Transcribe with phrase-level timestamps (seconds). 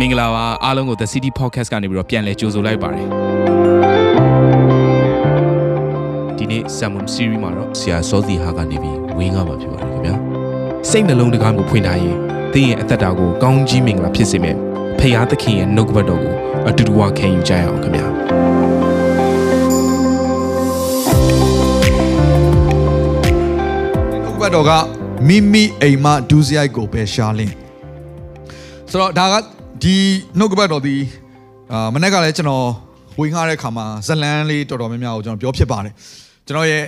[0.00, 3.06] မင်္ဂလာပါအားလုံးကို The City Podcast ကနေပြီးတော့ပြန်လည်ကြိုဆိုလိုက်ပါတယ်
[6.38, 10.14] ဒီနေ့ Salmon Series မှာတော့ဆရာစောစီဟာကနေပြီးဝင်းကားမှာဖြစ်ပါတယ်ခင်ဗျာ
[10.90, 12.16] စိတ်နှလုံးတကားကိုဖွင့်ထားရင်
[12.52, 14.56] သင်ရဲ့အသက်တာကိုကောင်းကြီးမင်္ဂလာဖြစ်စေမယ်
[14.98, 16.34] ဖခင်သခင်ရဲ့နှုတ်ကပတ်တော်ကို
[16.68, 18.06] အတူတူဝခံယူကြရအောင်ခင်ဗျာ
[24.22, 24.70] နှုတ်ကပတ်တော်က
[25.28, 27.54] မိမိအိမ်မဒူးစရိုက်ကိုပဲရှားလင်း
[28.90, 29.96] ဆိုတော့ဒါက ဒီ
[30.38, 30.96] နှုတ်ကပတ်တော်ဒီ
[31.72, 32.66] အာမနေ့ကလည်းကျွန်တော်
[33.18, 35.92] ဝင်ခါတဲ့ခါမှာဇလန်းလေးတော်တော်များများကိုကျွန်တော်ပြောဖြစ်ပါတယ်
[36.46, 36.84] ကျွန်တော်ရဲ့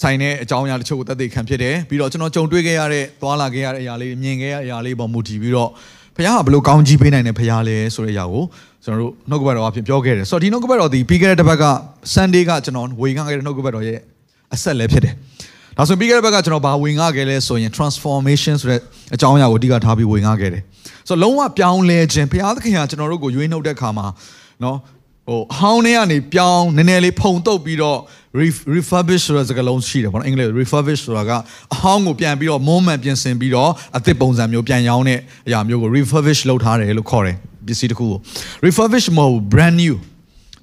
[0.00, 5.70] ဆိုင်တဲ့အကြောင်းအရာတချို့ကိုသက်သေခံဖြစ်တယ်ပြီးတော့ကျွန်တော်ကြုံတွေ့ခဲ့ရတဲ့သွာလာခဲ့ရတဲ့အရာလေးမြင်ခဲ့ရတဲ့အရာလေးပေါ်မူတည်ပြီးတော့
[6.16, 8.44] ဖခင်ကဘယ်လိုကောင်းကြီးပေးနိုင်တယ်ဖခင်လဲဆိုတဲ့အရာကို
[8.84, 11.64] ကျွန်တော်တို့နှုတ်ကပတ်တော်အဖြစ်ပြောခဲ့တယ်ဆိုတော့ဒီနှုတ်ကပတ်တော်ဒီပြီးခဲ့တဲ့တစ်ပတ်က
[12.14, 13.98] Sunday ကကျွန်တော်ဝင်ခါခဲ့တဲ့နှုတ်ကပတ်တော်ရဲ့
[14.54, 15.14] အဆက်လည်းဖြစ်တယ်
[15.78, 18.80] ဒါဆိုပြီးခဲ့တဲ့ဘက်ကကျွန်တော်ဘာဝင်ငှခဲ့လဲဆိုရင် transformation ဆိုတဲ့
[19.14, 20.62] အကြောင်းအရာကိုအဓိကထားပြီးဝင်ငှခဲ့တယ်။
[21.08, 24.06] ဆိုတော့လုံးဝပြောင်းလဲခြင်းဘုရားသခင်ကကျွန်တော်တို့ကိုရွေးနှုတ်တဲ့ခါမှာ
[24.62, 24.76] နော်
[25.28, 27.98] ဟိုဟောင်းထဲကနေပြောင်းနည်းနည်းလေးဖုံတုပ်ပြီးတော့
[28.74, 31.30] refurbish ဆိုတဲ့စကားလုံးရှိတယ်ပေါ့နော်အင်္ဂလိပ် refurbish ဆိုတာက
[31.74, 38.18] အဟောင်းကိုပြန်ပြီးတော့ moment ပြင်ဆင်ပြီးတော့အသစ်ပုံစံမျိုးပြန်ရောင်းတဲ့အရာမျိုးကို refurbish လုပ်ထားတယ်လို့ခေါ်တယ်ပစ္စည်းတစ်ခုကို
[38.66, 39.94] refurbish မဟုတ် brand new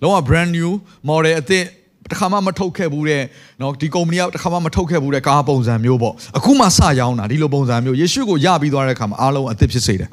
[0.01, 0.69] လုံးဝ brand new
[1.09, 1.65] model အသစ်
[2.10, 3.22] တစ်ခါမှမထုတ်ခဲ့ဘူးတဲ့
[3.58, 10.08] เนาะဒီကုမ္ပဏီကတစ်ခါမှမထုတ်ခဲ့ဘူးတဲ့ကားပုံစံမျိုးပေါ့အခုမှစရောင်းတာဒီလိုပုံစံမျိုးယေရှုကိုယပြီးသွားတဲ့အခါမှာအားလုံးအသစ်ဖြစ်စေတယ်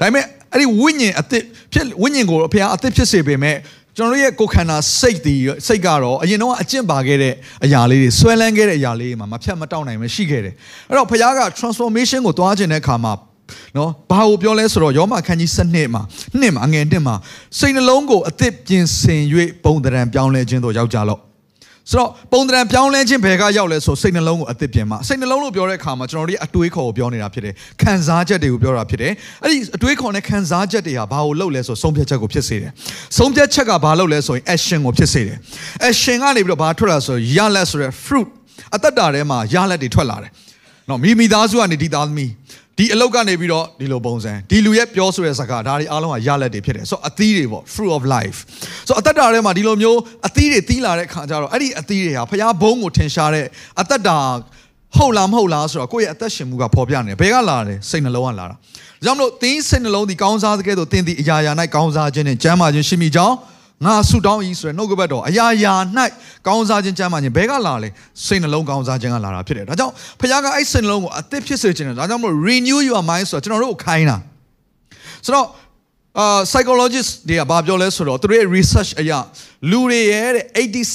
[0.00, 3.56] ဒါပေမဲ့အဲ့ဒီဝိညာဉ်အသစ်ဖြစ်ဝိညာဉ်ကိုအဖေကအသစ်ဖြစ်စေပေမဲ့
[3.96, 10.54] ကျွန်တော်တို့ရဲ့ကိုယ်ခန္ဓာစိတ်ဒီစိတ်ကတော့အရင်တော့အကျင့်ပါခဲ့တဲ့အရာလေးတွေဆွဲလန်းခဲ့တဲ့အရာလေးတွေမှာမဖြတ်မတောက်နိုင်မရှိခဲ့တယ်
[10.88, 13.12] အဲ့တော့ဖခင်က transformation ကိုသွားခြင်းတဲ့အခါမှာ
[13.76, 16.02] နော်ဘာကိုပြောလဲဆိုတော့ယောမခန်းကြီး7မှာ
[16.40, 17.14] နှစ်မှာအငယ်နှစ်မှာ
[17.58, 19.22] စိတ်နှလုံးကိုအသစ်ပြင်ဆင်၍
[19.64, 21.25] ပုံတရံပြောင်းလဲခြင်းတို့ရောက်ကြလော့
[21.91, 29.11] ဆိုတော့ပုံတံပြောင်းလဲခြင်းဘယ်ကရောက်လဲဆိုစိတ်နှလုံးကိုအသစ်ပြင်မှာစိတ်နှလုံးလို့ပြောတဲ့အခါမှာကျွန်တော်တို့အတွေးခေါ်ကိုပြောနေတာဖြစ်တယ်ခံစားချက်တွေကိုပြောတာဖြစ်တယ်
[29.43, 32.71] အဲ့ဒီအတွေးခေါ်နဲ့ခံစားချက်တွေဟာဘာကိုလုပ်လဲဆိုဆုံးဖြတ်ချက်ကိုဖြစ်စေတယ်
[33.17, 35.37] ဆုံးဖြတ်ချက်ကဘာလုပ်လဲဆိုရင် action ကိုဖြစ်စေတယ်
[35.89, 38.27] action ကနေပြီးတော့ဘာထွက်လာဆိုရလက်ဆိုရယ် fruit
[38.75, 40.31] အသက်တာထဲမှာရလက်တွေထွက်လာတယ်
[40.89, 42.31] နော်မိမိသားစုကနေဒီသားသမီး
[42.77, 48.37] ဒီအလောက်ကနေပြီးတော့ဒီလိုပုံစံဒီလူရဲ့ပြောဆိုတဲ့စကားဒါတွေအားလုံးကရလက်တွေဖြစ်တယ်ဆိုတော့အသီးတွေပေါ့ fruit of life
[48.87, 53.45] ဆိုတော့အသက်တာထဲမှာဒီလိုမျိုးအသီးတွေသီးလာတဲ့ခါကျတော့အဲ့ဒီအသီးတွေဟာဖျားဘုံကိုထင်ရှားတဲ့
[53.81, 54.17] အသက်တာ
[54.95, 58.55] ဟုတ်လားမဟုတ်လားဆိုတော့ကိုယ့်ရဲ့အသက်ရှင်မှုကပေါ်ပြနေတယ်ဘယ်ကလာတယ်စိတ်နှလုံးကလာတာဒါ
[59.03, 63.35] ကြောင့်မလို့သင်စိတ်နှလုံးဒီကောင်းစားတဲ့ကဲ့သို့သင်ဒီအရာရာ၌ကောင်းစားခြင်းနဲ့ကျမ်းမာခြင်းရှိမိကြောင်း
[63.85, 65.73] ငါဆုတောင်းဤဆိုရယ်နှုတ်ကပတ်တော်အရာရာ၌
[66.47, 67.89] ကောင်းစားခြင်းကျမ်းမာခြင်းဘဲကလာလဲ
[68.25, 74.17] စိတ်နှလုံးကောင်းစားခြင်းကလာတာဖြစ်တယ်ဒါကြောင့်ဖခင်ကအဲ့စိတ်နှလုံးကိုအသစ်ဖြစ်စေခြင်းတယ်ဒါကြောင့်မို့ renew your mind ဆိုတော့ကျွန်တော်တို့ကိုခိုင်းတာ
[75.25, 75.47] ဆိုတော့
[76.19, 79.11] အာ psychologist တွေကဘာပြောလဲဆိုတော့သူတို့ရဲ့ research အရ
[79.71, 80.29] လူတွေရဲ့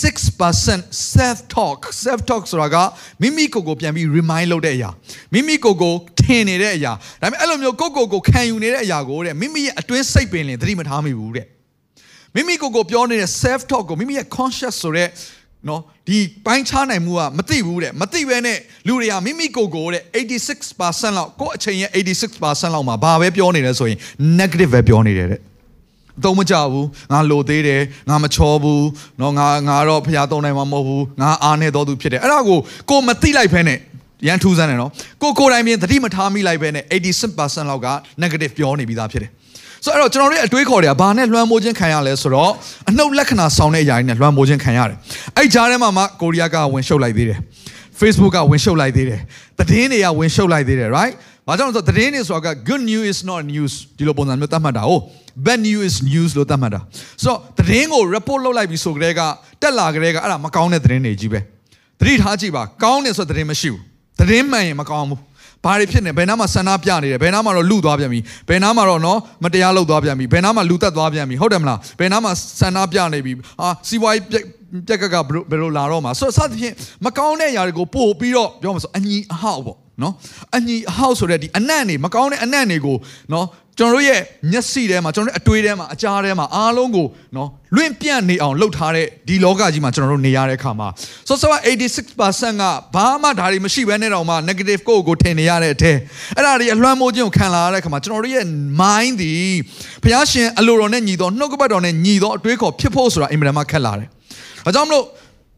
[0.02, 2.76] 86% self talk self talk ဆိုတာက
[3.22, 4.90] မိမိကိုယ်ကိုပြန်ပြီး remind လုပ်တဲ့အရာ
[5.32, 11.46] မိမိကိုယ်ကိုထင်နေတဲ့အရာဒါပေမဲ့အဲ့လိုမျိုးကိုယ့်ကိုယ်ကိုခံယူနေတဲ့အရာကိုတဲ့မိမိရဲ့အတွင်းစိတ်ပင်လင်သတိမထားမိဘူးတဲ့
[12.34, 15.08] မိမိကိုယ်ကိုပြောနေတဲ့ self talk ကိုမိမိရဲ့ conscious ဆိုတဲ့
[15.68, 20.02] နော်ဒီပိုင်းခြားနိုင်မှုကမသိဘူးတဲ့မသိပဲနဲ့လူတွေကမိမိကိုယ်ကိုတဲ့
[20.60, 21.90] 86%လောက်ကိုယ့်အချိန်ရဲ့
[22.36, 23.98] 86%လောက်မှာဘာပဲပြောနေလဲဆိုရင်
[24.40, 25.40] negative ပဲပြောနေတယ်တဲ့
[26.18, 28.86] အသုံးမကျဘူးငါလိုသေးတယ်ငါမချောဘူး
[29.20, 32.58] နော်ငါငါတော့ဖျားသုံးနိုင်မှာမဟုတ်ဘူးငါအားနေတော်သူဖြစ်တယ်အဲ့ဒါကို
[32.90, 33.74] ကိုမသိလိုက်ဖ ೇನೆ
[34.26, 34.90] ရန်ထူးဆန်းတယ်နော်
[35.22, 36.84] ကိုကိုတိုင်းပြင်သတိမထားမိလိုက်ပဲနဲ့
[37.26, 37.88] 86%လောက်က
[38.22, 39.30] negative ပြောနေပြီးသားဖြစ်တယ်
[39.84, 42.52] ဆိုတော့ကျွန်တော်တို့ရဲ့အတွေးခေါ်တွေကဘာနဲ့လွှမ်းမိုးခြင်းခံရလဲဆိုတော့
[42.88, 44.96] အနှုတ်လက္ခဏာဆောင်တဲ့အရာတွေနဲ့လွှမ်းမိုးခြင်းခံရတယ်
[45.36, 47.38] အဲ့ကြားထဲမှာမှကိုရီးယားကဝင်ရှုပ်လိုက်သေးတယ်
[48.00, 49.20] Facebook ကဝင်ရှုပ်လိုက်သေးတယ်
[49.58, 51.14] သတင်းတွေကဝင်ရှုပ်လိုက်သေးတယ် right
[51.48, 55.02] ဘာကြောင့်လဲဆိုတော့သတင်းတွေဆိုတာက good news is not news ဒီလိုပုံစံမျိုးသတ်မှတ်တာဟုတ်
[55.46, 56.80] bad news is news လို့သတ်မှတ်တာ
[57.22, 59.20] ဆိုတော့သတင်းကို report လုပ်လိုက်ပြီဆိုကြတဲ့က
[59.62, 61.40] တက်လာကြတဲ့ကအဲ့ဒါမကောင်းတဲ့သတင်းတွေကြီးပဲ
[62.00, 63.82] သတိထားကြည့်ပါကောင်းတယ်ဆိုသတင်းမရှိဘူး
[64.20, 65.20] သတင်းမှန်ရင်မကောင်းဘူး
[65.64, 74.20] ဘာတွေဖြစ်နေဘယ်နားမှာဆန္ဒပြနေတယ်ဘယ်နားမှာတော့လူသွားပြန်ပြီဘယ်နားမှာတော့နော်မတရားလုပ်သွားပြန်ပြီဘယ်နားမှာလူတက်သွားပြန်ပြီဟုတ်တယ်မလားဘယ်နားမှာဆန္ဒပြနေပြီဟာစီဝိုင်း
[74.88, 75.16] ပြက်ကက
[75.50, 76.74] ဘယ်လိုလာတော့မှာဆိုတော့စသဖြင့်
[77.04, 80.12] မကောင်းတဲ့အရာတွေကိုပို့ပြီးတော့ပြောမှာဆိုအညီအဟောက်ပေါ့ နော်
[80.56, 82.96] အညီအဟောက်ဆိုတဲ့ဒီအနံ့နေမကောင်းတဲ့အနံ့တွေကို
[83.32, 83.46] နော်
[83.78, 84.20] ကျွန်တော်တို့ရဲ့
[84.52, 87.06] မျက်စိထဲမှာကျွန်တော်တို့အတွေးထဲမှာအကြားထဲမှာအားလုံးကို
[87.36, 90.88] နော်လွင့်ပြန့်နေအောင်လှုပ်ထားတဲ့ဒီလောကကြီးမှာကျွန်တော်တို့နေရတဲ့အခါမှာ
[91.28, 91.60] ဆိုတော့
[92.10, 95.92] 86%ကဘာမှဒါတွေမရှိဘဲနဲ့တော့မှ negative ကိုကိုထင်နေရတဲ့အထဲ
[96.36, 98.46] အဲ့ဒါတွေအလွှမ်းမိုးခြင်းကိုခံလာရတဲ့အခါမှာကျွန်တော်တို့ရဲ့
[98.80, 99.32] mind ဒီ
[100.02, 104.08] ဘုရားရှင်အလိုတော်နဲ့ညီတော်နှုတ်ကပတ်တော်နဲ့ညီတော်အတွေးခေါ်ဖြစ်ဖို့ဆိုတာအင်မတန်မှခက်လာတယ်။
[104.64, 105.04] ဒါကြောင့်မလို့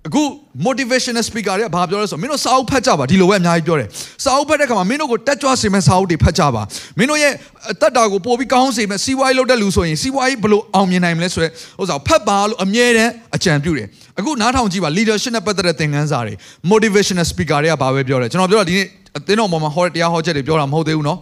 [0.08, 0.24] အခု
[0.66, 3.88] motivational speaker တွေကဘာပြောလဲဆိုတော့မင်းတို့စာအုပ်ဖတ်ကြပါဒီလိုပဲအများကြီးပြောတယ်
[4.24, 6.62] စာအုပ်ဖတ်တဲ့ခါမှာမင်းတို့ကိုတက်ကြွစေမယ့်စာအုပ်တွေဖတ်ကြပါ
[6.98, 7.34] မင်းတို့ရဲ့
[7.72, 11.50] အသက်တာကိုပို့ပြီးကောင်းစေမယ့်စီးပွားရေးလုပ်တဲ့လူဆိုရင်စီးပွားရေးဘယ်လိုအောင်မြင်နိုင်မလဲဆိုရဲ
[11.82, 13.88] ဥစ္စာဖတ်ပါလို့အမြဲတမ်းအကြံပြုတယ်
[14.20, 16.34] အခုနားထောင်ကြည့်ပါ leadership နဲ့ပတ်သက်တဲ့သင်ခန်းစာတွေ
[16.72, 21.20] motivational speaker တွေကဘာပဲပြောတယ်ကျွန်တော်ပြောတာဒီနေ့အသင်းတော်ပေါ်မှာဟောတရားဟောချက်တွေပြောတာမဟုတ်သေးဘူးเนาะ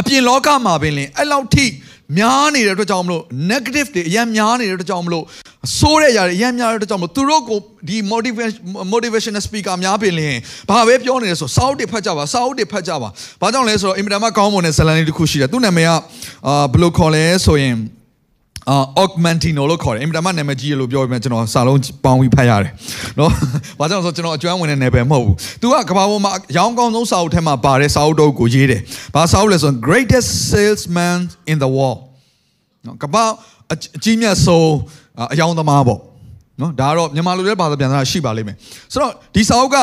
[0.00, 1.66] အပြင်လောကမှာပင်လင်အဲ့လောက်ထိ
[2.18, 5.24] များနေတဲ့အတွက်ကြောင့်မလို့ negative တွေအရင်များနေတဲ့အတွက်ကြောင့်မလို့
[5.78, 7.58] ဆိုးတဲ့ຢာတွေအရင်များတဲ့အတွက်ကြောင့်မလို့သူတို့ကို
[7.88, 8.60] ဒီ motivation
[8.94, 10.36] motivational speaker များပြင်လင်
[10.68, 13.08] ဘာပဲပြောနေလဲဆိုစာအုပ်တွေဖတ်ကြပါစာအုပ်တွေဖတ်ကြပါ
[13.40, 15.90] ဘာကြောင့်လဲဆိုတော့အင်မတန်မှကောင်းမွန်တဲ့ဇာတ်လမ်းလေးတစ်ခုရှိတယ်သူ့နာမည်က
[16.46, 17.74] အာဘယ်လိုခေါ်လဲဆိုရင်
[18.70, 22.72] အာ augmentino လို့ခေါ်တယ်အင်မတန်မှနာမည်ကြီးလို့ပြောပြမယ်ကျွန်တော်စာလုံးပေါင်းပြီးဖတ်ရတယ်
[23.16, 23.30] เนาะ
[23.78, 28.80] ဘာကြောင့်လဲဆိုတော့ကျွန်တော်အကျွမ်းဝင်တဲ့နယ်ပယ်မဟုတ်ဘူး तू ကကဘာပေါ်မှာရောင်းကောင်းဆုံးစာအုပ်ထဲမှာပါတဲ့စာအုပ်တော့ကိုရေးတယ်
[29.14, 31.18] ဘာစာအုပ်လဲဆိုရင် greatest salesman
[31.52, 32.00] in the world
[32.86, 33.16] နော်ကပ
[33.71, 34.71] အကြီးမြတ်ဆုံး
[35.33, 35.99] အယောင်သမားပေါ့
[36.61, 38.55] နော်ဒါကတော့မြန်မာလူတွေဘာသာပြန်တာရှိပါလိမ့်မယ်
[38.93, 39.75] ဆိုတော့ဒီစာအုပ်က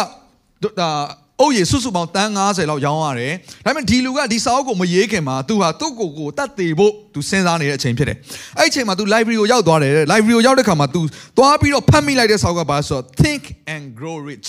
[0.80, 0.90] ဒါ
[1.40, 3.32] အုပ်ရည်စုစုပေါင်းတန်း90လောက်ရောင်းရတယ်
[3.64, 8.16] ဒါပေမဲ့ဒီလူကဒီစာအုပ်ကိုမရေးခင်မှာသူဟာသူ့ကိုယ်ကိုတတ်သေးဖို့သူစဉ်းစားနေတဲ့အချိန်ဖြစ်တယ်
[8.58, 11.00] အဲ့အချိန်မှာသူ library ကိုရောက်သွားတယ် library ကိုရောက်တဲ့ခါမှာသူ
[11.38, 13.42] သွားပြီးတော့ဖတ်မိလိုက်တဲ့စာအုပ်ကဘာဆိုတော့ think
[13.74, 14.48] and grow rich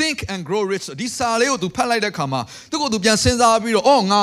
[0.00, 2.40] think and grow rich ဒီစာလေးကိုသူဖတ်လိုက်တဲ့ခါမှာ
[2.70, 4.20] သူ့ကိုယ်သူပြန်စဉ်းစားပြီးတော့အော်ငါ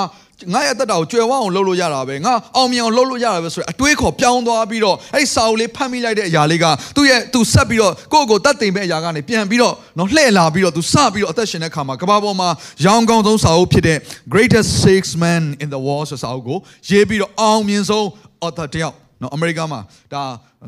[0.53, 6.65] ငါရဲ့တက်တာကိုကြွယ်ဝအောင်လုပ်လို့ရတာပဲငါအောင်မြင်အောင်လုပ်လို့ရတာပဲဆိုရအတွေးခေါ်ပြောင်းသွားပြီးတော့အဲ့ဒီစာအုပ်လေးဖတ်မိလိုက်တဲ့အရာလေးက
[6.95, 12.49] သူ့ရဲ့သူဆက်ပြီးတော့ကိုယ့်ကိုတတ်သိမ်မဲ့အရာကနေပြန်ပြီးတော့နော်လှည့်လာပြီးတော့သူစပြီးတော့အသက်ရှင်တဲ့ခါမှာကဘာပေါ်မှာ
[12.85, 13.97] ရောင်းကောင်းဆုံးစာအုပ်ဖြစ်တဲ့
[14.33, 16.57] Greatest Six Men in the World ဆိုစာအုပ်ကို
[16.89, 18.05] ရေးပြီးတော့အောင်မြင်ဆုံး
[18.45, 19.79] author တယောက်နော်အမေရိကန်မှာ
[20.13, 20.23] ဒါ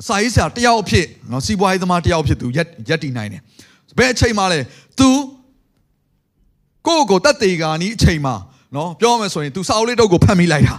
[0.07, 3.41] စာရေးဆရာတယောက်အဖြစ်နော်စီးပွားရေးသမားတယောက်အဖြစ်သူရက်ရက်တည်နိုင်တယ်
[3.97, 4.59] ဘယ်အချိန်မှလဲ
[4.99, 5.09] तू
[6.87, 8.35] ကိုယ့်ကိုတတ်သေးကာနီးအချိန်မှာ
[8.76, 10.74] နော်ပြောရမယ်ဆိုရင် तू စာအုပ်လေးတော့ကိုဖတ်မိလိုက်တာ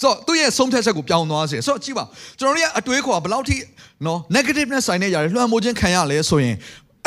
[0.00, 2.04] ဆိုတော့သူ့ရဲ့ဆုံးဖြတ်ချက်ကိုပြောင်းသွားစေဆိုတော့ကြည့်ပါ
[2.38, 3.56] ကျွန်တော်တို့ရဲ့အတွေးခေါ်ဘယ်လောက်ထိ
[4.06, 6.54] နော် negative နဲ့ဆိုင်တဲ့ຢာတွေလွှမ်းမိုးခြင်းခံရလဲဆိုရင်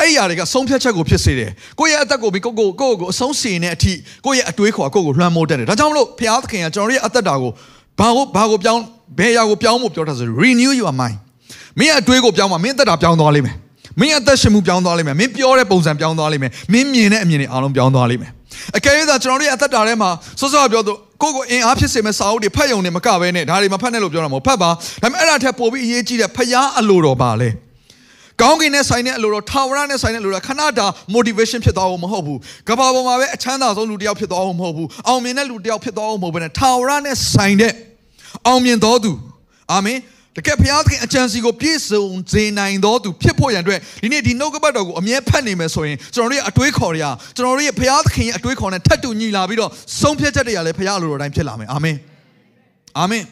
[0.00, 1.50] အဲ့ຢာတွေကဆုံးဖြတ်ချက်ကိုဖြစ်စေတယ်
[1.80, 3.92] ကိုယ့်ရဲ့အသက်ကိုပြီးကိုကိုကိုကိုအဆုံးစီနေတဲ့အထိ
[4.26, 7.50] ကိုယ့်ရဲ့အတွေးခေါ်ကိုကိုလွှမ်းမိုးတတ်တယ်ဒါကြောင့်မလို့ဘုရားသခင်ကကျွန်တော်တို့ရဲ့အသက်တာကို
[8.00, 8.82] ဘာကိုဘာကိုပြောင်း
[9.18, 11.16] ဘယ်ຢာကိုပြောင်းဖို့ပြောတာဆို renew your mind
[11.78, 13.56] မင်းအတွေးကိုပြောင်းမှမင်းအသက်တာပြောင်းသွားလိမ့်မယ်
[14.00, 18.30] မင်းအသက်ရှင်မှုပြောင်းသွားလိမ့်မယ်မင်းပြောတဲ့ပုံစံပြောင်းသွားလိမ့်မယ်မင်းမြင်တဲ့အမြင်တွေအားလုံးပြောင်းသွားလိမ့်မယ်
[18.77, 20.09] အကယ်၍သာကျွန်တော်တို့ရဲ့အသက်တာထဲမှာ
[20.39, 27.49] စောစောပြောသူကိုကိုအင်အားဖြစ်စေမဲ့စာအုပ်တွေဖတ်ယုံနေမကဘဲနဲ့ဒါတွေမဖတ်နဲ့လို့ပြောတာမဟုတ်ဖတ်ပါဒါပေမဲ့အဲ့ဒါထက်ပိုပြီးအရေးကြီးတဲ့ဖျားအလိုတော်ပါလေ
[28.41, 37.73] ကောင်းကင်နဲ့ဆိုင်တဲ့အလိုတော်ထာဝရနဲ့ဆိုင်တဲ့အလိုတော်ခဏတာ motivation ဖြစ်သွားဖို့မဟုတ်ဘူးကဘာပေါ်မှာပဲအချမ်းသာဆုံးလူတစ်ယောက်ဖြစ်သွားဖို့မဟုတ်ဘူးအောင်မြင်တဲ့လူတစ်ယောက်ဖြစ်သွားဖို့မဟုတ်ဘဲနဲ့ထာဝရနဲ့ဆိုင်တဲ့
[38.47, 39.11] အောင်မြင်တော်သူ
[39.71, 39.97] အာမင်
[40.37, 51.97] တကယ်ဘုရားသခင်အကြံစီကိုပြည့်စုံစေနိုင်တော်သူဖြစ်ဖို့ရန်အတွက်ဒီနေ့ဒီနှုတ်ကပတ်တော်ကိုအမြဲဖတ်နေမယ်ဆိုရင်ကျွန်တော်တို့ရဲ့အတွေးခေါ်တွေကကျွန်တော်တို့ရဲ့ဘုရားသခင်ရဲ့အတွေးခေါ်နဲ့ထပ်တူညီလာပြီးတော့ဆုံးဖြတ်ချက်တွေကလည်းဘုရားလိုတော်တိုင်းဖြစ်လာမယ်အာမင်
[52.99, 53.23] အာမင်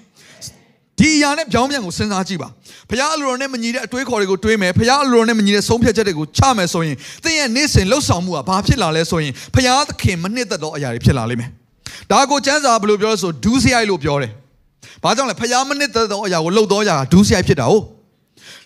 [0.99, 2.49] ဒီအရာနဲ့ပြောင်းပြန်ကိုစဉ်းစားကြည့်ပါ
[2.89, 11.49] ဘုရားအလိုတော်နဲ့မညီတဲ့အတွေးခေါ်တွေကိုတွေးမယ်ဘုရားအလိုတော်နဲ့မညီတဲ့ဆုံးဖြတ်ချက်တွေကိုချမယ်ဆိုရင်သင်ရဲ့နေ့စဉ်လှုပ်ဆောင်မှုကဘာဖြစ်လာလဲဆိုရင်ဘုရားသခင်မနှစ်သက်သောအရာတွေဖြစ်လာလိမ့်မယ်
[12.11, 14.31] ဒါကိုကျမ်းစာဘယ်လိုပြောလဲဆိုဒူးစရိုက်လို့ပြောတယ်
[15.03, 17.83] ဘာကြောင့်လဲဖျားမနစ်သောအရာကိုလှုပ်သောအရာကဒူးစရိုက်ဖြစ်တာဟုတ်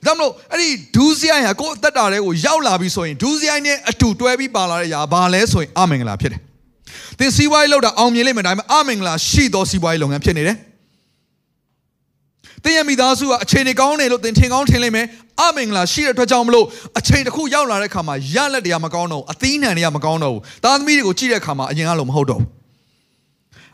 [0.05, 6.41] ဒါမလို့အဲ့ဒီဒူးစရိုက်ဟာကိုယ့်အသက်တာတွေကိုရောက်လာပြီဆိုရင်ဒူးစရိုက်နဲ့အတူတွဲပြီးပါလာတဲ့အရာဘာလဲဆိုရင်အမင်္ဂလာဖြစ်တယ်
[7.19, 10.57] သင်စီးပွားရေးလုပ်တာအောင်မြင်လိမ့်မယ်ဒါပေမဲ့အမင်္ဂလာရှိသောစီးပွားရေးလုပ်ငန်းဖြစ်နေတယ်
[12.63, 15.07] တင်ရမိသားစုကအခြေအနေကောင်းတယ်လို့တင်ထင်ကောင်းထင်လိမ့်မယ်
[15.41, 16.65] အမင်္ဂလာရှိတဲ့အတွက်ကြောင့်မလို့
[16.99, 22.62] အချိန်တစ်ခုရောက်လာတဲ့ခါမှာရလက်တွေကမကောင်းတော့ဘူးအသီးနှံတွေကမကောင်းတော့ဘူးသားသမီးတွေကိုကြည့်တဲ့ခါမှာအရင်ကလိုမဟုတ်တော့ဘူး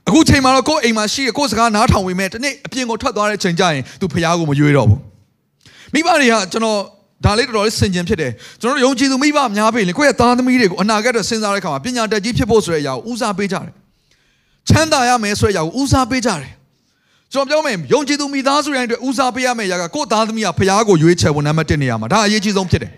[0.09, 4.99] အခုချိန်မှာတော့ကိုယ့်အိမ်မှာရှိရကိုယ့်စကားနားထောင်ဝင်မဲ့တနေ့အပြင်ကိုထွက်သွားတဲ့ချိန်ကျရင်သူဖះကိုမရွေးတော့ဘူး
[5.93, 6.79] မိဘတွေကကျွန်တော်
[7.25, 13.73] ဒါလေးတော်တော်လေးဆင်ခြင်ဖြစ်တယ်ကျွန်တော်တို့ယုံကြည်သူမိဘများပြီလေကိုယ့်ရဲ့သားသမီးတွေကိုအနာဂတ်အတွက်စဉ်းစားတဲ့အခါမှာပညာတတ်ကြီးဖြစ်ဖို့ဆိုတဲ့အရာကိုဦးစားပေးကြတယ်
[14.69, 16.51] ချမ်းသာရမယ်ဆိုတဲ့အရာကိုဦးစားပေးကြတယ်
[17.33, 22.91] ကျွန်တော်ပြောမယ်ယုံကြည်သူမိသားစုတိုင်းအတွက်ဦးစားပေးရမယ့်အရာကကိုယ့်သားသမီးကဖះကိုရွေးချယ်ဖို့နံပါတ်1နေရာမှာဒါအရေးကြီးဆုံးဖြစ်တယ်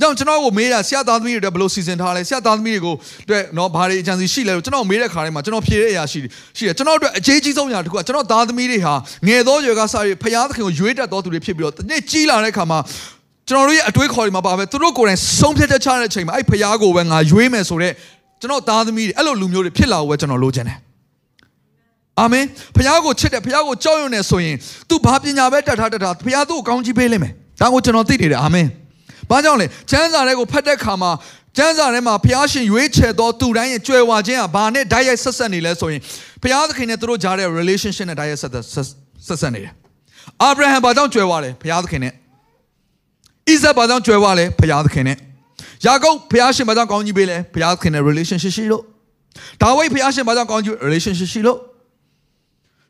[0.00, 6.18] ကြောင့်ကျွန်တော်ကိုမေးတာဆရာသားသမီးတွေဘယ်လိုစီစဉ်ထားလဲဆရာသားသမီးတွေကိုအတွက်နော်ဘာတွေအကြံစီရှိလဲလို့ကျွန်တော်မေးတဲ့ခါတိုင်းမှာကျွန်တော်ဖြေတဲ့အရာရှိ
[6.56, 8.94] ရှိတယ်ကျွန်တော်အတွက်အကြီးကြီးဆုံးအရာတစ်ခုကကျွန်တော်သားသမီးတွေဟာ
[9.26, 12.78] ငယ်သောရွယ်ကစပြီးဖျားသခင်ကိုရွေးတတ်တော်သူတွေဖြစ်ပြီးတော့တနေ့ကြီးလာတဲ့ခါမှာ
[13.48, 17.94] ကျွန်တော်တို့ရဲ့အတွေးခေါ်တွေမှာပါပဲသူတို့ကိုယ်တိုင်ဆုံးဖြတ်ချက်ချတဲ့အချိန်မှာအဲ့ဖျားကိုပဲငါရွေးမယ်ဆိုတော့
[18.40, 20.78] ကျွန်တော်သားသမီးတွေအဲ့လိုလူမျိုးတွေဖြစ်လာဖို့ပဲကျွန်တော်လိုချင်တယ်
[22.20, 22.44] အာမင်
[22.76, 24.56] ဖခင်ကိုချစ်တယ်ဖခင်ကိုကြောက်ရွံ့နေဆိုရင်
[24.88, 28.66] तू ဘာပညာပဲတတ်ထားတတ်ထားဖခင်သူ့ကိုကောင်းချီးပေးလိမ့်မယ်ဒါကိုကျွန်တော်သိနေတယ်အာမင်
[29.30, 31.10] ဘာကြောင့်လဲကျမ်းစာတွေကိုဖတ်တဲ့ခါမှာ
[31.56, 36.00] ကျမ်းစာထဲမှာဘုရားရှင်ရွေးချယ်သောသူတိုင်းရဲ့ကြွယ်ဝခြင်းဟာဘာနဲ့ဓာတ်ရိုက်ဆက်ဆက်နေလဲဆိုရင်
[36.42, 38.76] ဘုရားသခင်နဲ့သူတို့ကြားတဲ့ relationship နဲ့ဓာတ်ရိုက်ဆက်ဆ
[39.32, 39.72] က်ဆက်နေတယ်။
[40.42, 42.12] အာဗြဟံဘာကြောင့်ကြွယ်ဝလဲဘုရားသခင်နဲ့။
[43.50, 45.16] ဣဇက်ဘာကြောင့်ကြွယ်ဝလဲဘုရားသခင်နဲ့။
[45.86, 48.82] ယာကုပ်ဘုရားရှင်ဘာကြောင့်ကောင်းကြီးပေးလဲဘုရားသခင်နဲ့ relationship ရှိလို့။
[49.62, 51.58] ဒါဝိဒ်ဘုရားရှင်ဘာကြောင့်ကောင်းကြီး relationship ရှိလို့။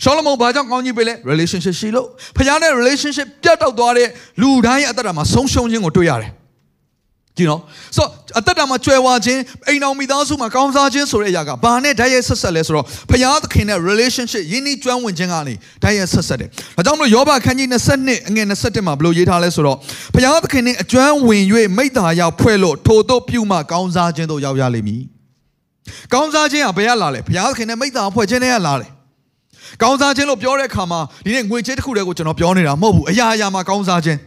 [0.05, 2.07] ရှောလမုန်ဘာကြောင့်ကောင်းကြီးပေးလဲ relationship ရှိလို့
[2.37, 4.09] ဖခင်နဲ့ relationship ပြတ်တောက်သွားတဲ့
[4.41, 6.33] လူတိုင်းရဲ့အသက်တာမှာဆုံးရှုံးခြင်းကိုတွေ့ရတယ်
[7.37, 7.61] ကြည့်နော်
[7.97, 8.07] ဆို
[8.39, 17.69] အသက်တာမှာကြွယ်ဝခြင်းအိမ်တော်မိသားစုမှာကောင်းစားခြင်းဆိုတဲ့အရာကဘာနဲ့ဓာတ်ရိုက်ဆက်ဆက်လဲဆိုတော့ဖခင်သခင်နဲ့ relationship ယဉ်ဤကျွမ်းဝင်ခြင်းကနေဓာတ်ရိုက်ဆက်ဆက်တယ်။ဒါကြောင့်မလို့ယောဘခန်းကြီး
[17.99, 19.79] 22အငယ်27မှာဘယ်လိုရေးထားလဲဆိုတော့
[20.15, 21.45] ဖခင်သခင်နဲ့အကျွမ်းဝင်၍
[21.79, 25.03] မိသားရောက်ဖွဲ့လို့ထိုတို့ပြုမှကောင်းစားခြင်းတို့ရောက်ရလိမ့်မည်။
[26.13, 28.91] ကောင်းစားခြင်းကဘယ်ကလာလဲဖခင်သခင်နဲ့မိသားဖွဲ့ခြင်းနဲ့ကလာတယ်။
[29.83, 34.19] ကောင်းစားခြင်းလို့ပြောတဲ့အခါမှာဒီနေ့ငွေကြေးတစ်ခုတည်းကိုကျွန်တော်ပြောနေတာမဟုတ်ဘူးအရာအရာမှာကောင်းစားခြင်း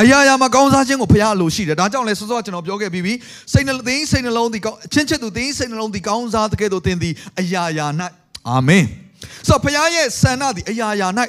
[0.00, 3.14] အရာရာမှာကောင်းစားခြင်းကိုဖရားလိုရှိတယ်ဒါကြောင့်လဲစောစောကျွန်တော်ပြောခဲ့ပြီးပြီ
[3.52, 7.86] စိတ်နှလုံးသိစိတ်နှလုံးဒီကောင်းချင်းချစ်သူသိစိတ်နှလုံးဒီကောင်းစားတဲ့ကဲ့သို့သင်သည်အရာရာ၌
[8.48, 8.84] အာမင်
[9.48, 11.08] ဆိုတော့ဖရားရဲ့ဆန္ဒဒီအရာရာ၌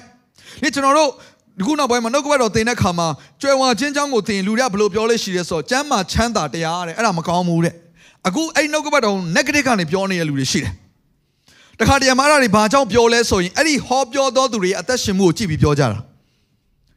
[0.61, 1.09] ဒီကျွန်တော်တို့
[1.57, 3.07] ဒီခုနောက်ပိုင်းမှာနှုတ်ကပတ်တော်သင်တဲ့ခါမှာ
[3.41, 7.73] ကြွယ်ဝခြင်းကြောင့်ကိုသင်လူရဘယ်လိုပြောလဲရှိရဲဆိုတော့ကျမ်းမာချမ်းသာတရားတဲ့အဲ့ဒါမကောင်းဘူးတဲ့
[8.27, 10.73] အခုအဲ့နှုတ်ကပတ်တော် negative ကနေပြောနေတဲ့လူတွေရှိတယ်
[11.81, 16.01] တခါတည်းမှာအဲ့ဒါတွေဘာကြောင့်ပြောလဲဆိုရင်အဲ့ဒီဟောပြောသောသူတွေရဲ့အသက်ရှင်မှုကိုကြည့်ပြီးပြောကြတာဒါ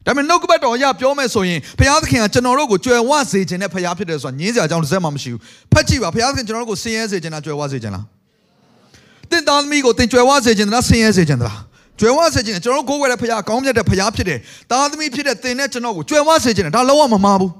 [0.05, 8.05] ပေမဲ့နှုတ်ကပတ်တော်အရပြောမယ်ဆိုရင်ဘုရားသခင်ကကျွန်တော်တို့ကိုကြွယ်ဝစေခြင်းနဲ့ဘုရားဖြစ်တယ်ဆိုတာညင်းစရာအကြောင်းတစ်စက်မှမရှိဘူးဖတ်ကြည့်ပါဘုရားသခင်ကျွန်တော်တို့ကိုဆင်းရဲစေခြင်းလားကြွယ်ဝစေခြင်းလား
[9.29, 11.59] တင်သားသမီးကိုတင်ကြွယ်ဝစေခြင်းလားဆင်းရဲစေခြင်းလား
[11.99, 14.39] ကြွယ်ဝစေခြင်းကျွန်တော်တို့ကိုးကွယ်တဲ့ဘုရားကောင်းမြတ်တဲ့ဘုရားဖြစ်တယ်
[14.71, 17.51] သားသမီးဖြစ်တဲ့တင်နဲ့ကျွန်တော်ကိုကြွယ်ဝစေခြင်းဒါလုံးဝမမှားဘူး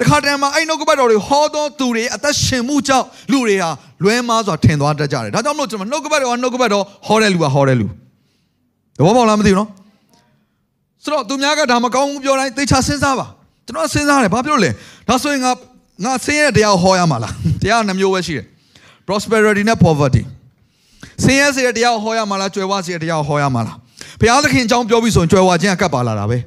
[0.00, 3.70] တခါတည်းမှာအဲ့နှုတ်ကပတ်တော်တွေဟောသောသူတွေအသက်ရှင်မှုကြောင့်လူတွေဟာ
[4.04, 7.86] လွဲမားစွာထင်သွားတတ်ကြတယ်ဒါကြောင့်မလို့ကျွန်တော်နှုတ်ကပတ်တော်ကနှုတ်ကပတ်တော်ဟောတဲ့လူကဟောတဲ့လူ
[8.98, 9.68] သဘောပေါက်လားမသိဘူးနော်
[11.02, 13.26] ဆိုတော့သူများကဒါမကောင်းဘူးပြောတိုင်းသေချာစဉ်းစားပါ
[13.66, 14.70] ကျွန်တော်စဉ်းစားတယ်ဘာပြောလဲ
[15.08, 15.52] ဒါဆိုရင်ငါ
[16.04, 18.46] ငါဆင်းရဲတရားဟောရမှာလားတရားနှမျိုးပဲရှိတယ်
[19.06, 20.22] prosperity နဲ့ poverty
[21.24, 23.76] ဆင်းရဲစေတဲ့တရားဟောရမှာလားကြွယ်ဝစေတဲ့တရားဟောရမှာလား
[24.20, 26.38] ဘုရားသခင်အကြောင်းပြောပြီးဆိုရင်ကြွယ်ဝခြင်းကကပ်ပါလာတာပဲ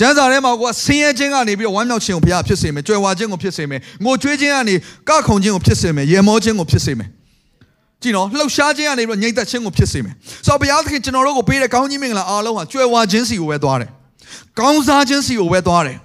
[0.00, 4.74] ကျမ်းစာထဲမှာကဆင်းရဲခြင်းကနေပြီးတော့ဝမ်းမြောက်ခြင်းကိုဘုရားဖြစ်စေမယ်ကြွယ်ဝခြင်းကိုဖြစ်စေမယ်ငိုကြွေးခြင်းကနေ
[5.08, 7.08] ကခုန်ခြင်းကိုဖြစ်စေမယ်ရေမောခြင်းကိုဖြစ်စေမယ်
[8.02, 10.14] ကြည့်နော်လှုပ်ရှားခြင်းကနေပြီးတော့ငြိမ်သက်ခြင်းကိုဖြစ်စေမယ်
[10.46, 13.90] ဆိုတော့ဘုရားသခင်ကျွန်တော်တို့ကိုပေးတဲ့ကောင်းကြီးမင်္ဂလာအားလုံးဟာကြွယ်ဝခြင်းစီကိုပဲသွားတယ်
[14.58, 15.96] ကောင်းစားခြင်းစီကိုပဲသွားတယ်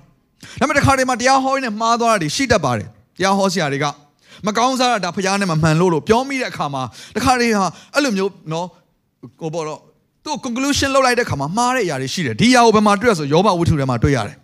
[0.60, 3.86] ဒါပေမဲ့တစ်ခါတည်းမှာတရားဟောရင်းနဲ့မှားသွားတာတွေရှိတတ်ပါတယ်တရားဟောဆရာတွေက
[4.46, 6.84] မကောင်းစားတာဒါဖရားနဲ့မမှန်လို့လို့ပြောမိတဲ့အခါမှာ
[7.16, 8.68] တစ်ခါတည်းဟာအဲ့လိုမျိုးနော်
[9.42, 9.80] ကိုပေါ့တော့
[10.26, 14.36] သူ့ conclusion လောက်လိုက်တဲ့အခါမှာမှားတဲ့အရာတွေရှိတယ်ဒီအရာကိုဘယ်မှာတွေ့ရဆိုယောဘဝတ္ထုထဲမှာတွေ့ရတယ်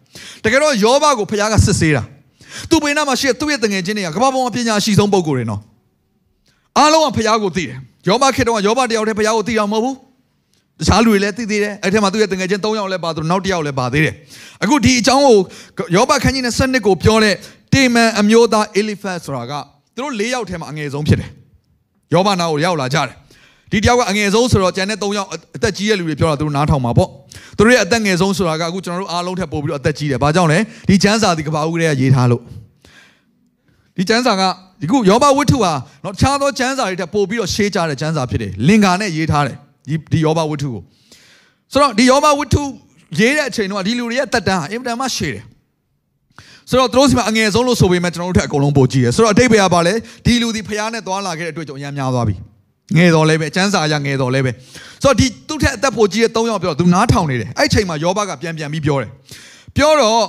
[0.43, 2.03] တကယ်တော့ယောဘကိုဖရားကစစ်ဆေးတာ
[2.69, 5.61] သူ့ဘေးနားမှာရှိတဲ့သူ့ရဲ့တငယ်ချင်းတွေကကမ္ဘာပေါ်မှာပညာရှိဆုံးပုဂ္ဂိုလ်တွေနော်
[6.77, 9.95] အားလုံးကဖရားကိုသိတယ်ယောဘခေတ္တကယောဘတယောက်တည်းဖရားကိုသိအောင်မဟုတ်ဘူး
[10.79, 14.15] တခြားလူတွေလည်းသိသေးတယ်အဲ့ထက်မှာသူ့ရဲ့တငယ်ချင်း၃ယောက်လည်းပါသူနောက်တစ်ယောက်လည်းပါသေးတယ်
[14.63, 15.37] အခုဒီအကြောင်းကို
[15.95, 17.35] ယောဘခန်းကြီးနဲ့7နှစ်ကိုပြောတဲ့
[17.73, 19.53] တေမန်အမျိုးသားအီလီဖတ်ဆိုတာက
[19.95, 21.29] သူတို့၄ယောက်ထဲမှာအငယ်ဆုံးဖြစ်တယ်
[22.13, 23.15] ယောဘနာကိုရောက်လာကြတယ်
[23.71, 27.09] ဒီတယောက်ကအငယ်ဆုံးဆိုတော့ကျန်တဲ့၃ယောက်အသက်ကြီးတဲ့လူတွေပြောတာသူတို့နားထောင်မှာပေါ့
[27.57, 30.59] သူတို့ရဲ့အသက်ငယ်ဆုံးဆိုတာကအခုကျွန်တော်တို့အားလုံးထက်ပိုပြီးတော့အသက်ကြီးတယ်ဘာကြောင့်လဲ
[30.89, 32.41] ဒီကျမ်းစာဒီကဘာဦးတွေကရေးထားလို့
[33.97, 34.43] ဒီကျမ်းစာက
[34.81, 39.55] ဒီခုယောဘဝတ္ထုဟာနော်တခြားသောကျမ်းစာတွေထက်ပိုပြီးတော့ရှေးကြတဲ့ကျမ်းစာဖြစ်တယ်လင်္ကာနဲ့ရေးထားတယ်
[39.89, 40.81] ဒီဒီယောဘဝတ္ထုကို
[41.71, 42.63] ဆိုတော့ဒီယောဘဝတ္ထု
[43.19, 45.43] ရေးတဲ့အချိန်တုန်းကဒီလူတွေရဲ့တက်တန်းဟာအင်မတန်မှရှေးတယ်
[46.69, 49.93] ဆိုတော့သူတို့စီမှာအငယ်ဆုံးလို့ဆိုပေမဲ့ကျွန်တော်တို့ထက်အကုန်လုံးပိုကြီးတယ်ဆိုတော့အတိတ်ပဲကပါလေ
[50.25, 52.35] ဒီလူဒီဖျားနဲ့သွားလာခဲ့တဲ့အတွက်ကြောင့်အများများသွားပြီ။
[52.95, 54.51] ငယ်တော်လဲပဲအကျန်းစာအရငယ်တော်လဲပဲ
[55.03, 59.09] ဆိုတော့ဒီသူ့ထက်အသက်ပိုကြီးတဲ့၃ယောက်ပြောသူနားထောင်နေတယ်အဲ့ချိန်မှာယောဘကပြန်ပြန်ပြီးပြောတယ်
[59.77, 60.23] ပြောတော့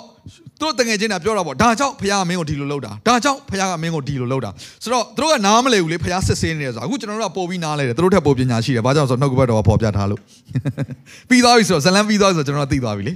[0.60, 4.50] သူတို့တငယ်ချင်းကပြောတာပေါ့ဒါကြောင့်ဖခင်ကမင်းကိုဒီလိုလုပ်တာဒါကြောင့်ဖခင်ကမင်းကိုဒီလိုလုပ်တာ
[4.82, 10.20] ဆိုတော့သူတို့ကနားမလည်ဘူးလေဖခင်စစ်ဆေးနေတယ်ဆိုတော့အခုကျွန်တော်တို့ကပို့ပြီးနားလဲတယ်သူတို့ထက်ပိုပညာရှိတယ်ဘာကြောင့်ဆိုတော့နှုတ်ကပတ်တော်ကပေါ်ပြထားလို့
[11.28, 13.14] ပြီးသွားပြီဆိုတော့ဇလန်ပြီးသွားပြီဆိုတော့ကျွန်တော်တို့သိသွားပြီလေ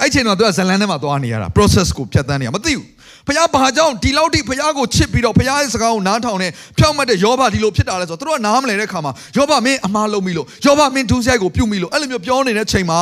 [0.00, 2.84] အဲ့ချိန်တော့သူကဇလန်ထဲမှာသွားနေရတာ process ကိုဖြတ်သန်းနေရမသိဘူး
[3.26, 13.00] ဖခင်ဘာကြောင့်ဒီလောက်ထိဖခင်ကိုချစ်ပြီးတော့ဖခင်ရဲ့စကားကိုနားထောင်နေဖြောက်မှတ်တဲ့ယောဘဒီလိုဖြစ်တာလဲဆိုတော့သူတို့ကနားမလည်တဲ့ခါမှာယောဘမင်းအမှားလုပ်မိလို့ယောဘမင်းဒုစရိုက်ကိုပြုတ်မိလို့အဲ့လိုမျိုးပြောနေတဲ့ချိန်မှာ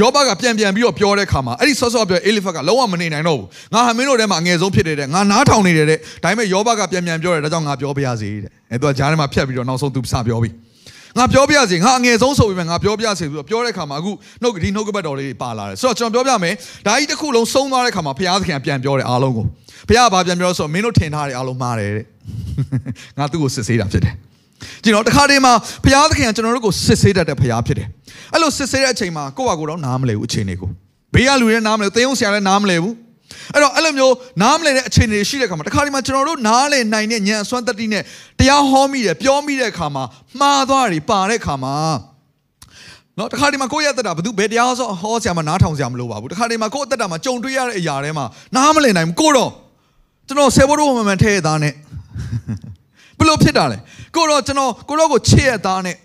[0.00, 10.54] ယောဘကပြန်ပြန်ပြီးတော့ပြောတဲ့ခါမှာအဲ့ဒီဆော့ဆော့ပြောအေလီဖတ်ကလုံးဝမနေနိုင်တော့ဘူးငါဟာမင်းတို့ထဲမှာအငယ်ဆုံးဖြစ်နေတဲ့ငါနားထောင်နေတယ်တဲ့ဒါပေမဲ့ယောဘကပြန်ပြန်ပြောတယ်ဒါကြောင့်ငါပြောပြရစေတဲ့အဲ့သူကဂျားထဲမှာဖြတ်ပြီးတော့နောက်ဆုံးသူစပြောပြီး
[11.18, 14.10] ငါပြောပြစေငါအငယ်ဆုံးဆိုပြီးမှငါပြောပြစေပြီးတော့ပြောတဲ့ခါမှာအခု
[14.42, 16.54] နှုတ်ဒီနှုတ်ကပတ်တော်လေးပါလာတယ်ဆိုတော့ကျွန်တော်ပြောပြမယ်
[16.86, 19.44] ဒါကြီးတစ်ခုလုံးဆုံးသွားတဲ့ခါမှာဘုရားသခင်ပြန်ပြောတယ်အားလုံးကို
[19.88, 22.06] ဘုရားကဘာပြန်ပြောဆိုမင်းတို့ထင်ထားတယ်အားလုံးမှားတယ်တဲ့
[23.18, 24.14] ငါသူ့ကိုစစ်ဆေးတာဖြစ်တယ်
[24.82, 25.52] ကြည့်တော့တခါတည်းမှာ
[25.84, 27.86] ဘုရားသခင်ကကျွန်တော်တို့ကိုစစ်ဆေးတတ်တဲ့ဘုရားဖြစ်တယ်
[28.32, 30.70] အဲ့လိုစစ်ဆေးတဲ့အချိန်မှာကိုယ့်ဘာကိုယ်တော့နားမလဲဘူးအချိန်တွေကို
[31.14, 32.94] ဘေးကလူတွေနားမလဲဘူးသင်းုံဆရာလည်းနားမလဲဘူး
[33.54, 38.02] အဲ့တော့အဲ့လိုမျိုးနားမလည်တဲ့အခြေအနေတွေရှိတဲ့အခါမှာတခါဒီမှာကျွန်တော်တို့နားလည်နိုင်တဲ့ဉာဏ်အစွမ်းတတိနဲ့
[38.38, 40.04] တရားဟောမိတယ်ပြောမိတဲ့အခါမှာ
[40.40, 41.74] မှားသွားတာတွေပါတဲ့အခါမှာ
[43.18, 48.24] နော်တခါဒီမှာကိုယ့်ရဲ့အသက်တာဘယ်သူဘယ်တရားဆိုဟောဆရာမနားထောင်ဆရာမလိုပါဘူးတခါဒီမှာကိုယ့်အသက်တာမှာကြုံတွေ့ရတဲ့အရာတွေမှာ
[48.56, 49.50] နားမလည်နိုင်ဘူးကိုတော့
[50.26, 51.74] ကျွန်တော်ဆယ်ဘိုးတို့မှန်မှန်ထဲရသားနဲ့
[53.18, 53.78] ဘလို့ဖြစ်တာလဲ
[54.16, 55.96] ကိုတော့ကျွန်တော်ကိုတော့ကိုချစ်ရသားနဲ့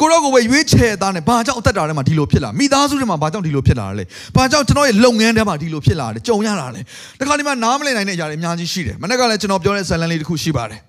[0.00, 4.04] ကိုရောကိုပဲရွေးချယ်သားနဲ့ဘာကြောင့်အသက်တာထဲမှာဒီလိုဖြစ်လာမိသားစုထဲမှာဘာကြောင့်ဒီလိုဖြစ်လာလဲ
[4.36, 6.80] ဘာကြောင့်ကျွန်တော်ရဲ့လုပ်ငန်းထဲမှာဒီလိုဖြစ်လာလဲကြုံရတာလဲ
[7.20, 10.80] တခါဒီမှာနားမလည်နိုင်တဲ့အရာတွေအများကြီးရှိတယ်မနေ့ကလည်းကျွန်တော်ပြောတဲ့ဇာတ်လမ်းလေးတစ်ခုရှိပါတယ်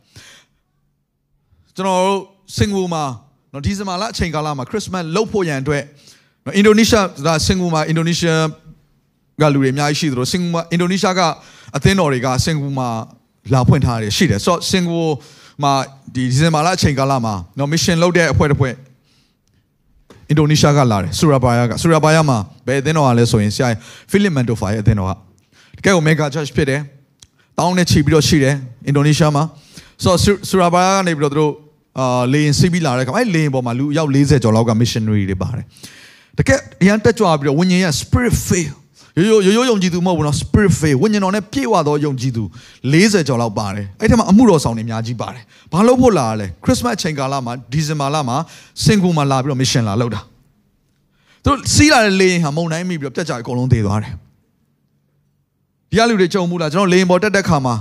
[1.75, 2.19] ကျွန်တော်တို့
[2.57, 3.03] စင်ကာပူမှာ
[3.53, 5.83] နော်ဒီဇင်ဘာလအချိန်ကာလမှာခရစ်မတ်လုပ်ဖို့ရန်အတွက်
[6.45, 8.43] နော်အင်ဒိုနီးရှားဒါစင်ကာပူမှာအင်ဒိုနီးရှား
[9.41, 11.21] ကလူတွေအများကြီးရှိသလိုစင်ကာပူမှာအင်ဒိုနီးရှားက
[11.77, 12.89] အသင်းတော်တွေကစင်ကာပူမှာ
[13.53, 15.03] လာဖွင့်ထားတယ်ရှိတယ်ဆိုတော့စင်ကာပူ
[15.63, 15.73] မှာ
[16.15, 18.73] ဒီဒီဇင်ဘာလအချိန်ကာလမှာနော်မစ်ရှင်လုပ်တဲ့အဖွဲ့တစ်ဖွဲ့
[20.29, 23.69] အင်ဒိုနီးရှားကလာတယ်ဆူရာဘာယာကဆူရာဘာယာမှာဘယ်အသင်းတော်ကလဲဆိုရင်ဆရာ
[24.11, 25.11] ဖိလစ်မန်တိုဖာရဲ့အသင်းတော်က
[25.77, 26.81] တကယ်ကိုမေဂါချာချ်ဖြစ်တယ်
[27.57, 28.55] တောင်းနဲ့ချီပြီးတော့ရှိတယ်
[28.87, 29.43] အင်ဒိုနီးရှားမှာ
[30.03, 30.19] ဆိုတော့
[30.49, 31.53] ဆူရာဘာယာကနေပြီးတော့သူတို့
[31.99, 35.65] အာလေရင်စီးပြီးလာတဲ့ခါအဲ့လေရင်ပေါ်မှာလူအယောက်40ကျော်လောက်က missionary တွေပါတယ်
[36.37, 38.73] တကယ်အရန်တက်ကြွပြီးတော့ဝိညာဉ်ရဲ့ spirit fail
[39.17, 42.43] ရိုးရိုးရိုးရိုးယုံကြည်သူမဟုတ်ဘူးနော် spirit fail ဝိညာဉ်တော်နဲ့ပြည့်ဝသောယုံကြည်သူ
[42.93, 45.43] 40ကျော်လောက်ပါတယ်အဲ့ထက်မှာအမှုတော်ဆောင်တွေအများကြီးပါတယ်
[45.73, 48.37] ဘာလို့ဖို့လာရလဲ Christmas အချိန်ကာလမှာဒီဇင်ဘာလမှာ
[48.83, 50.21] စင်ကူမှာလာပြီးတော့ mission လာလုပ်တာ
[51.43, 54.13] သူတို့စီးလာတဲ့လေရင်ဟာမုန်တိုင်းမိပြီးတော့ပြတ်ကြအကုန်လုံးသေသွားတယ်
[55.89, 57.75] ဒီကလူတွေကြုံမှုလားကျွန်တော်လေရင်ပေါ်တက်တဲ့ခါမှာ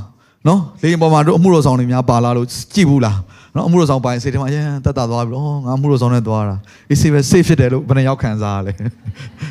[0.46, 3.16] နော်လေရင်ပေါ်မှာတို့အမှုတော်ဆောင်တွေများပါလာလို့ကြည့်ဘူးလား
[3.56, 6.56] နော်အမှုတော်ဆောင်ပိုင်းစိတ်ထဲမှာရန်တက်တာသွားပြီးတော့ငါအမှုတော်ဆောင်နဲ့သွားတာ
[6.90, 8.72] အေးစေးပဲ safe ဖြစ်တယ်လို့ဘယ်နှယောက်ခံစားရလဲ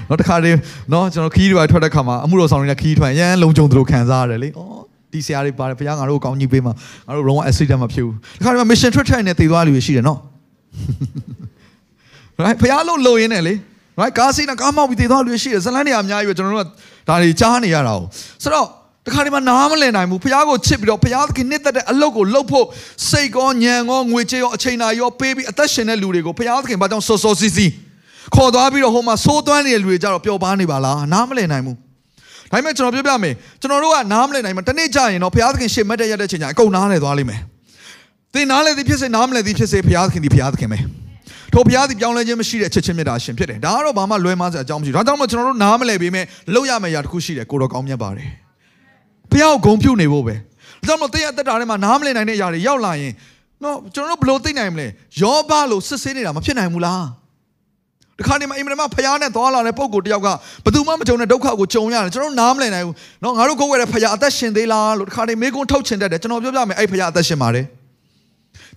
[0.09, 0.57] နော်တခါတည်း
[0.93, 4.51] နော်ကျွန်တော်ခီးတွေထွက်တဲ့ခါမှာအမှုတော်ဆောင်တွေနဲ့ခီးထွက်ရန်လုံခြုံသလိုခံစားရတယ်လေဩ
[5.12, 6.74] ဒီဆရာတွေပါတယ်ဘုရားငါတို့ကိုကောင်းကြီးပေးမှာ
[7.07, 10.19] ငါတို့လုံးဝ accident မဖြစ်ဘူးတခါတည်းမှာ mission trip ထိုင်နေတည်သွားလူတွေရှိတယ်နော်
[12.43, 13.53] right ဘုရားလို့လုံရင်းနဲ့လေ
[14.01, 16.69] right ကားစိတ်နဲ့ကားမောက်ပြီးတည်သွားလူတွေရှိတယ်ဇလန်းတွေအများကြီးပဲကျွန်တော်တို့က
[17.07, 18.00] ဒါတွေကြားနေရတာ哦
[18.43, 18.67] ဆိုတော့
[19.05, 22.65] တခါဒီမှာနားမလည်နိုင်ဘူးဖះကိုချစ်ပြီးတော့ဖះသခင်နှစ်သက်တဲ့အလုပ်ကိုလုပ်ဖို့
[23.09, 27.71] စိတ်ကောညံကောငွေကြေးရောအချိန်နာရောပေးပြီးအသက်ရှင်တဲ့လူတွေကိုဖះသခင်ဘာကြောင့်စောစောစီးစီး
[28.35, 31.77] ခေါ်သွားပြီးတော့ဟိုမှာစိုးသွမ်းနေတဲ့လူတွေကြတော့ပျော်ပါနေပါလားနားမလည်နိုင်ဘူး
[32.51, 37.41] ဒါပေမဲ့ကျွန်တော်ပြောပြမယ်ကျွန်တော်တို့ကနားမလည်နိုင်မှာတနေ့ကြာရင်တော့ဖះသခင်ရှေ့မတ်တဲ့ရတဲ့ချိန်ကျအကုန်နားလည်သွားလိမ့်မယ်
[38.33, 40.79] သင်နားလည်သည်ဖြစ်စေနားမလည်သည်ဖြစ်စေဖះသခင်ဒီဖះသခင်ပဲ
[41.53, 48.44] ထိုဘုရားသည်ပြောင်းလဲခြင်းမရှိတဲ့ချက်ချင်းမြတ်တာရှင်ဖြစ်တယ်ဒါကတော့ဘာမှလွဲမှားစရာအကြောင်းမရှိဘူးဒါကြောင့်မို့ကျွန်တော်တို့နားမလည်ပေမဲ့လောက်ရမယ့်အရာတစ်ခုရှိတယ်ကိုတော်ကောင်းမြတ်ပါတယ်
[49.35, 53.13] ဖះကိုဂုံပြုတ်နေဖို့ပဲဒါကြောင့်မို့တင်းရဲ့အသက်တာထဲမှာနားမလည်နိုင်တဲ့အရာတွေရောက်လာရင်
[53.63, 54.87] နော်ကျွန်တော်တို့ဘယ်လိုသိနိုင်မလဲ
[55.21, 57.05] ယောဘလို့စစ်ဆေးနေတာမဖြစ်နိုင်ဘူးလား
[58.17, 60.27] ဒီခါနေမှာအင်မတန်မှဖះနဲ့သွားလာတဲ့ပုံကိုတယောက်က
[60.63, 67.65] ဘယ်သူမှမကြုံတဲ့ဒုက္ခကိုကြုံရတယ်ကျွန်တော်နားမလည်နိုင်ဘူးနော်ငါတို့ကိုယ်ဝယ်တဲ့ဖះအသက်ရှင်သေးလားလို့ဒီခါနေမေးခွန်းထုတ်ချင်တတ်တယ်ကျွန်တော်ပြောပြမယ်အဲ့ဖះအသက်ရှင်ပါတယ်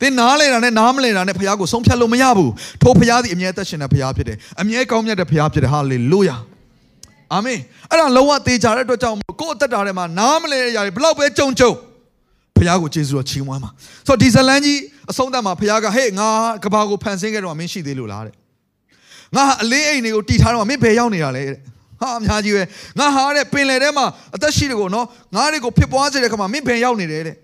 [0.00, 6.40] သင်နားလဲတာနဲ့နားမလဲတာနဲ့ဖះကိုဆုံးဖြတ်လို့မရဘူးထိုဖះသည်အမြဲအသက်ရှင်တဲ့ဖះဖြစ်တယ်အမြဲကောင်းမြတ်တဲ့ဖះဖြစ်တယ်ဟာလေလုယား
[7.32, 7.58] အာမင်
[7.90, 11.72] အဲ့ဒါလုံးဝသေချာတဲ့အတွက်ကြောင့်ကိုယ့်အသက်တာထဲမှာနားမလဲရရဘလောက်ပဲကြုံကြုံ
[12.56, 13.70] ဖခင်ကိုကျေးဇူးတော်ချီးမွမ်းပါ
[14.06, 14.78] ဆိုတော့ဒီဇလန်းကြီး
[15.10, 16.28] အဆုံးသတ်မှာဖခင်ကဟေ့ငါ
[16.64, 18.34] ကဘာကိုဖန်ဆင်းခဲ့တော့မင်းရှိသေးလို့လားတဲ့
[19.36, 21.58] ငါအလေးအိမ်တွေကိုတီထားတော့မင်းဘယ်ရောက်နေတာလဲတဲ့
[22.00, 22.62] ဟာအများကြီးပဲ
[22.98, 27.36] ငါဟာတဲ့ပင်လယ်ထဲမှာအသက်ရှိတယ်ကိုနော်ငါတွေကိုဖြစ်ပွားစေတဲ့ခါမှာမင်းဘယ်ရောက်နေတယ်တဲ့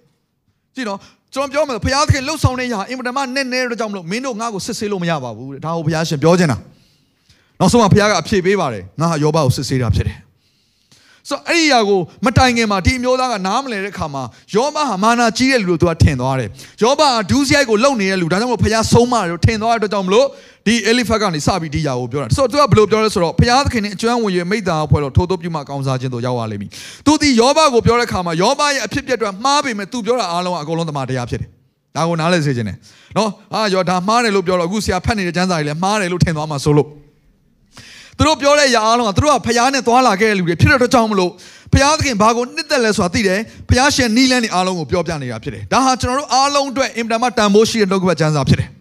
[0.75, 0.99] ကြည့်နော်
[1.35, 6.59] ကျွန်တော်ပြောမယ်ဘုရားသခင်လှုပ်ဆောင်တဲ့ຢာအင်မတန်မှနဲ့နဲ့တော့ကြောင့်မလို့မင်းတို့ငါ့ကိုစစ်ဆေးလို့မရပါဘူးတဲ့ဒါကိုဘုရားရှင်ပြောချင်တာ
[7.65, 10.19] နောက်ဆုံးမှာဘုရားကအဖြေပေးပါတယ်ငါဟာယောဘကိုစစ်ဆေးတာဖြစ်တယ်
[11.29, 14.23] ဆိုတော့အဲ့ဒီຢာကိုမတိုင်ခင်မှာဒီအမျိုးသားကနားမလဲတဲ့ခါမှာ
[14.55, 16.49] ယောဘဟာမာနာကြီးတဲ့လူလို့သူကထင်သွားတယ်
[16.83, 20.27] ယောဘဟာဒူးစရိုက်ကိုလုံနေတဲ့လူဒါကြောင့်မလို့ဘုရားဆုံးမတယ်လို့ထင်သွားတဲ့အတွက်ကြောင့်မလို့
[20.67, 26.71] ဒီအဲလီဖတ်ကနေစပြီးဒီຢာကိုပြောတာဆိုတော့သူကဘယ်လိုပြောလဲဆိုတော့ဘုရားသခင်နဲ့အကျွမ်းဝင်ရမိတ္တာဖွဲ့လို့ထိုးထိုးပြုမှကောင်းစားခြင်းတို့ရောက်ရလိမ့်မည်
[27.07, 31.49] သူဒီယောဘကိုပြောတဲ့ခါမှာယောဘရဲ့အဖြစ်ပြက်တွေမှားပေမဲ့သူပြောတာအားလုံးကအကုန်လုံးတမန်တရားဖြစ်တယ်
[31.97, 32.77] ဒါကိုနားလဲစေခြင်းတယ်
[33.17, 36.89] နော်ဟာရောဒါမှားတယ်လို့ပြောတော့အခုဆရာဖတ်နေတဲ့ကျမ်းစာတွေလည်းမှားတယ်လို့ထင်သွားမှာဆိုလို့
[38.19, 41.31] သူတို့ပြောတဲ့ຢာအားလုံးကသူတို့ကဖျားနဲ့သွားလာခဲ့တဲ့လူတွေဖြစ်တဲ့အတွက်ကြောင့်မလို့
[41.75, 48.75] ဖျားသခင်ဘာကိုနှစ်သက်လဲဆိုတာသိတယ်ဖျားရှင်နီးလန်းတွေအားလုံးကိုပြောပြနေတာဖြစ်တယ်ဒါဟာကျွန်တော်တို့အားလုံးအတွက်အင်တာမတန်ဖိုးရှိတဲ့နှုတ်ကပတ်ကျမ်းစာဖြစ်တယ်ဒါ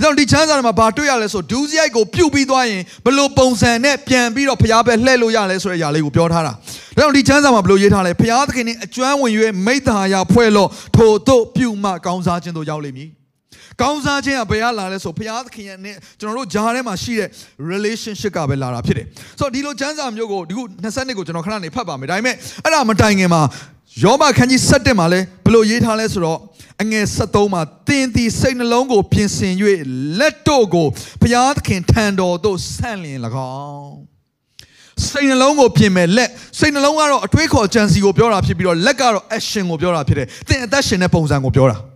[0.00, 6.54] ကြောင့်ဒီချမ်းစာထဲမှာဘာတွေ့ရလဲဆိုဒူးစရိုက်ကိုပြုတ်ပြီးသွားရင်ဘလို့ပုံစံနဲ့ပြန်ပြီးတော့ဖျားပဲလှည့်လို့ရလဲဆိုတဲ့အရာလေးကိုပြောထားတာဒါ
[6.96, 9.32] ကြောင့်ဒီချမ်းစာမှာဘလို့ရေးထားလဲဖျားသခင်နဲ့အကျွမ်းဝင်၍
[9.66, 13.08] မိတ္တာယာဖွဲ့လို့ထို့တို့ပြုမှကောင်းစားခြင်းတို့ရောက်လိမ့်မည်
[13.80, 17.28] ကောင်းစားခြင်းကဘယ်ကလာလဲဆိုဘုရားသခင်ရဲ့နဲ့ကျွန်တော်တို့ဂျားထဲမှာရှိတဲ့
[17.72, 19.06] relationship ကပဲလာတာဖြစ်တယ်
[19.38, 23.42] ဆိုတော့ဒီလိုကျမ်းစာမျိုးကိုဒီခု20ကိုကျွန်တော်ခဏနေဖတ်ပါမယ်ဒါပေမဲ့အဲ့ဒါမတိုင်ခင်မှာ
[24.02, 26.38] ယောဘခန်းကြီး7မှာလဲဘယ်လိုရေးထားလဲဆိုတော့
[26.82, 29.54] အငယ်73မှာတင်းတီစိတ်နှလုံးကိုပြင်ဆင်၍
[30.18, 30.86] လက်တို့ကို
[31.22, 33.18] ဘုရားသခင်ထံတော်သို့ဆန့်လျင်၎
[33.52, 33.94] င်း
[35.06, 41.78] စိတ်နှလုံးကိုပြင်မဲ့လက်စိတ်နှလုံးကတော့အတွေးခေါ်ကြံစီကိုပြောတာဖြစ်ပြီးတော့လက်ကတော့ action ကိုပြောတာဖြစ်တယ်သင်အသက်ရှင်တဲ့ပုံစံကိုပြောတာ။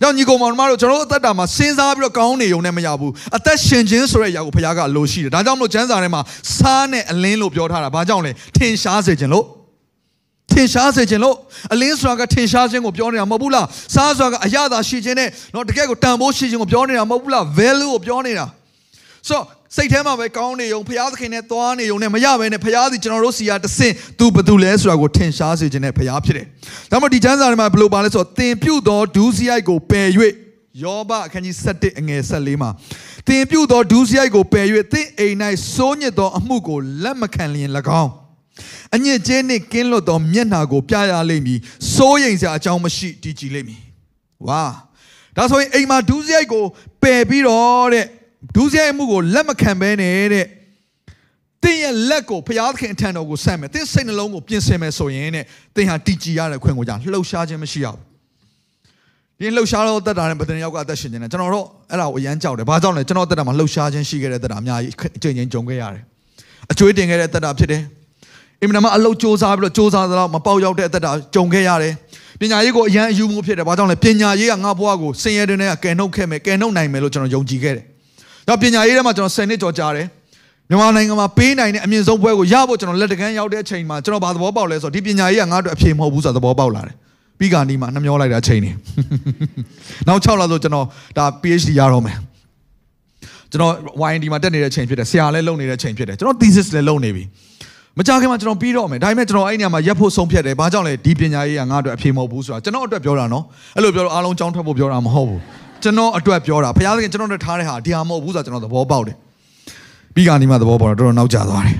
[0.00, 6.20] ကြောင့်ညီကောင်မောင်တို့ကျွန်တော်တို့အသက်တာမှာစဉ်းစားပြီးတော့ကောင်းနေုံနဲ့မရဘူး။အသက်ရှင်ခြင်းဆိုတဲ့အရာကိုဘုရားကအလိုရှိတယ်။ဒါကြောင့်မလို့ကျမ်းစာထဲမှာ
[6.56, 9.46] စားနဲ့အလင်းလို့ပြောထားတာ။ဘာကြောင့်လဲ။ထင်ရှားစေခြင်းလို့
[10.52, 11.36] ထင်ရှားစေခြင်းလို့
[11.72, 18.46] အလင်းဆိုတာကထင်ရှားခြင်းကိုပြောနေတာမဟုတ်ဘူးလား။စားဆိုတာကအရသာရှိခြင်းနဲ့တော့တကယ်ကိုတန်ဖိုးရှိခြင်းကိုပြောနေတာမဟုတ်ဘူးလား။ value ကိုပြောနေတာ။
[19.28, 19.44] ဆိုတော့
[19.76, 26.46] စိတ်ထဲမှာပဲကောင်းနေုံဖရားသခင်နဲ့သွားနေုံနဲ့မရဘဲနဲ့ဖရားသည်ကျွန်တော်တို့စီကတဆင့်သူဘသူလဲဆိုတာကိုထင်ရှားစေခြင်းနဲ့ဖရားဖြစ်တယ်။
[26.90, 30.08] ဒါမှမဟုတ်ဒီကျမ်းစာထဲမှာဘယ်လိုပါလဲဆိုတော့သင်ပြုတ်သောဒူးစရိုက်ကိုပယ်၍
[30.82, 32.70] ယောဘအခန်းကြီး7အငယ်14မှာ
[33.26, 35.36] သင်ပြုတ်သောဒူးစရိုက်ကိုပယ်၍သင်အိမ်၌
[35.74, 37.70] စိုးညစ်သောအမှုကိုလက်မခံလျင်၎
[38.02, 38.12] င်း
[38.94, 41.58] အညစ်အကြေးနှင့်ကင်းလွတ်သောမျက်နှာကိုပြရလိမ့်မည်
[41.94, 43.82] စိုးရိမ်စရာအကြောင်းမရှိတည်ကြည်လိမ့်မည်
[44.46, 44.64] ဝါ
[45.36, 46.64] ဒါဆိုရင်အိမ်မှာဒူးစရိုက်ကို
[47.02, 48.06] ပယ်ပြီးတော့တဲ့
[48.56, 50.46] ဒုစရိုက်မှုကိုလက်မခံဘဲနဲ့တဲ့
[51.62, 55.44] သင်ရဲ့လက်ကိုဘုရားသခင်အထံတော်ကိုဆက်မယ်သင်စိတ်နှလုံးကိုပြင်ဆင်မယ်ဆိုရင်တဲ့
[55.76, 58.08] သင်ဟာတည်ကြည်ရတဲ့ခွင့်ကိုကြာလှုပ်ရှားခြင်းမရှိရဘူး
[59.38, 66.02] ဒီလှုပ်ရှားတော့တက်တာနဲ့ဘယ်တယောက်ကအသက်ရှင်နေတာကျွန်တော်တော့အဲ့ဒါကိုအရန်ကြောက်တယ်ဘာကြောင့်လဲကျွန်တော်တက်တာမှာလှုပ်ရှားခြင်းရှိခဲ့တဲ့တက်တာအများကြီးအချိန်ချင်းဂျုံခဲ့ရတယ်
[66.70, 67.82] အကျွေးတင်ခဲ့တဲ့တက်တာဖြစ်တယ်
[68.60, 71.92] အင်မတန်မှအလုပ်စူးစမ်းပြီးတော့စူးစမ်းသလောက်မပေါက်ရောက်တဲ့တက်တာဂျုံခဲ့ရတယ်
[72.40, 77.86] ပညာရေးကိုအရန်အယူမှုဖြစ်တယ်ဘာကြောင့်လဲပညာရေးကငါဘဝကိုဆင်းရဲတဲ့နဲ့ကယ်နှုတ်ခဲ့မယ်ကယ်နှုတ်နိုင်မယ်လို့ကျွန်တော်ယုံကြည်ခဲ့တယ်
[78.48, 80.06] ဒါပညာရေးထဲမှာကျွန်တော်10နှစ်ကြော်ကြားတယ်
[80.70, 86.94] မြန်မာနိုင်ငံမှာပေးနိုင်တဲ့အမြင့်ဆုံးဘွဲကိုရဖို့ကျွန်တော်လက်တကမ်းရောက်တဲ့အချိန်မှာကျွန်တော်ဘာသဘောပေါက်လဲဆိုတော့ဒီပညာရေးကငါ့အတွက်အဖြေမဟုတ်ဘူးဆိုတော့သဘောပေါက်လာတယ်
[87.38, 88.70] ပြီးကနီးမှာနှမျောလိုက်တာအချိန်နေ
[90.08, 90.86] နောက်6လဆိုကျွန်တော်
[91.18, 92.18] ဒါ PhD ရတော့မယ်
[93.52, 93.72] ကျွန်တော်
[94.10, 97.24] YND မှာတက်နေတဲ့အချိန်ဖြစ်တယ်ဆရာလည်းလုပ်နေတဲ့အချိန်ဖြစ်တယ်ကျွန်တော် thesis လည်းလုပ်နေပြီ
[97.98, 103.44] မကြခင်မှာကျွန်တော်ပြီးတော့မယ်ဒါပေမဲ့ကျွန်တော်အဲ့နေရာမှာရက်ဖို့ဆုံးဖြတ်တယ်ဘာကြောင့်လဲဒီပညာရေးကငါ့အတွက်အဖြေမဟုတ်ဘူးဆိုတာကျွန်တော်အတွက်ပြောတာနော်
[103.76, 105.40] အဲ့လိုပြောတော့အားလုံးကြောင်းထွက်ဖို့ပြောတာမဟုတ်ဘူး
[105.82, 109.16] ကျွန်တော်အတွက်ပြောတာဘုရားသခင်ကျွန်တော်တို့ထားတဲ့ဟာဒီဟာမဟုတ်ဘူးဆိုတာကျွန်တော်သဘောပေါက်တယ်
[110.14, 111.76] ပြီးကနီးမှာသဘောပေါက်တော့တော်တော်နောက်ကျသွားတယ်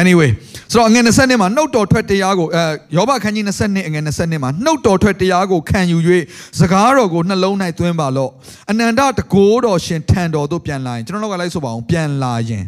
[0.00, 0.30] anyway
[0.70, 2.62] ဆိုတော့အငယ်20နှစ်မှာနှုတ်တော်ထွက်တရားကိုအဲ
[2.96, 5.98] ယောဘခန်းကြီး20နှစ်အငယ်20နှစ်မှာနှုတ်တော်ထွက်တရားကိုခံယူ၍
[6.60, 8.30] စကားတော်ကိုနှလုံး၌သွင်းပါလော့
[8.70, 12.64] အနန္တတကိုးတော်ရှင်ထံတော်သို့ပြန်လာရင်ကျွန်တော်တို့ကလိုက်ဆိုပါအောင်ပြန်လာရင်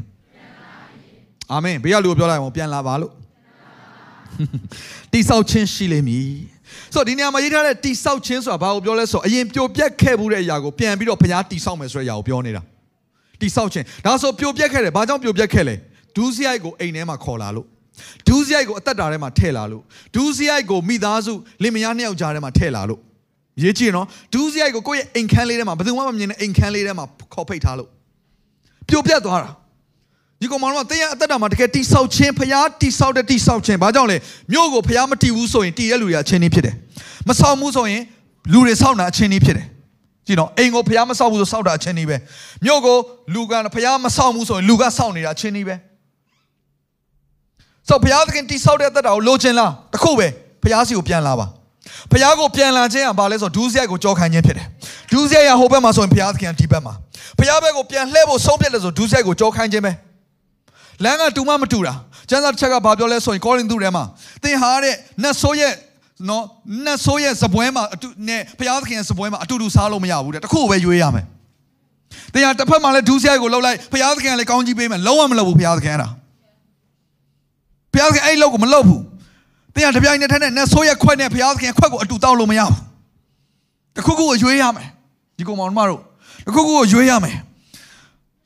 [1.51, 3.13] အာမင်ဘေးကလူကိုပြောလိုက်အောင်ပြန်လာပါလို့
[5.13, 6.27] တိဆောက်ခြင်းရှိလိမ့်မည်
[6.95, 12.63] ဆိုတော့ဒီနေရာမှာရေးထားတဲ့တိဆောက်ခြင်းဆိုတာဘာကိုပြောလဲဆိုတော့အရင်ပြိုပြက်ခဲ့မှုတဲ့အရာကိုပြန်ပြီးတော့ဘုရားတိဆောက်မယ်ဆိုတဲ့အရာကိုပြောနေတာ
[13.41, 15.75] တိဆောက်ခြင်းဒါဆိုပြိုပြက်ခဲ့တယ်ဘာကြောင့်ပြိုပြက်ခဲ့လဲ
[16.17, 17.67] ဒူးစရိုက်ကိုအိမ်ထဲမှာခေါ်လာလို့
[18.29, 19.83] ဒူးစရိုက်ကိုအသက်တာထဲမှာထည့်လာလို့
[20.15, 23.01] ဒူးစရိုက်ကိုမိသားစုလင်မယားနှစ်ယောက်ကြားထဲမှာထည့်လာလို့
[23.63, 27.89] ရေးကြည့်နော်ဒူးစရိုက်ကိုကိုယ့်ရဲ့အိမ်ခန်းလေးထဲမှာဘယ်သူမှမမြင်တဲ့အိမ်ခန်းလေးထဲမှာခေါ်ဖိတ်ထားလို့
[28.89, 29.51] ပြိုပြက်သွားတာ
[30.43, 34.17] ဒီကောင်မတော်ကတင်းရအသက်တာမှာတကယ်တိဆောက်ခြင်းဖျားတိဆောက်တဲ့တိဆောက်ခြင်းဘာကြောင့်လဲ
[34.53, 36.75] မြို့ကိုဖျားမတီးဘူးဆိုရင်တီးတဲ့လူတွေအချင်းချင်းဖြစ်တယ်
[37.29, 38.03] မဆောက်ဘူးဆိုရင်
[38.53, 39.67] လူတွေဆောက်တာအချင်းချင်းဖြစ်တယ်
[40.27, 42.17] ကြည့်နော်အိမ်ကိုဖျားမဆောက်ဘူးဆိုဆောက်တာအချင်းချင်းပဲ
[42.65, 42.97] မြို့ကို
[43.35, 45.77] လူကဖျားမဆောက်ဘူးဆိုရင်လူကဆောက်နေတာအချင်းချင်းပဲ
[47.89, 50.29] ဆိုဘုရားသခင်တိဆောက်တဲ့သက်တာကိုလိုချင်လားတခုပဲ
[50.63, 51.47] ဘုရားစီကိုပြန်လာပါ
[52.11, 54.67] ဘုရားကိုပြန်လာခြင်းကဘာလဲဆိုဒူးစရိုက်ကိုကြောခိုင်းခြင်းဖြစ်တယ်
[55.13, 56.95] ဒူးစရိုက်ရဟိုဘက်မှာဆိုရင်ဘုရားသခင်ကဒီဘက်မှာ
[57.39, 59.93] ဘုရားဘက်ကိုပြန်လှည့်ဖို့ဆုံးဖြတ်တယ်ဆိုဒူးစရိုက်ကိုကြောခိုင်းခြင်းပဲ
[61.05, 61.95] လမ်းကတူမှမတူတာ
[62.31, 64.05] ကျမ်းစာတစ်ချက်ကဘာပြောလဲဆိုရင်ကောရိန္သုထဲမှာ
[64.43, 65.75] သင်ဟာတဲ့နတ်ဆိုးရဲ့
[66.29, 66.45] နော်
[66.87, 71.25] နတ်ဆိုးရဲ့စပွဲမှာအတူနဲ့ဘုရားသခင်ရဲ့စပွဲမှာအတူတူစားလို့မရဘူးတဲ့တခုပဲရွေးရမယ်
[72.35, 76.09] သင်ဟာတစ်ဖက်မှာလည်းဒူးစရိုက်ကိုလှုပ်လိုက်ဘုရားသခင်ကလည်းကောင်းကြီးပေးမယ်လုံးဝမလုပ်ဘူးဘုရားသခင်ကတာ
[77.93, 79.03] ဘုရားသခင်အဲ့လောက်ကိုမလုပ်ဘူး
[79.75, 82.77] သင်ကတပြိုင်နက်တည်းနဲ့နတ်ဆိုးရဲ့ခွက်နဲ့ဘုရားသခင်ခွက်ကိုအတူတောက်လို့မရဘူး
[83.97, 84.89] တခုခုကိုရွေးရမယ်
[85.37, 86.01] ဒီကောင်မောင်တို့
[86.47, 87.37] တခုခုကိုရွေးရမယ်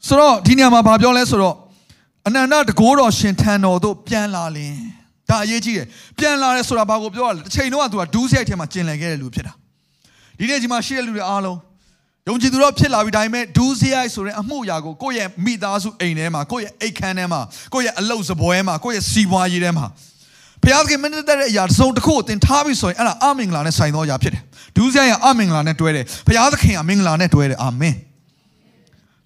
[0.07, 1.55] ဆိုတော့ဒီနေရာမှာဘာပြောလဲဆိုတော့
[2.29, 4.75] အနန္တတကိုးတော်ရှင်ထံတော်သို့ပြန်လာလင်
[5.29, 5.87] ဒါအရေးကြီးတယ်
[6.19, 9.53] ပြန်လာတယ်ဆိုတာဘာကိုပြောရလဲတစ်ချိန်တော့ကသူကဒူးစရိုက်ထဲမှာကျင်လည်ခဲ့တဲ့လူဖြစ်တာ
[10.39, 11.59] ဒီနေ့ဒီမှာရှိတဲ့လူတွေအားလုံး
[12.29, 17.41] ယုံကြည်သူတော့ဖြစ်လာပြီဒါပေမဲ့ဒူးစရိုက်ဆိုတဲ့အမှုရာကိုကိုယ့်ရဲ့မိသားစုအိမ်ထဲမှာကိုယ့်ရဲ့အိတ်ခမ်းထဲမှာ
[17.75, 19.87] ကိုယ့်ရဲ့အလုပ်စပွဲမှာကိုယ့်ရဲ့စီးပွားရေးထဲမှာ
[20.63, 24.43] ဘုရားသခင်မင်းတဲ့အရာတစ်စုံတစ်ခုကိုသင်ထားပြီဆိုရင်အဲ့ဒါအမင်္ဂလာနဲ့ဆိုင်သောအရာဖြစ်တယ်
[24.77, 27.95] ဒူးစရိုက်ကအမင်္ဂလာနဲ့တွဲတယ်ဘုရားသခင်ကမင်္ဂလာနဲ့တွဲတယ်အာမင်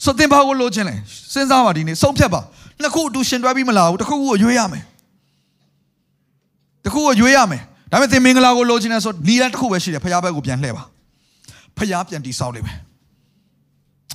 [0.05, 0.95] ဆိုသင်ဘာကိုလိုချင်လဲ
[1.33, 2.41] စဉ်းစားပါဒီနေ့ဆုံးဖြတ်ပါ
[2.83, 4.85] နှစ်ခုအတူရှင်တွဲပြီးမလာဘူးတစ်ခုခုကိုရွေးရမယ်
[6.85, 10.85] တစ်ခုကိုရွေးရမယ်ဒါပေမဲ့သင်မင်္ဂလာကိုလိုချင်တယ်ဆိုနီးလန်းတစ်ခုပဲရှိတယ်ဘုရားဘက်ကိုပြန်လှည့်ပါ
[11.79, 12.79] ဘုရားပြန်တည်ဆောက်လိမ့်မယ်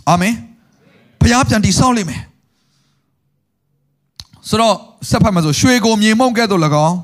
[0.09, 0.33] အာမင်
[1.21, 2.21] ဘုရားပြန်တည်ဆောက်လိမ့်မယ်
[4.49, 4.75] ဆိုတော့
[5.09, 6.97] ဆက်ဖတ်မှာဆိုရွှေကိုမြေမှုန့်ကဲ့သို့၎င်း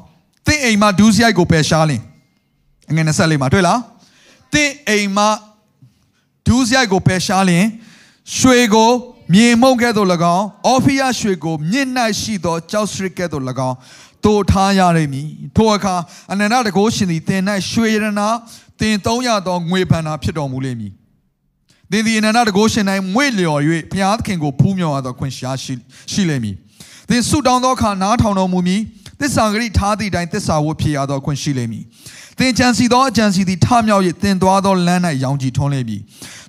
[0.47, 2.01] သင်အိမ်မှာဒူးစရိုက်ကိုပယ်ရှားလင်
[2.89, 3.79] အငယ်24မှာတွေ့လား
[4.53, 5.29] သင်အိမ်မှာ
[6.47, 7.63] ဒူးစရိုက်ကိုပယ်ရှားလင်
[8.37, 8.91] ရွှေကို
[9.33, 11.89] မြေမှုန့်ကဲ့သို့၎င်းအော်ဖီယာရွှေကိုမြင့်၌
[12.21, 13.77] ရှိသောကြောက်စရစ်ကဲ့သို့၎င်း
[14.25, 15.95] တိုးထားရလိမ့်မည်ထိုအခါ
[16.31, 17.41] အနန္တတကောရှင်သည်သင်၌
[17.71, 18.27] ရွှေရတနာ
[18.79, 20.91] သင်300သောငွေပန်နာဖြစ်တော်မူလိမ့်မည်
[21.91, 25.73] သင်သည်အနန္တတကောရှင်၌မွေ့လျော်၍ဘုရားသခင်ကိုဖူးမြော်ရသောခွင့်ရှားရှိ
[26.11, 26.55] ရှိလိမ့်မည်
[27.09, 28.81] သင်ဆုတောင်းသောအခါနားထောင်တော်မူမည်
[29.19, 31.83] သစ္စာဂရိထားသည့်အတိုင်းသစ္စာဝတ်ဖြစ်ရသောခွင့်ရှိလိမ့်မည်
[32.41, 36.01] သင်ကြံစီသောအကြံစီသည်ထမြောက်၍သင်သွားသောလမ်း၌ရောင်ကြီးထွန်းလိမ့်မည်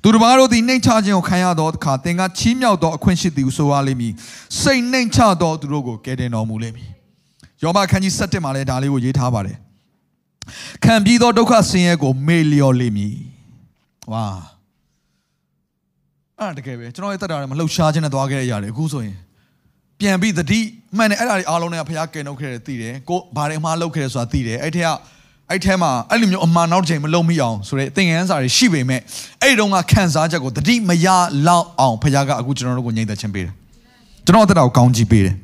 [0.02, 4.12] သူတစ်ပါးတို့သည်နှိမ်ချခြင်းကိုခံရသောအခါသင်ကချီးမြှောက်သောအခွင့်ရှိသည်ဟုဆိုရလိမ့်မည်
[4.60, 6.88] စိတ်နှိမ်ချသောသူတို့ကိုကယ်တင်တော်မူလိမ့်မည်
[7.62, 9.56] ယောဘခန်းကြီး7မှာလည်းဒါလေးကိုရေးထားပါတယ်
[10.84, 13.14] ခံပြီးသောဒုက္ခဆင်းရဲကိုမေ့လျော်လိမ့်မည်
[14.12, 14.24] ဝါ
[16.38, 19.16] အဲ့ဒါတကယ်ပဲကျွန်တော်ရဲ့တက်တာတွေမလှုပ်ရှားခြင်းနဲ့သွားခဲ့တဲ့အရာတွေအခုဆိုရင်
[20.00, 20.60] ပြန်ပြီးသတိ
[20.96, 24.92] မှန်တယ်အဲ့ဒါတွေအားလုံးတွေကဖခင်ကယ်နှုတ်ခဲ့တယ်သိတယ်ကိုဘာတွေအမှားလုပ်ခဲ့တယ်ဆိုတာသိတယ်အဲ့ထက်က
[25.50, 29.00] အဲ့ထဲမှာအဲ့လိုမျိုးအမှန်နောက်တစ်ချိန်မလုံမိအောင်ဆိုတဲ့သင်ငန်းစာတွေရှိပေမဲ့
[29.42, 31.06] အဲ့တုန်းကခံစားချက်ကိုတတိမရ
[31.46, 33.54] လောက်အောင်ဖခင်ကအခုကျွန်တော်တို့ကိုညှိသက်ခြင်းပေးတယ်
[34.26, 35.34] ကျွန်တော်အသက်တာကိုကောင်းကြီးပေးတယ်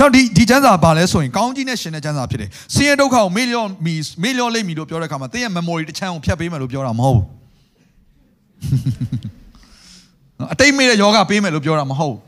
[0.00, 7.24] နောက်ဒီဒီကျမ်းစာဘာလဲဆိုရင်ကောင်းကြီးနဲ့ရှင်တဲ့ကျမ်းစာဖြစ်တယ်ဆင်းရဲဒုက္ခကိုမေ့လျော့မီမေ့လျော့လိမ့်မည်လို့ပြောတဲ့အခါမှာသင်ရဲ့ memory တစ်ချမ်းကိုဖျက်ပေးမယ်လို့ပြောတာမဟုတ်ဘူး
[10.52, 12.25] အတိတ်မေ့တဲ့ယောဂပေးမယ်လို့ပြောတာမဟုတ်ဘူး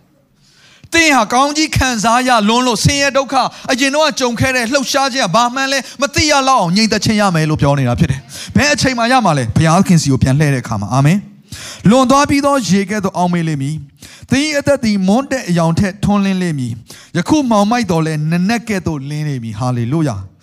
[0.95, 3.35] သင်ဟာကောင်းကြီးခံစားရလွန်းလို့ဆင်းရဲဒုက္ခ
[3.71, 8.21] အရင်တော့ကြုံခဲ့တဲ့လှုပ်ရှားခြင်းကဘာမှန်းလဲမသိရလောက်အောင်ငြိမ်သက်ခြင်းရမယ်လို့ပြောနေတာဖြစ်တယ်။
[8.57, 11.19] ဘယ်အချိန်မှရမှာလဲဘုရားခင်စီကိုပြန်လှည့်တဲ့အခါမှာအာမင်။
[11.91, 13.75] လွန်သွားပြီးသောရေကဲ့သို့အောင်မေးလိမ့်မည်။
[14.31, 16.73] သင်၏အသက်သည်မွန်းတဲ့အယောင်ထက်ထွန်းလင်းလိမ့်မည်။
[17.17, 20.17] ယခုမောင်မိုက်တော်လဲနနက်ကဲ့သို့လင်းလိမ့်မည်။ဟာလေလုယာ။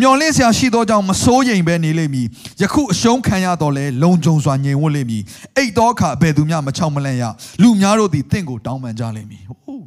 [0.00, 2.26] မျော်လင့်စရာရှိသောကြောင့်မစိုးရိမ်ပဲနေလိမ့်မည်
[2.62, 5.22] ယခုအရှုံးခံရတော့လဲလုံခြုံစွာငြိမ်ဝတ်လိမ့်မည်
[5.56, 7.24] အိတ်သောအခါဘယ်သူမျှမချောက်မလန့်ရ
[7.62, 9.84] လူများတို့သည်တင့်ကိုတောင်းပန်ကြလိမ့်မည်ဟိုး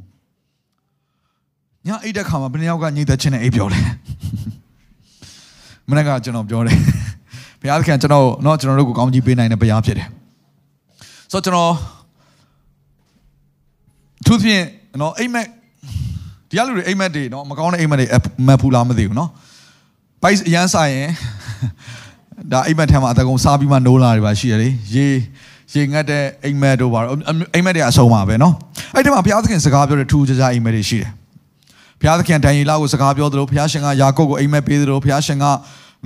[1.87, 3.81] ညအိတ်တဲ့ခါမှာဘယ်နှယောက်ကညိသက်ချင်းနဲ့အိတ်ပြောလဲ
[5.89, 6.77] မနေ့ကကျွန်တော်ပြောတယ်
[7.61, 10.07] ဘုရားသခင်ကျွန်တော်เนาะကျွန်တော်တို့ကိုကောင်းကြီးပေးနိုင်တဲ့ဘုရားဖြစ်တယ်
[11.31, 11.73] ဆိုတော့ကျွန်တော်
[14.25, 14.63] သူဖြင့်
[14.99, 15.47] เนาะအိမ်မက်
[16.49, 18.07] ဒီကလူတွေအိမ်မက်တွေเนาะမကောင်းတဲ့အိမ်မက်တွေ
[18.47, 19.29] မက်ဖူးလားမသိဘူးเนาะ
[20.23, 21.09] ပိုက်အရန်ဆိုင်ရင်
[22.51, 25.07] ဒါအိမ်မက်ထဲမှာအတကုံစားပြီးမှနိုးလာတွေပါရှိရတယ်ရေ
[25.73, 27.13] ရေငတ်တဲ့အိမ်မက်တို့ပါတော့
[27.55, 28.53] အိမ်မက်တွေအဆုံးပါပဲเนาะ
[28.95, 31.11] အဲ့ဒီမှာဘုရားသခင်စကားပြောတဲ့ထူးခြားခြားအိမ်မက်တွေရှိတယ်
[31.99, 35.45] ဘုရားသခင်ဒံယေလကိုစကားပြောသလိုဘုရားရှင်ကယာကုပ်ကိုအိမ်မက်ပေးသလိုဘုရားရှင်က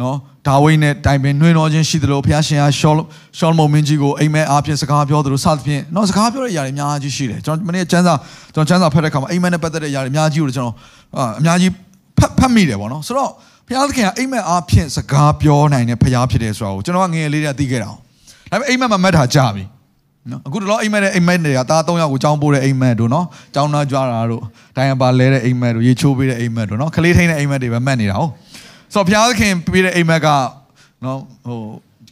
[0.02, 0.16] နော်
[0.48, 3.00] ဒါဝိဒ်နဲ့တိုင်ပင်နှွှဲတော်ခြင်းရှိသလိုဘုရားရှင်ကရှောလ
[3.38, 8.14] ရှောလမုန်မင်းကြီးကိုအိမ်မက်အားဖြင့်စကားပြောသလိုစသဖြင့်နော်စကားပြောတဲ့အရာတွေအများကြီးရှိတယ်ကျွန်တော်မနေ့ကျမ်းစာ
[8.54, 10.76] ကျွန်တော်ကျမ်းစာဖတ်တဲ့အခါမှာအိမ်မက်နဲ့ပတ်သက်တဲ့အရာတွေအများကြီးကိုကျွန်တော်
[11.40, 11.72] အများကြီး
[12.18, 13.32] ဖတ်ဖတ်မိတယ်ပေါ့နော်ဆိုတော့
[13.69, 17.91] ဘုရားသခင်ကအိမ်မက်အားဖြင့်စကားပြောနိုင်တဲ့ဘုရားဖြစ်တယ်ဆိုတာကိုကျွန်တော်ကငယ်လေးတည်းသိခဲ့တာ။
[18.51, 19.65] ဒါပေမဲ့အိမ်မက်မှာမတ်တာကြာပြီ။
[20.31, 24.43] နော်အခုတော့အိမ်မက်တဲ့အိမ်မက်တွေကတား၃ယောက်ကိုကြောင်းပို့တဲ့အိမ်မက်တို့နော်။ကြောင်းသားကြွားတာတို့
[24.77, 28.31] တိုင်ပါလဲတဲ့အိမ်မက်တို့ရေချိုးပေးတဲ့အိမ်မက်တို့နော်။ခလေးထိန်တဲ့အိမ်မက်တွေပဲမှတ်နေတာဟုတ်။
[28.95, 30.29] ဆိုတော့ဘုရားသခင်ပေးတဲ့အိမ်မက်က
[31.05, 31.61] နော်ဟို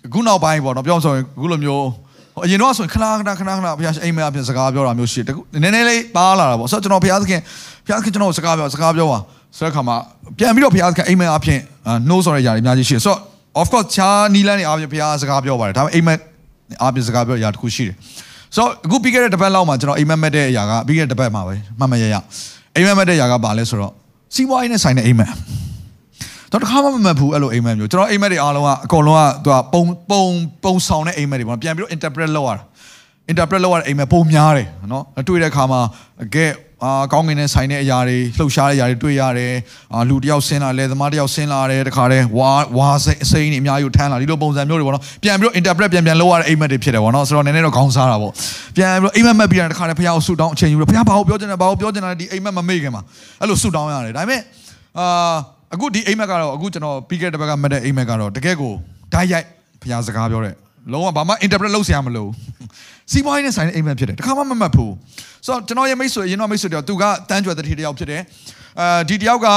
[0.06, 1.84] အခုနောက်ပိုင်းပေါ့နော်ပြောဆိုရင်အခုလိုမျိုး
[2.42, 7.40] အရင်တော့ဆိုရင်ခဏခဏခဏခဏဘုရားအိမ်မက်အပြင်စကားပြောတာမျိုးရှိတယ်နည်းနည်းလေးပါလာတာပေါ့ဆိုတော့ကျွန်တော်ဘုရားသခင်
[7.86, 9.18] ဘုရားသခင်ကျွန်တော်စကားပြောစကားပြောပါ
[9.56, 9.96] ဆိုတဲ့အခါမှာ
[10.38, 11.60] ပြန်ပြီးတော့ဘုရားသခင်အိမ်မက်အပြင်
[12.08, 13.20] နှိုးဆော်တဲ့ຢာတွေအများကြီးရှိတယ်ဆိုတော့
[13.60, 16.18] of course ချာနီလန်နေအပြင်ဘုရားစကားပြောပါတယ်ဒါပေမဲ့အိမ်မက်
[16.82, 17.94] အပြင်စကားပြောຢာတစ်ခုရှိတယ်
[18.54, 22.16] ဆိုတော့အခုပြီးခဲ့တဲ့တစ်ပတ်လောက်မှာကျွန်တော်အိမ်မက်မက်တဲ့အရာကပြီးခဲ့တဲ့တစ်ပတ်မှာပဲမှတ်မရရ
[22.76, 23.92] အိမ်မက်မက်တဲ့အရာကဘာလဲဆိုတော့
[24.34, 25.32] စီးပွားရေးနဲ့ဆိုင်တဲ့အိမ်မက်
[26.54, 30.24] တော့တစ်ခါမှမမှတ်ဘူးအဲ့လိုအိမ်မက်မျိုးကျွန်တော်အိမ်မက်တွေအားလုံးကအကုန်လုံးကသူကပုံပုံ
[30.64, 32.62] ပုံဆောင်တဲ့အိမ်မက်တွေပေါ့ပြန်ပြီးတော့ interpret လုပ်ရတာ
[33.30, 35.80] interpret လုပ်ရတဲ့အိမ်မက်ပုံများတယ်နော်တွေ့တဲ့အခါမှာ
[36.24, 36.46] အကဲ
[36.84, 39.52] အာကောင်းကင်နဲ့ဆိုင်တဲ့အရာတွေလှုပ်ရှားတဲ့အရာတွေတွေ့ရတယ်
[39.94, 48.32] အာလူတယောက်ဆင်းလာလဲသမားတယောက်ဆင်းလာတယ်တခါတည်းဝါဝါစိတ်အစိမ်းတွေအများကြီးထမ်းလာဒီလိုပုံစံမျိုးတွေပေါ့နော်ပြန်ပြီးတော့ interpret ပြန်ပြန်လုပ်ရတဲ့အိမ်မက်တွေဖြစ်တယ်ပေါ့နော်ဆိုတော့နည်းနည်းတော့ခေါင်းစားတာပေါ့
[48.76, 53.02] ပြန်ပြီးတော့အိမ်မက်မက်ပြီးတာတခါတည်းဖះကိုဆူတောင်းအချိန်ယူလို့ဖះဘာကိုပြောချင်တယ်ဘာကိုပြောချင်တာဒီအိမ်မက်မမေ့ခင်မှာ
[53.40, 54.40] အဲ့လိုဆူတောင်းရတယ်ဒါပေမဲ့
[54.98, 55.06] အာ
[55.74, 58.72] အခုဒီအိမ်မက်ကတော့အခုကျွန်တော်ပြီးခဲ့တဲ့ဘက်ကမက်တဲ့အိမ်မက်ကတော့တကယ်ကို
[59.12, 59.46] ဓာတ်ရိုက်
[59.82, 60.54] ဖះစကားပြောတဲ့
[60.92, 62.26] လုံးဝဘာမှ interpret လုပ်စရာမလို
[63.12, 64.92] စီးပွားရေးနဲ့ဆိုင်တဲ့အိမ်မက်ဖြစ်တယ်တခါမှမမှတ်ဘူး
[65.46, 68.22] ဆိုတော့ကျွန်တော်ရဲ့မိတ်ဆွေရင်တော့မိတ်ဆွေတယောက်သူကတန်းကြွယ်တဲ့တယောက်ဖြစ်တယ်
[68.80, 69.48] အဲဒီတယောက်က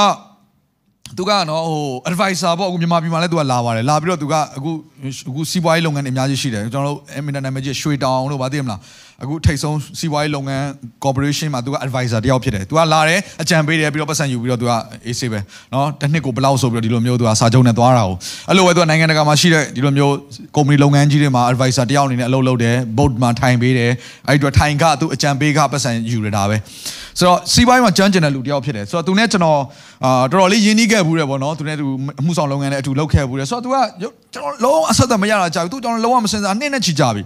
[1.16, 4.70] သူကနော်ဟို advisor ပေါ့အခုမြန်မာပြည်မှာလည်းသူကလာပါတယ်လာပြီးတော့သူကအခု
[5.28, 8.80] အခုစီးပွားရေးလုပ်ငန်းတွေအများကြီးရှိတယ်ကျွန်တော်တို့ Eminent နာမည်ကြီးရွှေတောင်တို့ဗာသိမလား
[9.22, 10.64] အခုထိတ်ဆုံးစီးပွားရေးလုပ်ငန်း
[11.04, 14.72] corporation မှာသူက advisor တယောက်ဖြစ်တယ်သူကလာတယ်အကြံပေးတယ်ပြီးတော့ပတ်စံယူပြီးတော့သူက
[15.06, 15.38] အေးဆေးပဲ
[15.72, 18.16] နော်တစ်နှစ်ကိုဘယ်လောက်ဆိုပြီးတော့ဒီလိုမျိုးသူကစာချုပ်နဲ့သွားတာကို
[18.48, 20.12] အဲ့လိုပဲသူကနိုင်ငံတကာမှာရှိတဲ့ဒီလိုမျိုး
[20.56, 23.90] company လုပ်ငန်းကြီးတွေမှာ advisor တယောက်အနေနဲ့အလုပ်လုပ်တယ် board မှာထိုင်ပေးတယ်
[24.28, 26.56] အဲ့ဒီတော့ထိုင်ကသူအကြံပေးကပတ်စံယူရတာပဲ
[27.18, 29.60] ဆိုတော့စီးပွားရေးမှာကျွမ်းကျင်တဲ့လူတယောက်ဖြစ်တယ်ဆိုတော့သူနဲ့ကျွန်တော်
[30.04, 31.86] အာတော်တော်လေးရင်းနှီးခဲ့ဘူးတယ်ပေါ့နော်သူနဲ့သူ
[32.20, 33.76] အမှုဆောင်လုပ်ငန်းနဲ့အတူလုပ်ခဲ့ဘူးတယ်ဆိုတော့သူက
[34.32, 37.22] ကျွန်တော်လုံးဝအဆက်အသွယ်မရတာကြာပြီသူကျွန်တော်လုံးဝမစင်စားနှစ်နဲ့ချီကြပြီ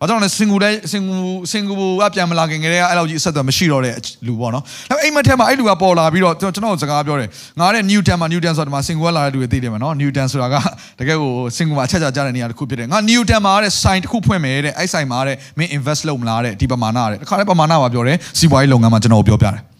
[0.00, 1.16] ဘာကြောင့်လဲစင်ကူတဲ့စင်ကူ
[1.52, 3.94] စင်ကူကပြန်မလာခင်ကတည်းကအဲ့လောက်ကြီးအဆက်အသွယ်မရှိတော့တဲ့
[4.26, 7.28] လူပေါ့နော်။ဒါပေမဲ့အိမ်မက်ထဲမှာအဲ့လူကပေါ်လာပြီးတော့ကျွန်တော်စကားပြောတယ်။
[7.60, 10.54] ငါတဲ့ Newton မှာ Newton ဆိုတာမှာစင်ကူကလာတဲ့လူတွေသိတယ်မှာနော်။ Newton ဆိုတာက
[10.98, 19.62] တကယ်ကိုစင်ကူမှာအချက်ချကြတဲ့နေရာတစ်ခုဖြစ်တယ်။ငါ Newton မှာတဲ့ sign တစ်ခုဖွင့်မယ်တဲ့။အဲ့ sign မှာတဲ့မင်း invest လုပ်မလားတဲ့ဒီပမာဏတဲ့။တစ်ခါလေးပမာဏပါပြောတယ်။စီးပွားရေးလုပ်ငန်းမှာကျွန်တော်ပြောပြတယ်။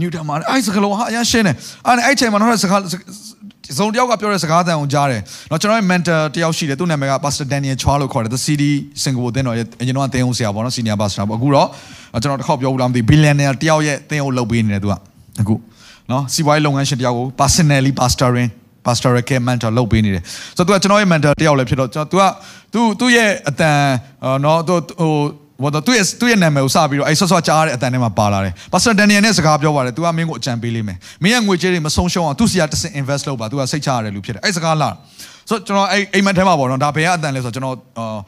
[0.00, 1.56] Newton မှာအဲ့စကလုံးဟာအရင်ရှင်းတယ်။
[1.86, 2.80] အဲ့အဲ့ချိန်မှာတော့စကား
[3.78, 11.68] ဇုံတယောက်ကပြောတဲ့စကားသံကိုကြားတယ်။နော်ကျွန်တော်ရဲ့ mentor တယောက်ရှိတယ်သူ့နာမည်က Pastor Daniel Chua လို့ခေါ်တယ် The City Singapore တင်းတော်ရဲ့အရင်တော့တင်းအောင်ဆရာပေါ့နော် senior pastor ပေါ့အခုတော့
[12.22, 14.94] ကျွန်တော်တစ်ခေါက်ပြောဘူးလားမသိ billionaire တယောက်ရဲ့တင်းအောင်လုပ်ပေးနေတယ်သူက
[15.40, 15.54] အခု
[16.10, 18.50] နော်စီးပွားရေးလုပ်ငန်းရှင်တယောက်ကို personally pastoring
[18.86, 20.22] pastoral care mentor လုပ်ပေးနေတယ်
[20.56, 22.22] ဆိုတော့သူကကျွန်တော်ရဲ့ mentor တယောက်လည်းဖြစ်တော့ကျွန်တော် तू က
[22.72, 23.78] သူသူ့ရဲ့အတန်
[24.44, 25.12] နော်သူဟို
[25.62, 34.88] ဘာတော့သူ့ရဲ့သူ့ရဲ့နာမည်ကိုစပြီးတော့အဲ့ဆော့ဆော့ကြားတဲ့အတန်ထဲမှာပါလာတယ်။ပါစတာဒန်နီယယ်နဲ့စကားပြောပါတယ်။ तू ကမင်းကိုအကြံပေးလိမ့်မယ်။မင်းရဲ့ငွေကြေးတွေမဆုံးရှုံးအောင်သူ့စီကတစ်စင် invest လုပ်ပါ။ तू ကစိတ်ချရတယ်လူဖြစ်တယ်။အဲ့စကားလာ။
[35.48, 38.18] ဆိုတော့ကျွန်တော်အဲ့အိမ်မက်ထဲမှာပေါ့နော်။ဒါဘယ်ကအတန်လဲဆိုတော့ကျွန်တော်အာ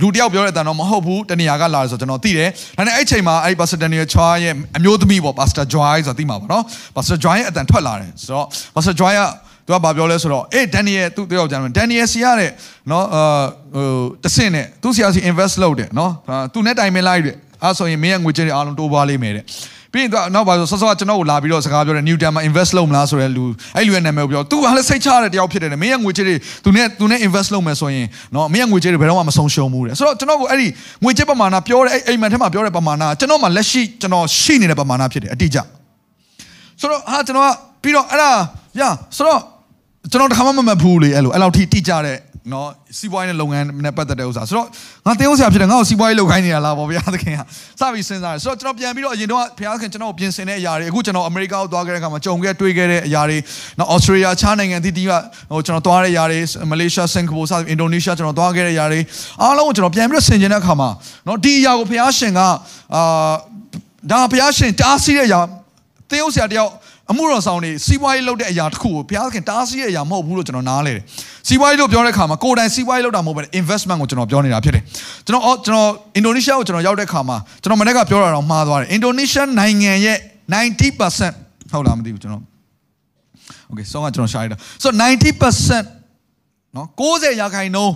[0.00, 6.64] လူတယောက်ပြောတဲ့အတန်တော့မဟုတ်ဘူးတနေရာကလာတယ်ဆိုတော့ကျွန်တော်သိတယ်ဒါနဲ့အဲ့ချိန်မှာအဲ့ပါစတာဒန်နီယယ်ချွာရဲ့အမျိုးသမီးပေါ့ပါစတာဂျွိုင်းဆိုတော့သိမှာပေါ့နော်
[6.96, 9.22] ပါစတာဂျွိုင်းရဲ့အတန်ထွက်လာတယ်ဆိုတော့ပါစတာဂျွိုင်းက
[9.66, 12.50] သူကဘာပြောလဲဆိုတော့အေးဒန်နီယယ်သူတယောက်ကြတယ်ဒန်နီယယ်စီရတဲ့
[12.90, 13.88] နော်အာဟို
[14.24, 16.12] တဆင့်နဲ့သူစီယာစီ invest လုပ်တယ်နော်
[16.52, 19.44] သူနဲ့တိုင်ပင်လိုက်တယ်အဲ့ဆိုရင်မင်းရဲ့ငွေကြေးတွေအားလုံးတိုးပွားလိမ့်မယ်တဲ့
[19.92, 23.44] ပြီးရင်သူနောက်ပါဆိုဆော့ဆော့ကျွန်တော်ကိုလာပြီးတော့စကားပြောတယ် Newton မှာ invest လုပ်မလားဆိုတဲ့လူ
[23.76, 30.66] အဲ့လူရဲ့နာမည်ကိုပြောသူကလည်းစိတ်ချရတဲ့တယောက်ဖြစ်တယ်မင်းရဲ့ငွေကြေးတွေသူနဲ့သူနဲ့ invest လုပ်မယ်ဆိုရင်နော်မင်းရဲ့ငွေကြေးတွေဘယ်တော့မှမဆုံးရှုံးဘူးတဲ့ဆိုတော့ကျွန်တော်ကိုအဲ့ဒီ
[31.04, 35.58] ငွေကြေးပမာဏပြောတဲ့အဲ့အိမ်မန်ထဲမှာပြောတဲ့ပမာဏကျွန်တော်မှလက်ရှိကျွန်တော်ရှိနေတဲ့ပမာဏဖြစ်တယ်အတိအကျ
[36.80, 37.50] ဆိုတော့ဟာကျွန်တော်က
[37.82, 38.30] ပြီးတော့အဲ့ဒါ
[38.80, 38.82] ရ
[39.16, 39.40] ဆိုတော့
[40.14, 42.18] ကျွန်တော်တခါမှမမှတ်ဘူးလေအဲ့လိုအဲ့လောက်ထိတိကျတဲ့
[42.52, 44.66] နော်စီးပွားရေးနဲ့လုပ်ငန်းနဲ့ပတ်သက်တဲ့ဥစ္စာဆိုတော့
[45.06, 47.40] ငါတင်းအောင်ဆရာဖြစ်တယ်ငါ့ကိုစီးပွားရေးလုပ်ခိုင်းနေတာလားဗောဘုရားသခင်က
[47.80, 53.38] စပြီးစဉ်းစားတယ်ဆိုတော့ကျွန်တော်ပြန်ပြီးတော့အရင်တော့ဘုရားသခင်ကျွန်တော်ကိုပြင်ဆင်တဲ့အရာတွေအခုကျွန်တော်အမေရိကကိုသွားခဲ့တဲ့အခါမှာကြုံခဲ့တွေ့ခဲ့တဲ့အရာတွေ
[53.78, 55.12] နော်ဩစတြေးလျခြားနိုင်ငံတည်တည်က
[55.50, 59.00] ဟိုကျွန်တော်သွားတဲ့အရာတွေမလေးရှားစင်ကာပူစသဖြင့်အင်ဒိုနီးရှားကျွန်တော်သွားခဲ့တဲ့အရာတွေ
[59.42, 60.88] အားလုံးကိုကျွန်တော်ပြန်ပြီးတော့ဆင်ခြင်တဲ့အခါမှာ
[61.26, 62.40] နော်ဒီအရာကိုဘုရားရှင်က
[62.94, 63.32] အာ
[64.10, 65.40] ဒါဘုရားရှင်တားဆီးတဲ့အရာ
[66.10, 66.72] တင်းအောင်ဆရာတယောက်
[67.10, 71.02] အမှုတော်ဆောင်တွေစီးပွားရေးလုပ်တဲ့အရာတစ်ခုကိုဘုရားခင်တားဆီးတဲ့အရာမဟုတ်ဘူးလို့ကျွန်တော်နားလဲတယ်။
[71.48, 74.82] စီးပွားရေးလို့ပြောတဲ့အခါမှာကိုယ်တိုင်စီးပွားရေးလုပ်တာမဟုတ်ဘဲ investment ကိုကျွန်တော်ပြောနေတာဖြစ်တယ်။
[75.26, 80.18] ကျွန်တော်ကျွန်တော်အင်ဒိုနီးရှားကိုကျွန်တော်ရောက်တဲ့အခါမှာကျွန်တော်မနေ့ကပြောတာတော့မှားသွားတယ်။အင်ဒိုနီးရှားနိုင်ငံရဲ့
[80.54, 82.42] 90%ဟုတ်လားမသိဘူးကျွန်တော်
[83.70, 84.88] Okay ဆောင်းကကျွန်တော်ရှာရတာ so
[85.62, 87.94] 90%နော်90ရာခိုင်နှုန်း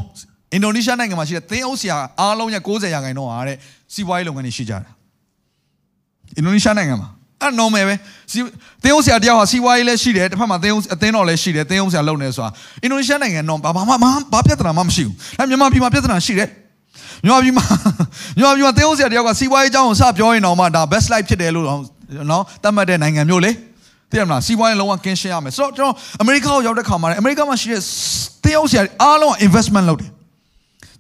[0.53, 3.57] အင်ဒိုနီးရှားနိုင်ငံမှာရှိတဲ့သင်းအုပ်ဆရာအားလုံးရဲ့90ရာခိုင်နှုန်းဟာတဲ့
[3.95, 4.91] စီးပွားရေးလုပ်ငန်းတွေရှိကြတာ
[6.37, 7.09] အင်ဒိုနီးရှားနိုင်ငံမှာ
[7.43, 7.95] အဲ့ normal ပဲ
[8.33, 8.41] စီ
[8.85, 12.51] သင်းအောင်ဆရာတယောက်ဟာစီးပွားရေးလည်းရှိတယ်တစ်ဖက်မှာသင်းအောင်အသင်းတော်လည်းရှိတယ်သင်းအောင်ဆရာလုပ်နေဆိုတာ
[12.83, 13.93] အင်ဒိုနီးရှားနိုင်ငံတော့ဘာမှ
[14.33, 16.49] ဘာပြဿနာမှမရှိဘူးဒါမြန်မာပြည်မှာပြဿနာရှိတယ်
[17.25, 17.65] မြန်မာပြည်မှာ
[18.39, 21.67] မြန်မာပြည်မှာသင်းအောင်ဆရာတယောက်ကစီးပွားရေးအကြောင်းကိုစပြောရင်တော့မှဒါ best life ဖြစ်တယ်လို့
[22.31, 23.51] နော်သတ်မှတ်တဲ့နိုင်ငံမျိုးလေ
[24.11, 27.83] သိရမလားစီးပွားရေးလုံးဝကင်းရှင်းရမယ်ဆိုတော့ကျွန်တော်အမေရိကကိုရောက်တဲ့ခါမှာလည်းအမေရိကမှာရှိတဲ့
[28.45, 30.11] သင်းအောင်ဆရာအားလုံးက investment လုပ်တယ်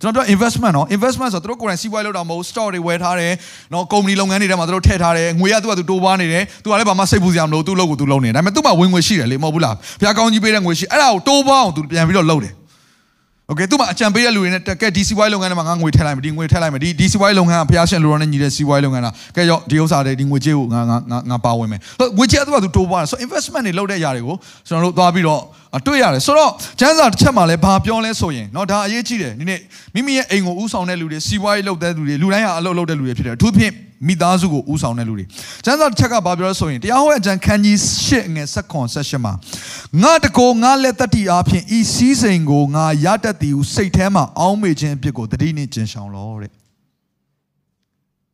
[0.01, 3.33] ကျွန်တော်ပြော investment နော် investment ဆိုတော့သူတို့ကိုယ်တိုင်စီးပွားရေးလုပ်တာမဟုတ် stock တွေဝယ်ထားတယ်
[3.73, 12.53] နော်ကုမ္ပဏီလုပ်ငန်းတွေထဲမှာသူတို့ထည့်ထားတယ်ငွေရသူကသူတိုးပွားနေတယ်သူကလည်းဘာမှစိတ်ပူစရာမလိုသူ့လုပ်ကိုသူလုပ်နေတယ်ဒါပေမဲ့သူ့မှာဝင်ငွေရှိတယ်လေမဟုတ်ဘူးလားဘုရားကောင်းကြီးပေးတဲ့ငွေရှိအဲ့ဒါကိုတိုးပွားအောင်သူပြန်ပြီးတော့လုပ်တယ်
[13.47, 21.79] โอเคသူ့မှာအကြံပေးတဲ့လူတွေနဲ့ကဲဒီစီဝိုင်းလုပ်ငန်းထဲမှာငါငွေထည့်လိုက်မယ်ဒီငွေထည့်လိုက်မယ်ဒီဒီစီဝိုင်းလုပ်ငန်းကဘုရားရှင်လူတော်နဲ့ညီတဲ့စီဝိုင်းလုပ်ငန်းလားကဲရောဒီဥစ္စာတွေဒီငွေကြေးကိုငါငါငါပါဝင်မယ်
[22.17, 24.35] ငွေကြေးသူကသူတိုးပွားတယ်ဆို investment တွေလုပ်တဲ့အရာတွေကို
[24.67, 25.41] ကျွန်တော်တို့သွားပြီးတော့
[25.85, 29.59] တွေ့ရတယ်ဆိုတော့ကျန်းစာတစ်ချက်မှလည်းဘာပြောလဲဆိုရင်เนาะဒါအရေးကြီးတယ်ဒီနေ့
[29.93, 33.73] မိမိရဲ့အိမ်ကိုဥဆောင်တဲ့လူတွေစီးပွားရေးလုပ်တဲ့လူတွေလူတိုင်းဟာအလုပ်လုပ်တဲ့လူတွေဖြစ်တယ်အထူးဖြင့်
[34.07, 35.25] မိသားစုကိုဥဆောင်တဲ့လူတွေ
[35.65, 39.33] ကျမ်းစာတစ်ချက်ကဘာပြောလဲဆိုရင်တရားဟောအကျမ်းခန်းကြီး၈ငယ်၁၇၁၈မှာ
[40.03, 46.51] ငါတကိုငါလက်တတိအားဖြင့်ဤစည်းစိမ်ကိုငါရတတ်သည်ဟုစိတ်ထဲမှာအောင်းမေခြင်းအဖြစ်ကိုတတိနှင့်ကျင်ဆောင်လောတဲ့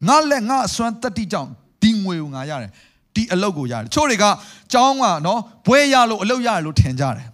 [0.07, 1.49] ငါလက်ငါအစွမ်းတတိကြောင့်
[1.81, 2.71] ဒီငွေကိုငါရတယ်
[3.14, 4.24] ဒီအလုပ်ကိုရတယ်ချို့တွေက
[4.72, 7.26] ကြောင်းကနော်ဘွဲရလို့အလုပ်ရတယ်လို့ထင်ကြတယ်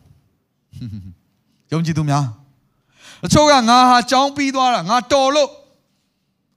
[1.73, 2.25] ယုံကြည်သူများ
[3.23, 5.51] တချို့ကငါဟာကြောင်းပြီးသွားတာငါတော်လို့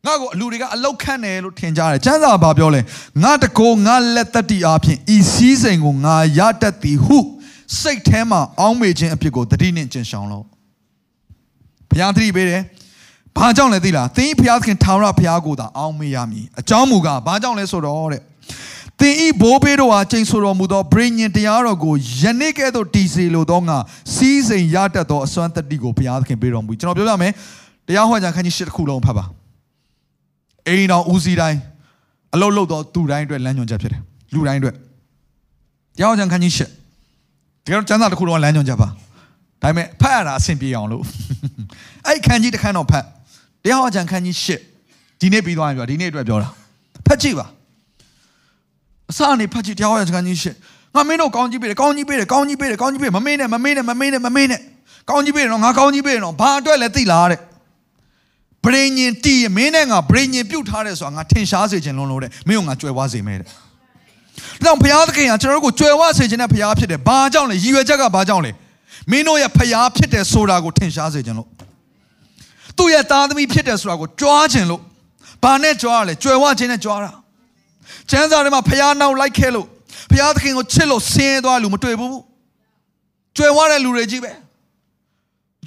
[0.05, 2.81] ငါ့ကိုအလူတွေကအလောက်ခန့်တယ်လို့ထင်ကြတယ်ကျမ်းစာဘာပြောလဲ
[3.23, 7.17] ငါတကိုငါလက်တတိအားဖြင့်ဤစည်းစိမ်ကိုငါရတတ်သည်ဟု
[7.81, 10.45] စိတ်ထဲမှာအောင်းမေခြင်းအဖြစ်ကိုတတိနှင့်ကျင်ဆောင်လို့
[11.89, 12.61] ဘုရားသတိပေးတယ်
[13.37, 18.21] ဘာကြောင့်လဲသိလားသင်ဘုရားသခင်ထာဝရဘုရားကိုသာအောင်းမေရမည်အကြောင်းမူကားဘာကြောင့်လဲဆိုတော့တဲ့
[18.99, 23.77] သင်ဤဘိုးဘေးတို့ဟာကျိန်ဆိုတော်မူသောဗြိညင်တရားတော်ကိုယနေ့ကဲ့သို့တည်စေလိုသောငါ
[24.15, 27.33] စီးစိမ်ရတတ်သောအစွမ်းတတိကိုဘုရားသခင်ပေးတော်မူကျွန်တော်ပြောပြမယ်
[27.87, 29.25] တရားဟောကြံခန်းကြီး၈ခုလုံးဖတ်ပါ
[30.67, 31.59] အိမ်တော်ဦးစီးတိုင်း
[32.33, 34.01] အလုတ်လုတ်တော့သူတိုင်းအတွက်လမ်းညွှန်ချက်ဖြစ်တယ်
[34.33, 34.77] လူတိုင်းအတွက်တ
[36.01, 36.61] ရားဟောကြံခန်းကြီး၈
[37.65, 38.93] တကယ်တော့ကျမ်းစာတစ်ခုလုံးလမ်းညွှန်ချက်ပါဒါ
[39.61, 41.03] ပေမဲ့ဖတ်ရတာအဆင်ပြေအောင်လို့
[42.07, 43.05] အဲ့ခန်းကြီးတစ်ခန်းတော့ဖတ်
[43.63, 44.47] တရားဟောကြံခန်းကြီး၈
[45.19, 46.49] ဒီနေ့ပြီးသွားရင်ပြောဒီနေ့အတွက်ပြောတာ
[47.07, 47.45] ဖတ်ကြည့်ပါ
[49.11, 54.61] အစအနေဖတ်ကြည့်တရားဟောကြံခန်းကြီး၈ငါမင်းတို့ကောင်းကြီးပေးတယ်ကောင်းကြီးပေးတယ်ကောင်းကြီးပေးတယ်ကောင်းကြီးပေးမမေးနဲ့မမေးနဲ့မမေးနဲ့မမေးနဲ့
[55.09, 57.39] ကောင်းကြီးပေးတယ်နော်ငါကောင်းကြီးပေးတယ်နော်ဘာအတွက်လဲသိလားတဲ့
[58.65, 63.53] ဗြိညင်တီးမင်းနဲ့ငါဗြိညင်ပြုတ်ထားတယ်ဆိုတာငါထင်ရှားစေခြင်းလုံးလို့တဲ့မင်းကငါကြွယ်ဝစေမယ်တဲ့ဒါ
[64.63, 68.51] ကြောင့်ဘုရားသခင်ကကျွန်တော်တို့ကိုကြွယ်ဝစေခြင်းနဲ့ဘုရားဖြစ်တယ်ဘာကြောင့်လဲရည်ရွယ်ချက်ကဘာကြောင့်လဲ
[69.11, 71.49] မင်းတို့ရဲ့ဘုရားဖြစ်တယ်ဆိုတာကိုထင်ရှားစေခြင်းလို့
[72.77, 74.81] သူ့ရဲ့သားသမီးဖြစ်တယ်ဆိုတာကိုကြွားခြင်းလို့
[75.43, 77.11] ဘာနဲ့ကြွားရလဲကြွယ်ဝခြင်းနဲ့ကြွားတာ
[78.11, 79.67] ကျမ်းစာထဲမှာဘုရားနောက်လိုက်ခဲ့လို့
[80.11, 82.19] ဘုရားသခင်ကိုချစ်လို့ဆင်းရဲသွားလူမတွေ့ဘူး
[83.37, 84.31] ကြွယ်ဝတဲ့လူတွေကြီးပဲ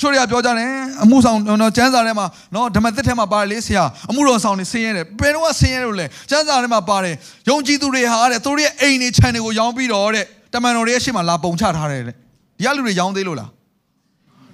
[0.01, 0.71] ချို့တွေကပြောကြတယ်
[1.03, 7.15] အမှုဆောင်နော်ကျန်းစာထဲမှာနော်ဓမ္မသစ်ထဲမှာပါတယ်လေဆရာအမှုတော်ဆောင်နေဆင်းရဲတယ်ဘယ်တော့ဆင်းရဲလို့လဲကျန်းစာထဲမှာပါတယ်
[7.49, 12.15] ယုံကြည်သူတွေဟာတဲ့သူတို့ရဲ့အိမ်တွေခြံတွေကိုရောင်းပြီးတော့တဲ့တမန်တော်တွေရဲ့ရှေ့မှာလာပုံချထားတယ်တဲ့
[12.59, 13.51] ဒီကလူတွေရောင်းသေးလို့လား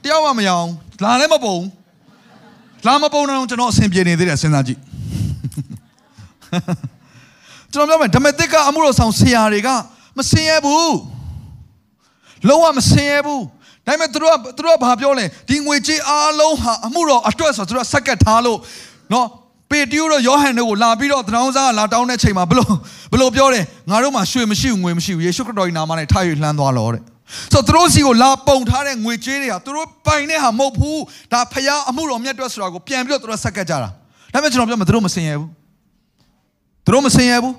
[0.03, 0.71] တယောက်မှမရောင်း
[1.03, 1.57] လာလည်းမပုံ
[2.87, 4.81] လာမပုံတော့ကျွန်တော်အဆင်ပြေနေသေးတယ်စဉ်းစားကြည့်
[7.73, 9.69] ကျွန်တော်ပြောမယ်ဓမ္မသစ်ကအမှုတော်ဆောင်ဆရာတွေက
[10.19, 10.97] မဆင်းရဲဘူး
[12.49, 13.43] လုံးဝမဆင်းရဲဘူး
[13.87, 18.59] ဒါပေမဲ့သူတို့ကသူတို့ကဘာပြောလဲဒီငွေကြေးအားလုံးဟာအမှုတော်အတွက်ဆိုသူတို့ကဆက်ကတ်ထားလို့
[19.13, 19.27] နော်
[19.71, 22.73] ပေတရုတို့ယောဟန်တို့ကိုလာပြီးတော့တနောင်းစားလာတောင်းတဲ့ချိန်မှာဘလို့
[23.13, 27.03] ဘလို့ပြောတယ်ငါတို့မှာရွှေမရှိဘူးငွေမရှိဘူးယေရှုခရစ်တော်၏နာမနဲ့ထား၍လှမ်းသွားလောတဲ့
[27.53, 31.01] ဆိုတော့သူတို့စီကိုလာပုံထားတဲ့ငွေကြေးတွေဟာသူတို့ပိုင်တဲ့ဟာမဟုတ်ဘူး
[31.33, 33.91] ဒါဖျားအမှုတော်မြတ်အတွက်ဆိုတာကိုပြန်ပြီးတော့သူတို့ဆက်ကတ်ကြတာဒါ
[34.33, 35.49] ပေမဲ့ကျွန်တော်ပြောမယ်သူတို့မစင်ရဘူး
[36.85, 37.55] သူတို့မစင်ရဘူး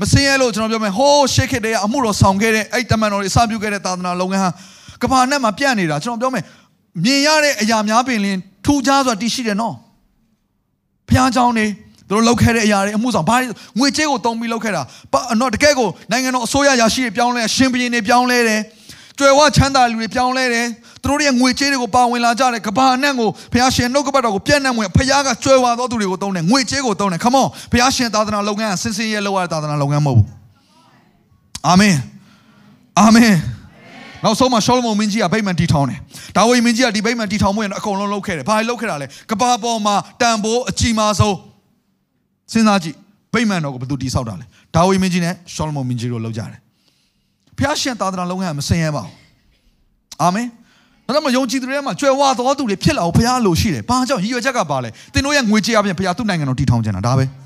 [0.00, 4.50] မစင်ရလို့ကျွန်တော်ပြောမယ်ဟိုးရှေ့ခေတ်တည်းကအမှုတော်ဆောင်ခဲ့တဲ့အဲ့တမန်တော်တွေအစပြုခဲ့တဲ့သာသနာလုပ်ငန်းဟာ
[5.02, 6.44] ကဘာနဲ့မှာပြန့်နေတာကျွန်တော်ပြောမယ်
[7.04, 9.74] မြင်ရတဲ့အရာများပင်လင်းထူးခြားစွာတည်ရှိတယ်နော်
[11.08, 11.66] ဘုရားကျောင်းနေ
[12.08, 13.36] သူတို့လောက်ခဲ့တဲ့အရာတွေအမှုဆောင်ဘာ
[13.78, 14.82] ငွေကြေးကိုတုံးပြီးလောက်ခဲ့တာ
[15.40, 18.60] နော်တကယ်ကိုနိုင်ငံတော်အစိုးရရာရှိတွေပြောင်းလဲရှင်ဘရင်တွေပြောင်းလဲတယ်
[19.18, 30.28] ကြွယ်ဝချမ်းသာလူတွေပြောင်းလဲတယ်သူ တို့ရဲ့ငွေကြေးတွေကိုပါဝင်လာကြတယ်ကဘာနဲ့ကိုဘုရားရှင်နှုတ်ကပတ်တော်ကိုပြန့်နှံ့ဝင်ဘုရားကကြွယ်ဝသောသူတွေကိုသုံးတယ်ငွေကြေးကိုသုံးတယ် come on ဘုရားရှင်သာသနာလုပ်ငန်းဆင်းဆင်းရဲလောက်ရတဲ့သာသနာလုပ်ငန်းမဟုတ်ဘူး
[31.68, 31.96] အာမင်
[33.00, 33.34] အာမင်
[34.24, 35.98] နောက်ဆုံးမှာရှောလမုန်မင်းကြီးကဗိမာန်တီထောင်တယ်။
[36.36, 41.36] ဒါဝိမင်းကြီးကဒီဗိမာန်တီထောင်မှုရင်အကုန်လုံးလုပ်ခဲ့တယ်။ဘာလို့လုပ်ခဲ့တာလဲ။ကဘာပေါ်မှာတန်ဖိုးအကြီးမားဆုံး
[42.52, 42.96] စဉ်းစားကြည့်
[43.34, 44.44] ဗိမာန်တော်ကိုဘယ်သူတီဆောက်တာလဲ။
[44.76, 46.60] ဒါဝိမင်းကြီးနဲ့ရှောလမုန်မင်းကြီးတို့လုပ်ကြတယ်။
[47.58, 49.14] ဖျားရှင်သာသနာလုံးကမစင်ရဲပါဘူး။
[50.22, 50.48] အာမင်။
[51.14, 57.24] ဒါကြောင့်ယုံကြည်သူတွေမှာကြွယ်ဝတော်သူတွေဖြစ်လာအောင်ဘုရားလိုရှိတယ်။ဘာကြောင့်ရည်ရွယ်ချက်ကပါလဲ။သင်တို့ရဲ့ငွေကြေးအပြင်ဘုရားသူ့နိုင်ငံတော်တည်ထောင်ခြင်းတာဒါပဲ။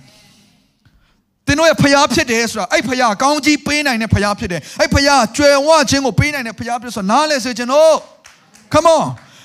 [1.46, 7.92] သင်တို့ရဲ့ဖျားဖြစ်တယ်ဆိုတာအဲ့ဖျားကောင်းကြီးပေးနိုင်တဲ့ဖျားဖြစ်တယ်အဲ့ဖျားကြွယ်ဝခြင်းကိုပေးနိုင်တဲ့ဖျားဖြစ်ဆိုနားလဲစေခြင်းတို့
[8.72, 9.04] come on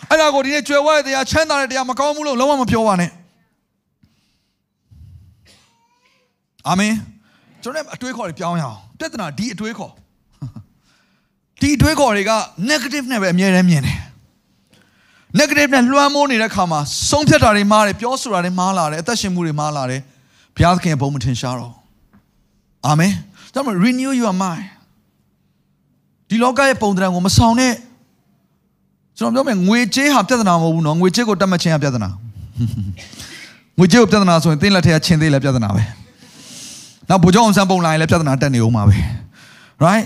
[0.10, 3.12] အဲ့ဒါကိုဒီနေ့ကြွယ်ဝတဲ့တရားချမ်းသာတဲ့တရားမကောင်းဘူးလို့လုံးဝမပြောပါနဲ့
[6.68, 6.94] အာမင်
[7.64, 9.92] ကျွန်တော်အတွေးခေါ်တွေပြောင်းရအောင်ပြဿနာဒီအတွေးခေါ်
[11.62, 12.32] ဒီအတွေးခေါ်တွေက
[12.70, 13.98] negative နဲ့ပဲအမြဲတမ်းမြင်တယ်
[15.38, 20.02] negative နဲ့လွှမ်းမိုးနေတဲ့ခါမှာဆုံးဖြတ်တာတွေမှားတယ်ပြောဆိုတာတွေမှားလာတယ်အသက်ရှင်မှုတွေမှားလာတယ်
[20.56, 21.74] ဘုရားသခင်ဘုံမထင်ရှားတော့
[22.88, 23.14] အာမင်
[23.54, 24.66] ဒါမှ renew your mind
[26.30, 27.74] ဒီလောကရဲ့ပုံသဏ္ဍာန်ကိုမဆောင်နဲ့
[29.18, 32.10] ကျွန်တော်ပြောမယ်ငွေကြေးဟာပြဿနာမဟုတ်ဘူးနော်ငွေကြေးကိုတတ်မှတ်ခြင်းဟာပြဿနာ
[33.78, 35.84] ငွေကြေးကိုပြဿနာဆိုရင်တင်းလက်ထဲကချင်းသေးလည်းပြဿနာပဲ
[37.10, 38.96] နောက်ဗိုလ်ချုပ်အောင်ဆန်းပုံလာရင်လည်းပြဿနာတက်နေအောင်ပါပဲ
[39.86, 40.06] right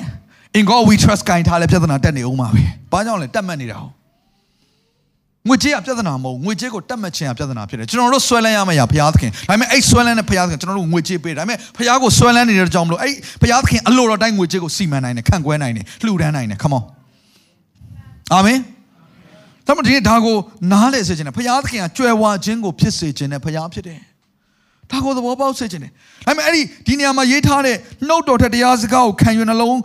[0.57, 2.61] in god we trust ကင်ထားလည်းပြဿနာတက်နေအောင်ပါပဲ
[2.91, 3.93] ဘာကြောင့်လဲတတ်မှတ်နေတာဟုတ်
[5.47, 16.83] ငွေကြေးကပြဿနာမဟုတ်ငွေကြေးကိုတတ်မှတ်ခြင်းကပြဿနာဖြစ်တယ်ကျွန်တော်တို့ဆွဲလန်းရမယ့်ရာဘုရားသခင်ဒါပေမဲ့အဲ့ဆွဲလန်းတဲ့ဘုရားသခင်ကျွန်တော်တို့ငွေကြေးပေးတယ်ဒါပေမဲ့ဘုရားကိုဆွဲလန်းနေတဲ့ကြောင့်မလို့အဲ့ဘုရားသခင်အလိုတော်တိုင်းငွေကြေးကိုစီမံနိုင်တယ်ခန့်ခွဲနိုင်တယ်လှူဒန်းနိုင်တယ် come on
[18.33, 18.59] အာမင်
[19.67, 20.37] ဒါမှဒီဒါကို
[20.71, 23.99] နားလေစေခြင်းနဲ့ဘုရားသခင်ကကြွယ်ဝခြင်းကိုဖြစ်စေခြင်းနဲ့ဘုရားဖြစ်တယ်
[24.91, 27.77] ဒါကိုသဘောပေါက်စေခြင်းနဲ့ဒါပေမဲ့အဲ့ဒီဒီနေရာမှာရေးထားတဲ့
[28.07, 29.77] နှုတ်တော်ထက်တရားစကားကိုခံယူနှလုံး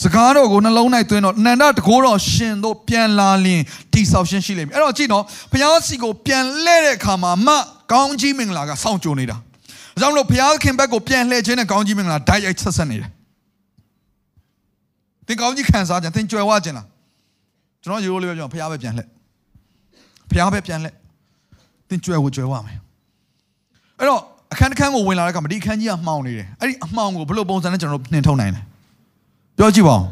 [0.00, 3.60] စကားတော်ကိုနှလုံး၌သွင်းတော့နန္ဒတကိုးတော်ရှင်တို့ပြန်လာလင်
[3.92, 7.48] တိဆောက်ရှင်းရှိလိမ့်မယ်အဲ့တော့ကြည့်နော်ဘုရားစီကိုပြန်လှည့်တဲ့အခါမှာမ
[7.92, 9.38] ကောင်းကြီးမင်္ဂလာကစောင့်ကြိုနေတာဒါ
[10.00, 13.10] ကြောင့်မလို့ဘုရားခင်ဘက်ကိုပြန်လှည့်ခြင်းနဲ့ကောင်းကြီးမင်္ဂလာဓာတ်ရိုက်ဆက်ဆက်နေတယ်
[15.26, 16.86] သင်ကောင်းကြီးခံစားခြင်းသင်ကြွယ်ဝခြင်းလား
[17.82, 19.08] ကျွန်တော်ရိုးရိုးလေးပဲပြောဘုရားပဲပြန်လှည့်
[20.30, 20.94] ဘုရားပဲပြန်လှည့်
[21.88, 22.78] သင်ကြွယ်ဝကြွယ်ဝမယ်
[23.98, 24.20] အဲ့တော့
[24.52, 28.62] အခန်းတစ်ခန်းကိုဝင်လာတဲ့အခါမှာဒီအခန်းကြီးကမှောင်နေတယ်အဲ့ဒီအမှောင်ကိုဘယ်လိုပုံစံနဲ့ကျွန်တော်တို့နှင်ထုတ်နိုင်လဲ
[29.58, 30.04] ပြောကြည့်ပါဦး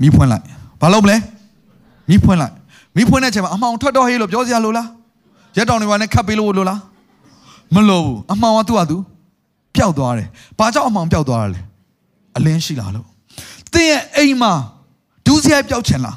[0.00, 0.44] မိဖွင့်လိုက်
[0.80, 1.16] ဘာလုပ်မလဲ
[2.08, 2.54] မိဖွင့်လိုက်
[2.96, 4.88] မိဖွင့်တဲ့အချိန်မှာအမှောင်ထွက်တော့ဟေးလို့ပြောစရာလိုလား
[5.56, 6.80] ရက်တောင်တွေပါနဲ့ခတ်ပေးလို့လိုလား
[7.74, 8.96] မလိုဘူးအမှောင်ကသူ့ဟာသူ
[9.76, 10.28] ပျောက်သွားတယ်
[10.58, 11.60] ဘာကြောင့်အမှောင်ပျောက်သွားတာလဲ
[12.36, 13.06] အလင်းရှိလာလို့
[13.72, 14.52] သင်ရဲ့အိမ်မှာ
[15.26, 16.16] ဒူးစရိုက်ပျောက်ချင်လား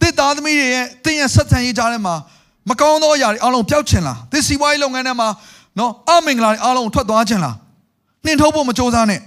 [0.00, 2.14] သင်သားသမီးတွေရဲ့သင်ရဲ့ဆက်ဆံရေးကြားထဲမှာ
[2.68, 5.28] မကောင်းသောအရာတွေအလုံးပျောက်ချင်လားသင်စီးပွားရေးလုပ်ငန်းထဲမှာ
[5.78, 7.56] နော်အမင်္ဂလာတွေအလုံးထွက်သွားချင်လား
[8.24, 9.20] နှင်ထုတ်ဖို့မကြိုးစားနဲ့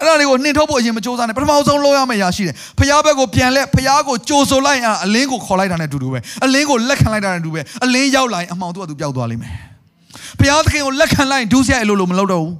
[0.00, 9.54] အဲ့ဒါတွေကိုနှင်ထုတ်ဖို့အရင်မကြိုးစားနဲ့ပထမဆုံးလုပ်ရမယ့်အရာရှိတယ်ဖျားဘက်ကိုပြန်လက်ဖျားကိုကြိုဆိုလိုက်ရင်အလင်းကိုခေါ်လိုက်တာနဲ့အတူတူပဲအလင်းကိုလက်ခံလိုက်တာနဲ့အတူပဲအလင်းရောက်လာရင်အမှောင်သူ့အတူပျောက်သွားလိမ့်မယ်
[10.40, 12.54] ဖျားသခင်ကိုလက်ခံလိုက်ရင်ဒူးစရိုက်အလိုလိုမလုပ်တော့ဘူး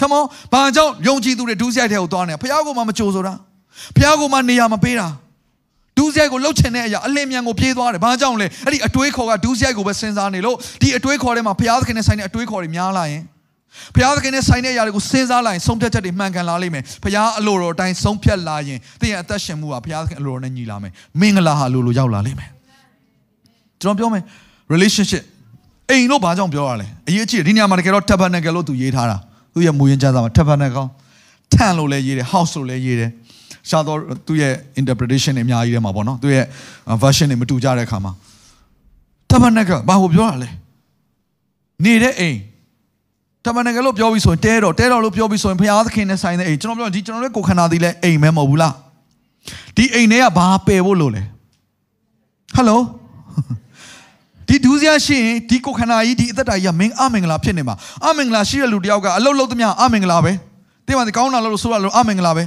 [0.00, 3.34] come on ဘာကြောင့်ယုံကြည်သူတွေဒူးစရိုက်တဲ့ကိုသွားနေဖျားကိုမှမကြိုဆိုတာ
[3.96, 5.06] ဖျားကိုမှနေရာမပေးတာ
[5.96, 13.22] ဒူးစရိုက်ကိုလှုပ်ချင်တဲ့အရာအလင်းမြန်ကိုပြေးသွားတယ်ဘာကြောင့်လဲအဲ့ဒီအတွေးခေါ်ကဒူးစရိုက်ကိုပဲစဉ်းစားနေလို့ဒီအတွေးခေါ်ထဲမှာဖျားသခင်နဲ့ဆိုင်တဲ့အတွေးခေါ်တွေများလာရင်
[13.94, 22.50] ဘုရားသခင်နဲ့ဆိုင်တဲ့အရာတွေကိုစဉ်းစားလိုက်ရင်ဆုံးဖြတ်ချက်တွေမှန်ကန်လာလိမ့်မယ်ဘုရားအလိုတော်အတိုင်းဆုံးဖြတ်လာရင်သင်ရဲ့အသက်ရှင်မှုဟာဘုရားသခင်အလိုတော်နဲ့ညီလာမယ်မင်္ဂလာဟာလိုလိုရောက်လာလိမ့်မယ်
[23.82, 24.22] ကျွန်တော်ပြောမယ်
[24.72, 25.24] relationship
[25.90, 29.16] အိမ်လို့ဘာကြောင့်ပြောရလဲအရေးကြီးတယ်ဒီနေရာမှာတကယ်တော့ tabernacle လို့သူရေးထားတာ
[29.54, 30.86] သူရဲ့မူရင်းကျမ်းစာမှာ tabernacle
[31.52, 33.10] ထန်လို့လည်းရေးတယ် house လို့လည်းရေးတယ်
[33.68, 36.44] ရှားတော့သူရဲ့ interpretation တွေအများကြီးထဲမှာပေါ့နော်သူရဲ့
[37.02, 38.12] version တွေမတူကြတဲ့အခါမှာ
[39.30, 40.48] tabernacle ဘာကိုပြောရလဲ
[41.84, 42.38] နေတဲ့အိမ်
[43.46, 48.74] တမန်တော်လို့ပြောပြီးဆိုရင်တဲတော်တဲတော်လို့ပြောပြီးဆိုရင်ဘုရားသခင်နဲ့ဆိုင်တဲ့အိမ်ကျွန်တော်ပြောဒီကျွန်တော်တို့ကိုခန္ဓာသည်လဲအိမ်မဲမဟုတ်ဘူးလား
[49.76, 51.22] ဒီအိမ်ထဲကဘာပယ်ဖို့လို့လဲ
[52.54, 52.80] ဟယ်လို
[54.48, 57.74] ဒီဒူးစရာရှိရင်ဒီကိုခန္ဓာကြီးဒီအသက်တာကြီးကမင်းအမင်္ဂလာဖြစ်နေမှာ
[58.06, 60.32] အမင်္ဂလာရှိတဲ့လူတယောက်က အလုတ်လုတ်သမျှအမင်္ဂလာပဲ
[60.86, 62.44] တင်းပါဒီကောင်းတာလို့ဆိုရလို့အမင်္ဂလာပဲ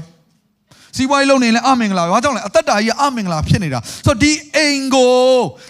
[0.96, 5.14] စီးပွားရေးလုပ်နေရင်လည်းအမင်္ဂလာပဲဘာကြောင့်လဲအသက်တာကြီးကအမင်္ဂလာဖြစ်နေတာဆိုတော့ဒီအိမ်ကို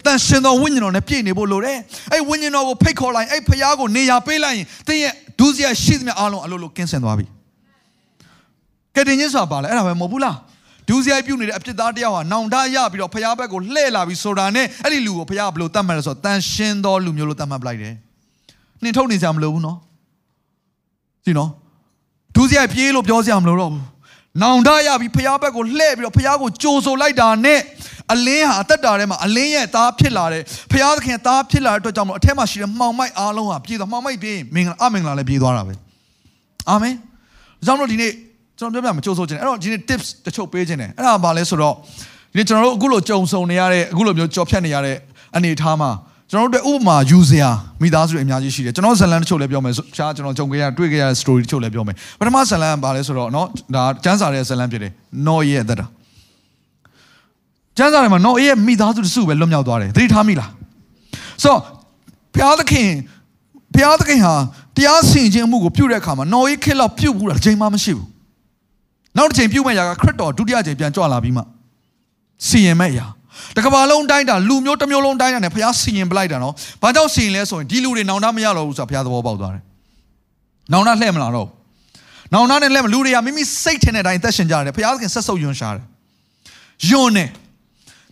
[0.06, 1.78] တန်ရှင်တော်ဝိညာဉ်တော်နဲ့ပြည့်နေဖို့လိုတယ်
[2.14, 7.26] အဲ့ဝိညာဉ်တော်ကိုဖိတ်ခေါ်လိုက်အဲ့ဖခင်ကိုနေရာပေးလိုက်ရင်တင်းရဲ့ဒုစရိုက်ရှိသမျှအားလုံးအလိုလိုကင်းစင်သွားပြီ
[8.96, 10.38] ကတင်ချင်းဆိုတာပါလဲအဲ့ဒါပဲမဟုတ်ဘူးလား
[10.90, 17.94] ဒုစရိုက်ပြုတ်နေတဲ့အပြစ်သားတယောက်ဟာနောင်တရပြီးတော့ဖခင်ဘက်ကိုလှည့်လာပြီးဆိုတာနဲ့အဲ့ဒီလူကိုဖခင်ကဘယ်လိုတတ်မှတ်လဲဆိုတော့တန်ရှင်တော်လူမျိုးလို့တတ်မှတ်ပလိုက်တယ်
[18.84, 19.78] နှင်ထုတ်နေကြမလို့ဘူးနော်
[21.26, 21.50] ကြည့်နော်
[22.36, 23.84] ဒုစရိုက်ပြေးလို့ပြောစရာမလိုတော့ဘူး
[24.42, 27.60] နောင်တရပြီးဖခင်ဘက်ကိုလှည့်ပြီးတော့ဖခင်ကိုကြိုဆိုလိုက်တာနဲ့
[28.14, 35.74] အလင်းဟာအသက်တာထဲမှာအလင်းရဲ့သားဖြစ်လာတယ်ဖခင်သခင်သားဖြစ်လာတဲ့အတွက်ကြောင့်မလို့အထက်မှာရှိတဲ့မှောင်မိုက်အားလုံးဟာပြေးသွားမှောင်မိုက်ပြေးမင်္ဂလာအမင်္ဂလာလည်းပြေးသွားတာပဲ
[36.70, 36.96] အာမင်
[37.66, 38.12] ကြောင့်လို့ဒီနေ့
[38.60, 41.76] ကျွန်ကျွန်တော်ပြောပြမကြိုးဆိုခြင်းအဲ့တော့ဒီနေ့ tips တချို့ပေးခြင်းတယ်အဲ့ဒါဘာလဲဆိုတော့
[42.32, 44.98] ဒီနေ့ကျွန်တော်တို့အခုလိုကြုံဆုံနေရတဲ့အခုလိုမျိုးကြော်ဖြတ်နေရတဲ့
[45.36, 45.90] အနေအထားမှာ
[46.33, 47.51] ကျွန်တော်တို့ဥပမာယူစရာ
[47.83, 54.93] မိသားစုတွေအများကြီးရှိတယ်ကျွန်တော်ဇလန်တချို့လည်းပြောမယ်ရှားကျွန်တော်ကြုံခဲ့ရတွေ့ခဲ့ရတဲ့ story တချို့လည်းပြောမယ်ပထမဇလန်ကဘာလဲဆိုတော့เนาะဒါကျန်းစာတဲ့ဇလန်ဖြစ်တယ်
[55.27, 55.87] နော်ရဲ့အသက်တာ
[57.77, 60.51] ကျန်းစာထဲမှာနော်ရဲ့မိသားစုတစုပဲလွတ်မြောက်သွားတယ်သတိထားမိလား
[61.43, 61.61] ဆိုတော့
[62.35, 62.89] ဘုရားသခင်
[63.75, 64.35] ဘုရားသခင်ဟာ
[64.77, 68.09] တရားစီရင်ခြင်းအမှုကိုပြုတဲ့အခါမှာနော်ရဲ့ခက်လောက်ပြုတ်ဘူးတာတစ်ချိန်မှမရှိဘူး
[69.17, 71.43] နောက်တစ်ချိန်ပြုတ်မဲ့ရာကခရစ်တော်ဒုတိယချိန်ပြန်ကြွလာပြီးမှ
[72.47, 73.07] စီရင်မဲ့ရာ
[73.58, 79.64] တကဘာလုံးတိုင်းတာလူမျိုးတစ်မျိုးလုံးတိုင်းတာနဲ့ဘုရားစီရင်ပလိုက်တာနော်ဘာကြောင့်စီရင်လဲဆိုရင်ဒီလူတွေနောင်တမရတော့ဘူးဆိုတာဘုရားသဘောပေါက်သွားတယ်
[80.72, 81.48] နောင်တလှဲ့မလာတော့
[82.34, 85.84] နောင်တနဲ့လှဲ့မလူတွေကမိမိစိတ်ထင်တဲ့အတိုင်းသက်ရှင်ကြတယ်ဘုရားသခင်ဆက်ဆုပ်ယွန်ရှာတယ်
[86.90, 87.26] ယွန်းနေ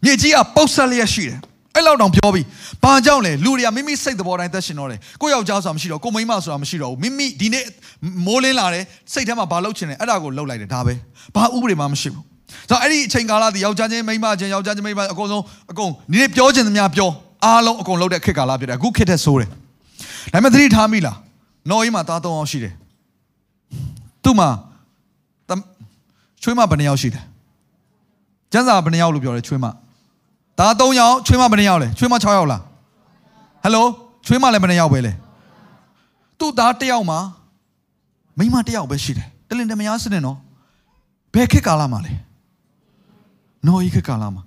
[0.04, 1.40] မြေကြီးကပုတ်ဆက်လျက်ရှိတယ်
[1.76, 2.46] အဲ့လောက်တောင်ပြောပြီး
[2.84, 7.66] ဘာကြောင့်လဲလူတွေကမိမိစိတ်သဘောတိုင်းသက်ရှင်တော့တယ်ကိုယောက်ျားဆိုတာမရှိတော့ကိုမိန်းမဆိုတာမရှိတော့ဘူးမိမိဒီနေ့
[8.26, 10.94] မိုးလင်းလာတယ်စိတ်ထဲမှာဘာလုပ်ချင်လဲအဲ့ဒါကိုလှုပ်လိုက်တယ်ဒါပဲ
[11.36, 12.24] ဘာဥပဒေမှမရှိဘူး
[12.70, 17.10] ဆိုတော့အဲ့ဒီအချိန်ကာလဒီယောက်ျားချင်းမိန်းမချင်းယောက်ျားချင်းမိန်းမအကုန်လုံးအကုန်ဒီနေ့ပြောချင်သမျှပြော
[17.46, 19.50] အားလုံးအကုန်လှုပ်တဲ့ခေတ်ကာလဖြစ်တယ်အခုခေတ်တဲ့ဆိုးတယ်
[20.34, 21.18] ဒါပေမဲ့သတိထားမိလား
[21.70, 22.74] နော်ကြီးမှာသားသုံးအောင်ရှိတယ်
[24.24, 24.50] သူ့မှာ
[26.44, 27.24] ချွေးမဘယ်နှယောက်ရှိတယ်
[28.52, 29.66] ကျန်းစာဘယ်နှယောက်လို့ပြောတယ်ချွေးမ
[30.60, 32.62] သား3ယောက်ချွေးမဘယ်နှယောက်လဲချွေးမ6ယောက်လား
[33.64, 33.86] ဟယ်လို
[34.26, 35.12] ချွေးမလည်းဘယ်နှယောက်ပဲလဲ
[36.40, 37.20] သူ့သား1ယောက်မှာ
[38.38, 40.38] မိန်းမ1ယောက်ပဲရှိတယ်တလင်တမယားစနစ်နော်
[41.34, 42.12] ဘယ်ခေတ်ကာလမှာလဲ
[43.68, 44.42] နော်ဤခေတ်ကာလမှာ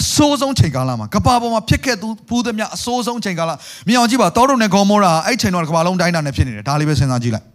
[0.00, 3.52] အဆိုးဆုံးချိန်ကာလမှာကဘာပေါ်မှာဖြစ်ခဲ့သူဖူးသမျှအဆိုးဆုံးချိန်ကာလ
[3.88, 7.46] မြင်အောင်ကြည့်ပါတောတုံနဲ့ဂေါမောရာအဲ့ချိန်တော့ကဘာလုံးတိုင်းတာနဲ့ဖြစ်နေတယ်ဒါလေးပဲစဉ်းစားကြည့်လိုက်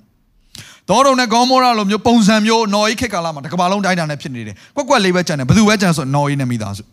[0.90, 6.84] တောတုံနဲ့ဂေါမောရာလိုမျိုးပုံစံမျိုးနော်ဤခေတ်ကာလမှာကဘာလုံးတိုင်းတာနဲ့ဖြစ်နေတယ်ကွက်ကွက်လေးပဲကြံတယ်ဘယ်သူပဲကြံဆိုနော်ဤနဲ့မိသားစု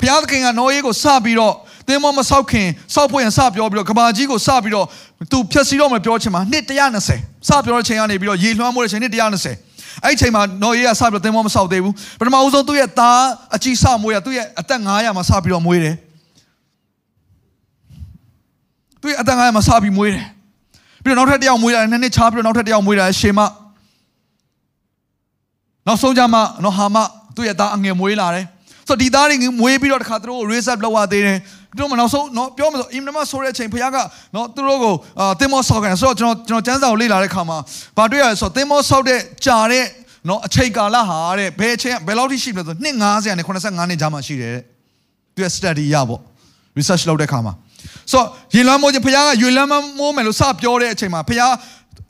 [0.00, 1.54] ဘုရားသခင်ကနော်ယေကိုစပြီးတော့
[1.88, 4.86] သင်မောမဆောက်ခင်ဆောက်ဖို့ရန်စပြောပြီးတော့ကဘာကြီးကိုစပြီးတော့
[5.30, 6.64] သူဖြည့်စီတော့မပြောချင်မှာနှစ်
[7.06, 13.20] 120စပြောတဲ့ချိန်ကနေပြီးတော့ရေလွှမ်းမိုးတဲ့ချိန်နှစ်120 အဲ့ဒီချိန်မှာနော်ယေကစပြီးတော့သင်မောမဆောက်သေးဘူးပထမဦးဆုံးသူ့ရဲ့သား
[13.56, 15.96] အကြီးစမွေးရသူ့ရဲ့အသက်900မှာစပြီးတော့မွေးတယ်
[19.02, 20.26] သူ့ရဲ့အသက်900မှာစပြီးမွေးတယ်
[21.02, 23.40] ပြီးတော့နောက်ထပ်တစ်ယောက်မွေးတာနှစ်နှစ်ချားပြီးတော့နောက်ထပ်တစ်ယောက်မွေးတာရှေမ
[25.86, 26.96] နောက်ဆုံးကြမှာနော်ဟာမ
[27.36, 28.46] သူ့ရဲ့သားအငယ်မွေးလာတယ်
[28.88, 33.97] ဆိုတော့ဒီသားတွေမွေးပြီးတော့တခါသူတို့ကို raise up လုပ်ရသေးတယ်သူ တို့မနောက်ဆုံးเนาะပြောမလို့အင်မနမဆိုတဲ့အချိန်ဖခင်က
[34.33, 37.57] เนาะသူတို့ကိုအာသင်မောဆောက်ကန်ဆိုတော့ကျွန်တော်ကျွန်တော်ကျမ်းစာကိုလေ့လာတဲ့ခါမှာ
[37.97, 39.85] ဘာတွေ့ရလဲဆိုတော့သင်မောဆောက်တဲ့ကြာတဲ့
[40.27, 44.63] เนาะအချိန်ကာလဟာတဲ့ဘယ်အချိန်ဘယ်လောက်ထိရှိမလဲဆိုတော့250နဲ့85နှစ်ကြာမှရှိတယ်တဲ့
[45.35, 46.21] သူရဲ့ study ရပေါ့
[46.77, 47.53] research လုပ်တဲ့ခါမှာ
[48.11, 51.51] ဆိုတော့ရင်လွှမ်းမိုးခြင်းဖခင်ကရင်လွှမ်းမိုးမယ်လို့စပြောတဲ့အချိန်မှာဖခင်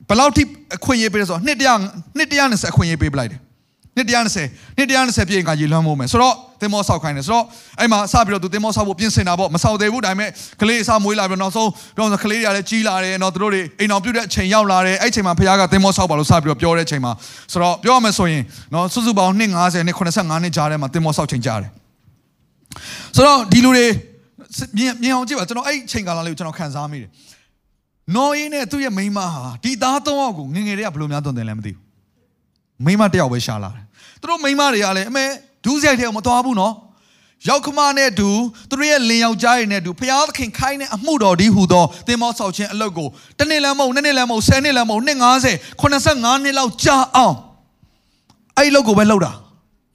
[0.10, 0.44] ဘယ်လောက်ထိ
[0.76, 3.40] အခွင့်အရေးပေးလဲဆိုတော့နှစ်100နှစ်120အခွင့်အရေးပေးပလိုက်တယ်
[3.97, 7.45] နှစ်120နှစ်120ပြည့်ရင်ကရေလွှမ်းမိုးမယ်ဆိုတော့သင်္ဘောဆောက်ခိုင်းတယ်ဆိုတော့
[7.81, 10.31] အဲ့မှာစပြီးတော့သူသင်္ဘောဆောက်ဖို့ပြင်ဆင်တာပေါ့မဆောက်သေးဘူးဒါပေမဲ့
[10.61, 17.13] ကလေးအစမွေးလာပြီးတော့နောက်ဆုံးပြောဆိုကလေးတွေကလည်းကြီးလာတယ်နော်သူတို့တွေအိမ်အောင်ပြုတ်တဲ့အချိန်ရောက်လာတယ်အဲ့ချိန်မှာဖခင်ကသင်္ဘောဆောက်ပါလို့စပြီးတော့ပြောတဲ့အချိန်မှာ
[17.53, 18.43] ဆိုတော့ပြောရမယ်ဆိုရင်
[18.75, 21.71] နော်စုစုပေါင်း250နဲ့85နှစ်ကြားထဲမှာသင်္ဘောဆောက်ချိန်ကြားတယ်
[23.17, 23.87] ဆိုတော့ဒီလူတွေ
[24.79, 27.11] မြင်မြင်အောင်ကြည့်ပါကျွန်တော်အဲ့ချိန်ကာလလေးကိုကျွန်တော်ခံစားမိတယ်
[28.17, 31.83] နော်အင်းနဲ့သူ့ရဲ့မိန်းမဟာဒီသားသုံးယောက်ကိုငငယ်တွေကဘယ်လိုများတုံတယ်လဲမသိဘူး
[32.85, 33.86] မိန်းမတစ်ယောက်ပဲရှာလာတယ်သူ
[34.31, 35.25] တို့မိန်းမတွေကလည်းအမေ
[35.65, 36.75] ဒူးဆိုင်ထဲမသွားဘူးနော်
[37.49, 38.29] ရောက်ခမနဲ့တူ
[38.71, 43.09] သူတို့ရဲ့လင်ယောက်ျားတွေနဲ့တူဖျားသခင်ခိုင်းတဲ့အမှုတော်ဒီဟူသောသင်မောဆောက်ခြင်းအလုပ်ကို
[43.39, 47.37] တနေ့လမ်းမဟုတ်နှစ်နှစ်လမ်းမဟုတ်ဆယ်နှစ်လမ်းမဟုတ်နှစ်90 85နှစ်လောက်ကြာအောင်
[48.59, 49.33] အဲ့လုပ်ကိုပဲလုပ်တာ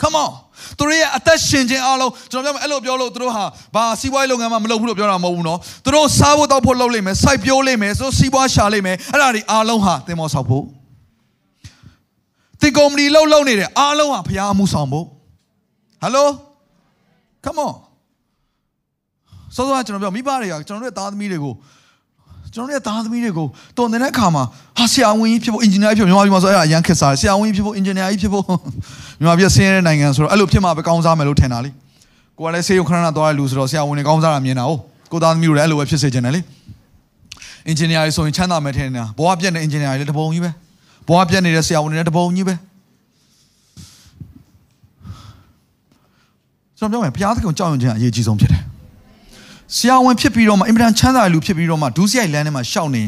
[0.01, 0.29] come on
[0.77, 10.65] သူတို့ရဲ့အသက်ရှင်ခြင်းအားလုံးကျွန်တော်ပြောမယ်အဲ့လိုပြောလို့သူတို့ဟာဘာစီးပွားရေးလုပ်ငန်းမှမလုပ်ဘူးလို့ပြောတာမဟုတ်ဘူးနော်သူတို့စားဖို့တောက်ဖို့လုပ်လိမ့်မယ်စိုက်ပျိုးလိမ့်မယ်ဆိုစီးပွားရှာလိမ့်မယ်အဲ့ဒါတွေအားလုံးဟာသင်မောဆောက်ဖို့
[12.61, 15.05] ဒီကုမ္ပဏီလှုပ်လှုပ်နေတယ်အားလုံးဟာဖရားမှုဆောင်ဖို့
[16.01, 16.27] ဟယ်လို
[17.45, 17.73] come on
[19.55, 21.53] ဆိုတော့ကျွန်တော်ပြောမိဘတွေကကျွန်တော်တို့ရဲ့သားသမီးတွေကို
[22.53, 23.47] ကျွန်တော်တို့ရဲ့သားသမီးတွေကို
[23.77, 24.43] တုံတဲ့အခါမှာ
[24.77, 28.45] ဟာဆရာဝန်ကြီးဖြစ်ဖို့အင်ဂျင်နီယာဖြစ်ဖို့မြန်မာပြည်မှာဆိုအဲ့ဒါအရန်ခက်စားဆရာဝန်ကြီးဖြစ်ဖို့အင်ဂျင်နီယာကြီးဖြစ်ဖို့
[29.19, 31.71] မြန်မာပြည်ဆင်းရဲတဲ့နိုင်ငံဆိုတော့အဲ့လိုဖြစ်မှာပဲကောင်းစားမယ်လို့ထင်တာလေ
[32.37, 34.79] ကိုကလည်းဆေးရုံခဏခဏသွားတဲ့လူဆိုတော့ဆရာဝန်တွေကောင်းစားတာမြင်တာဟုတ်
[35.11, 36.41] ကိုသားသမီးတို့လည်းအဲ့လိုပဲဖြစ်စေချင်တယ်လေ
[37.67, 40.51] အင်ဂျင်နီယာကြီးဆိုရင်ချမ်းသာမယ်ထင်နေတာဘဝပြတ်တဲ့အင်ဂျင်နီယာကြီးလည်းတပုံကြီးပဲ
[41.07, 42.55] ဘဝပြတ်နေတဲ့ဆရာဝန်တွေလည်းတပုံကြီးပဲ
[46.77, 48.61] ကျွန်တော်ပြောမယ်ဘုရားသခင်ကြောက်ရွံ့ခြင်းအရေးကြီးဆုံးဖြစ်တယ်
[49.75, 53.03] ဆရာဝန်ဖြစ်ပြီးတော့မှအင်မတန်ချမ်းသာတဲ့လူဖြစ်ပြီးတော့မှဒုစရိုက်လမ်းထဲမှာရှောက်နေ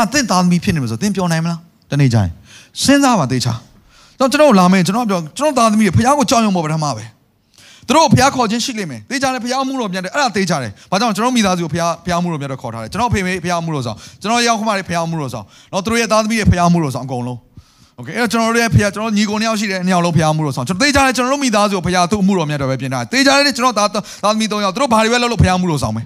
[0.00, 2.30] အသင့်သားသမီးဖြစ်နေမှာဆိုသင်ပြောနိုင်မလားတနေ့ကျရင်
[2.82, 3.54] စဉ်းစားပါသေးချာ
[4.18, 7.04] တော့ကျွန်တော်လာမယ်ကျွန်တော်ပြောကျွန်တော်သားသမီးတွေဘုရားကိုကြောက်ရွံ့ဖို့ပထမပဲ
[7.87, 17.39] သူတို့ဘုရားခေါ်ခြင်းရှိလိမ့်မယ်သေချာတယ်ဘုရားမှုတော်ပြန်တယ်အဲ့ဒါသေချာတယ်ဘာကြောင့်ကျွန်တော်မိသားစုကိုဘုရားဘုရားမှုတော်ပြန်တော့ခေါ်ထားတယ်ကျွန်တော်ဖေမေဘုရားမှုတော်ဆောင်ကျွန်တော်ရောက်ခမတွေဘုရားမှုတော်ဆောင်တော့သူတို့ရဲ့သားသမီးတွေဘုရားမှုတော်ဆောင်အကုန်လုံး
[17.97, 26.05] โอเคအဲ့တော့ကျွန်တော်တို့ရဲ့ဖခင်ကျွန်တော်ညီကိုနှစ်ယောက်ရှိတယ်နှစ်ယောက်လုံးဖခင်မှုတော်ဆောင်ကျွန်တော်တေးကြတယ်ကျွန်တော်တို့မိသားစုကိုဖခင်သူ့အမှုတော်မြတ်တော်ပဲပြင်ထားတယ်တေးကြတယ်ကျွန်တော်သားသားသမီးသုံးယောက်သူတို့ဘာတွေပဲလုပ်လို့ဖခင်မှုတော်ဆောင်မယ်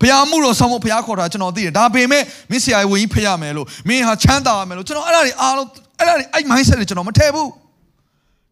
[0.00, 5.68] ဖះမှုတော်ဆောင်ဖို့ဖះခေါ်တာကျွန်တော်သိတယ်ဒါပေမဲ့မင်းဆရာဝင်ကြီးဖះမယ်လို့မင်းဟာချမ်းသာရမယ်လို့ကျွန်တော်အဲ့ဒါတွေအားလုံး
[5.98, 7.48] အဲ့ဒါတွေအဲ့ mindset တွေကျွန်တော်မထည့်ဘူး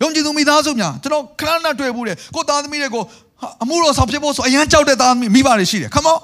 [0.02, 3.04] ယုံကြည်သူမိသားစုများကျွန်တော်ခဏခဏတွေ့ဘူးတယ်ကိုသားသမီးတွေကို
[3.64, 6.20] အမှုတော်ဆောင်ဖြစ်ဖို့ဆိုအရန်ကြောက်တဲ့သားသမီးမိဘတွေရှိတယ် come on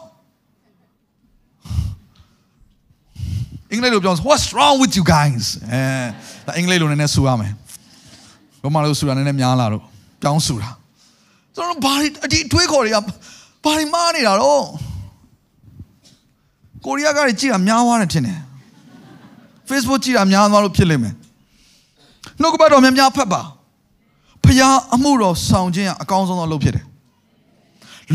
[3.71, 5.81] အင်္ဂလိပ်လိုပြော what's wrong with you guys အဲ
[6.47, 7.51] ဒါအင်္ဂလိပ်လိုနည်းနည်းဆူရမယ်
[8.63, 9.83] ဘာမှလို့ဆူတာနည်းနည်းများလာတော့
[10.21, 10.69] ပြောင်းဆူတာ
[11.55, 13.01] ကျွန်တော်ဘာဒီအတွေးခေါ်တွေကဘာ
[13.65, 14.63] တွေမားနေတာတော့
[16.85, 18.39] ကိုရီးယားကကြည့်တာများသွားတယ်ထင်တယ်
[19.69, 21.13] Facebook ကြည့်တာများသွားလို့ဖြစ်လိမ့်မယ်
[22.41, 23.41] နှုတ်ကပတ်တော်များများဖတ်ပါ
[24.45, 26.85] ဖျားအမှုတော်ဆောင်ခြင်းကအကောင်းဆုံးသောလုပ်ဖြစ်တယ်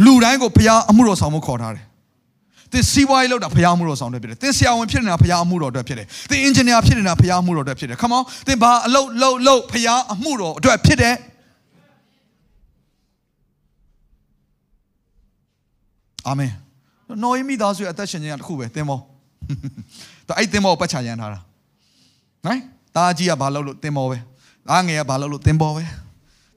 [0.05, 1.85] လူတိုင်းကိုဖျားအမှုတော်ဆောင်ဖို့ခေါ်ထားတယ်
[2.73, 11.15] သင်စီးပွားရေးလုပ်တာဖျားမှုတော်ဆောင်တဲ့ဖြစ်တယ်သင်ဆရာဝန်ဖြစ်နေတာဖျားမှုတော်အတွက်ဖြစ်တယ်သင်အင်ဂျင်နီယာဖြစ်နေတာဖျားမှုတော်အတွက်ဖြစ်တယ် come on သင်ဘာအလုပ်လုပ်လုပ်ဖျားအမှုတော်အတွက်ဖြစ်တယ်
[16.29, 16.53] အာမင်
[17.23, 18.99] နော်ယမိသားစုရဲ့အသက်ရှင်ခြင်းကတစ်ခုပဲသင်မော
[20.29, 21.41] ဒါအဲ့သင်မောကိုပတ်ချရန်ထားတာ
[22.47, 22.61] နိုင်
[22.97, 24.19] ဒါကြီးကဘာလုပ်လို့သင်မောပဲ
[24.69, 25.85] ဒါငယ်ကဘာလုပ်လို့သင်မောပဲ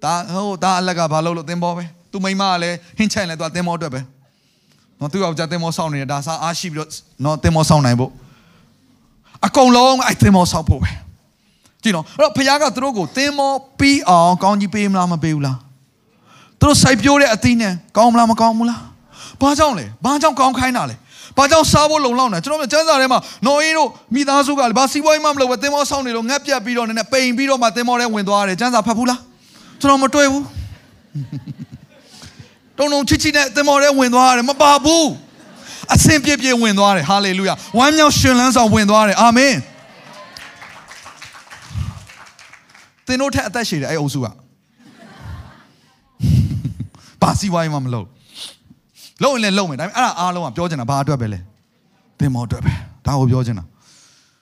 [0.04, 4.02] ဒါဟိုဒါအလက်ကဘာလုပ်လို့သင်မောပဲသူမိမကလည်းဟင်းချိုင်လဲသူကသင်မောအတွက်ပဲ
[5.00, 6.90] နော်သူယောက်ျားသင်မောဆောင်းနေတယ်ဒါစားအားရှိပြီးတော့
[7.24, 8.12] နော်သင်မောဆောင်းနိုင်ဖို့
[9.46, 10.92] အကုန်လုံးအဲ့သင်မောဆောင်းဖို့ပဲ
[11.84, 15.58] ကြည့်နော်အဲ့တော့ဖခင်ကသူတို့ကိုသင်မောပြီးအောင်ကောင်းကြီးပေးမလားမပေးဘူးလား
[16.60, 18.82] သူတို့စိုက်ပျိုးတဲ့အသီးနဲ့ကောင်းမလားမကောင်းဘူးလား
[19.42, 20.96] ဘာကြောင့်လဲဘာကြောင့်ကောင်းခိုင်းတာလဲ
[21.38, 29.20] ဘာကြောင့်စားဖို့လုံလောက်နေကျွန်တော်တို့ကျန်းစာထဲမှာနော်အေးတို့မိသားစုကလည်းဘာစီးပွားရေးမှမလုပ်ပဲသင်မောဆောင်းနေလို့ငက်ပြတ်ပြီးတော့နည်းနည်းပိန်ပြီးတော့မှသင်မောထဲဝင်သွားတယ်ကျန်းစာဖတ်ဘူးလား
[29.82, 30.46] ကျွန်တော်မတွေ့ဘူး
[32.78, 35.08] တုံတုံချစ်ချစ်နဲ့သင်မောထဲဝင်သွားတယ်မပါဘူး
[35.94, 39.56] အဆင်ပြေပြေဝင်သွားတယ်ဟာလေလုယာဝမ်းမြောက်ရှင်လန်းစွာဝင်သွားတယ်အာမင်
[43.06, 44.26] သင်တို့ထက်အသက်ရှည်တယ်အဲ့အုပ်စုက
[47.22, 48.08] ဘာစီဝိုင်းမှမလုပ်
[49.24, 51.40] လုံရင်လည်းလုံမယ်ဒါပေမဲ့အဲ့ဒါအားလုံးကပြောချင်တာဘာအတွက်ပဲလဲ
[52.20, 52.74] သင်မောအတွက်ပဲ
[53.06, 53.64] ဒါကိုပြောချင်တာ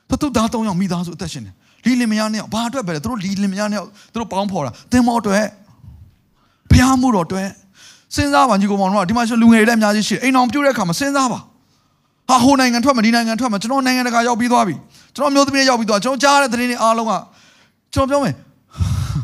[0.10, 1.56] သူတို့သားသုံးယောက်မိသားစုအသက်ရှင်တယ်
[1.86, 3.82] လီလင်မယားနဲ့ဘာအတွက်ပဲလဲသူတို့လီလင်မယားနဲ့
[4.14, 5.44] သူတို့ပေါင်းဖော်တာသင်မောအတွက်
[6.72, 7.48] ဘုရားမှုတော်အတွက်
[8.16, 11.40] စဉ်းစားပါညီကောင်မောင်တို့ကဒီမှာလူငယ်တွေလည်းအများကြီးရှိတယ်အိမ်အောင်ပြုတ်တဲ့အခါမှာစဉ်းစားပါ
[12.30, 14.76] ဟာဟိုနိုင်ငံထွက်မှာဒီနိုင်ငံထွက်မှာကျွန်တော်နိုင်ငံတကာရောက်ပြီးသွားပြီ
[15.16, 17.12] ကျွန်တော်မျိုးသမီးရောက်ပြီးသွားကျွန်တော်ကြားတဲ့သတင်းတွေအားလုံးက
[17.94, 18.34] ကျွန်တော်ပြောမယ်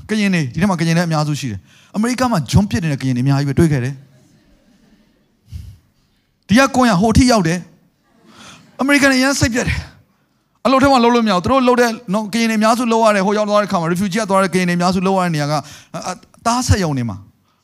[0.09, 1.59] ကရင်နေဒီထဲမှာကရင်လည်းအများစုရှိတယ်
[1.95, 3.93] အမေရိကမှာဂျွန်ပစ်နေတဲ့ကရင်တွေအများကြီးပဲတွေ့ခဲ့တယ်
[6.47, 7.59] ဒီကကွန်ရဟိုထိရောက်တယ်
[8.82, 9.80] အမေရိကန်အရန်စိတ်ပြတ်တယ်
[10.66, 15.53] အလုပ်ထဲမှာလုံးလို့မရဘူးသူတို့လုံးတဲ့နော်ကရင်တွေအများစုလုံးရတယ်ဟိုရောက်သွားတဲ့ခါမှာ refugee ကသွားတဲ့ကရင်တွေအများစုလုံးရတဲ့နေရာက
[15.95, 17.18] အသားဆက်ယုံနေမှာ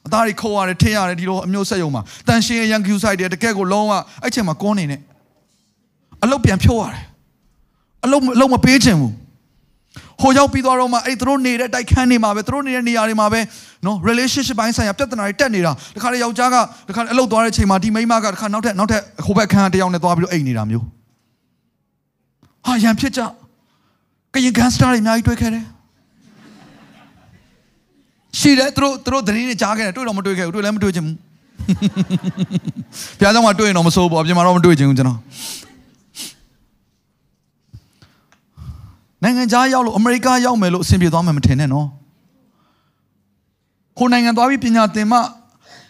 [0.08, 3.91] အသားတွေခိုးရတယ်ထင်းရတယ်ဒီလိုအမျိုးဆက်ယုံမှာတန်ရှင်းရန်ကျူဆိုင်တယ်တကက်ကိုလုံးဝ
[4.24, 5.02] အဲ့ချိန်မှာကွန်းနေနဲ့
[6.24, 7.04] အလုပ်ပြန်ဖြိုးရတယ်
[8.06, 9.14] အလုပ်အလုပ်မပေးချင်ဘူး
[10.22, 13.39] ဟိုရောက်ပြီးသွားတော့မှအဲ့သူတို့နေတဲ့တိုက်ခန်းတွေမှာပဲသူတို့နေတဲ့နေရာတွေမှာပဲ
[13.86, 16.56] နော် relationship ဘိုင်းဆိုင်ရာပြဿနာတွေတက်နေတာတခါလေယောက်ျားက
[16.89, 20.97] တခါအလုပ်သွားတဲ့ချိန်မှာဒီမိန်းမကတခါနောက်ထပ်နောက်ထပ်ဟိုဘက်ခန်းတယောက်နဲ့သွားပြီးတော့အိမ်နေတာမျိုး
[22.68, 23.22] ဟာရန်ဖြစ်ကြ
[24.34, 25.65] ကရင်ဂန်စတာတွေအများကြီးတွေ့ခဲ့တယ်
[28.39, 31.18] ရှိတယ်သူတို့သူတို့သတင်းတွေကြားခဲ့တယ်တွေ့တော့မတွေ့ခဲ့ဘူးတွေ့လည်းမတွေ့ချင်ဘူး
[33.20, 35.20] ဘုရားကျောင်းမှာတွေ့ရင်တော့မစိုးဘူးအပြင်မှာတော့မတွေ့ချင်ဘူးကျွန်တော်
[39.24, 41.88] နိုင်ငံခြားရောက်လို့အမေရိကရောက်မယ်လို့အဆင်ပြေသွားမယ်မထင်နဲ့နော်
[43.97, 45.20] ကိုနိုင်ငံသွားပြီးပညာသင်မှ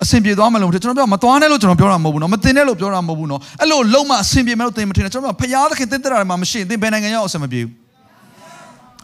[0.03, 7.71] အဆင်ပြေသွားမယ်လို့ကျွန်တော်ပြောမသွားနဲ့လို့ကျွန်တော်ပြောတာမဟုတ်ဘူးနော်မတင်နဲ့လို့ပြောတာမဟုတ်ဘူးနော်အဲ့လိုလုံးမအဆင်ပြေမယ်လို့သင်မထင်နဲ့ကျွန်တော်ပြောဖရားသခင်တင်တဲ့တာမှာမရှိရင်သင်ဘယ်နိုင်ငံရောက်အဆင်မပြေဘူး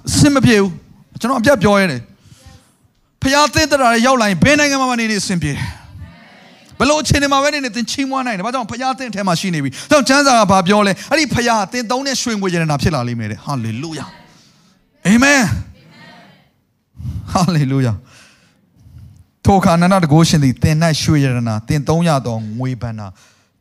[0.09, 0.71] အဆင်မပြေဘူး
[1.19, 2.01] ကျွန်တော်အပြတ်ပြောရတယ်
[3.21, 5.65] ဖရားတင်တဲ့တာရောက်လာရင်ဘယ်နိုင်ငံမှာမနေနေအဆင်ပြေတယ်
[6.79, 14.05] ဘလို့အချိန်တွေမှာပဲနေနေသင်ချီးမွမ်းနိုင်တယ်။ဘာကြောင့်ဖရားသင်ထဲမှာရှိနေပြီ။ဒါကြောင့်ကျမ်းစာကဘာပြောလဲ။အဲ့ဒီဖရားသင်သုံးတဲ့ရွှေငွေရတနာဖြစ်လာလိမ့်မယ်တဲ့။ဟာလေလုယာ။
[15.07, 15.41] အာမင်။
[17.33, 17.93] ဟာလေလုယာ။
[19.45, 23.07] ထိုအခါနန္ဒတကိုးရှင်သည်သင်၌ရွှေရတနာသင်သုံးရသောငွေဘဏ္ဍာ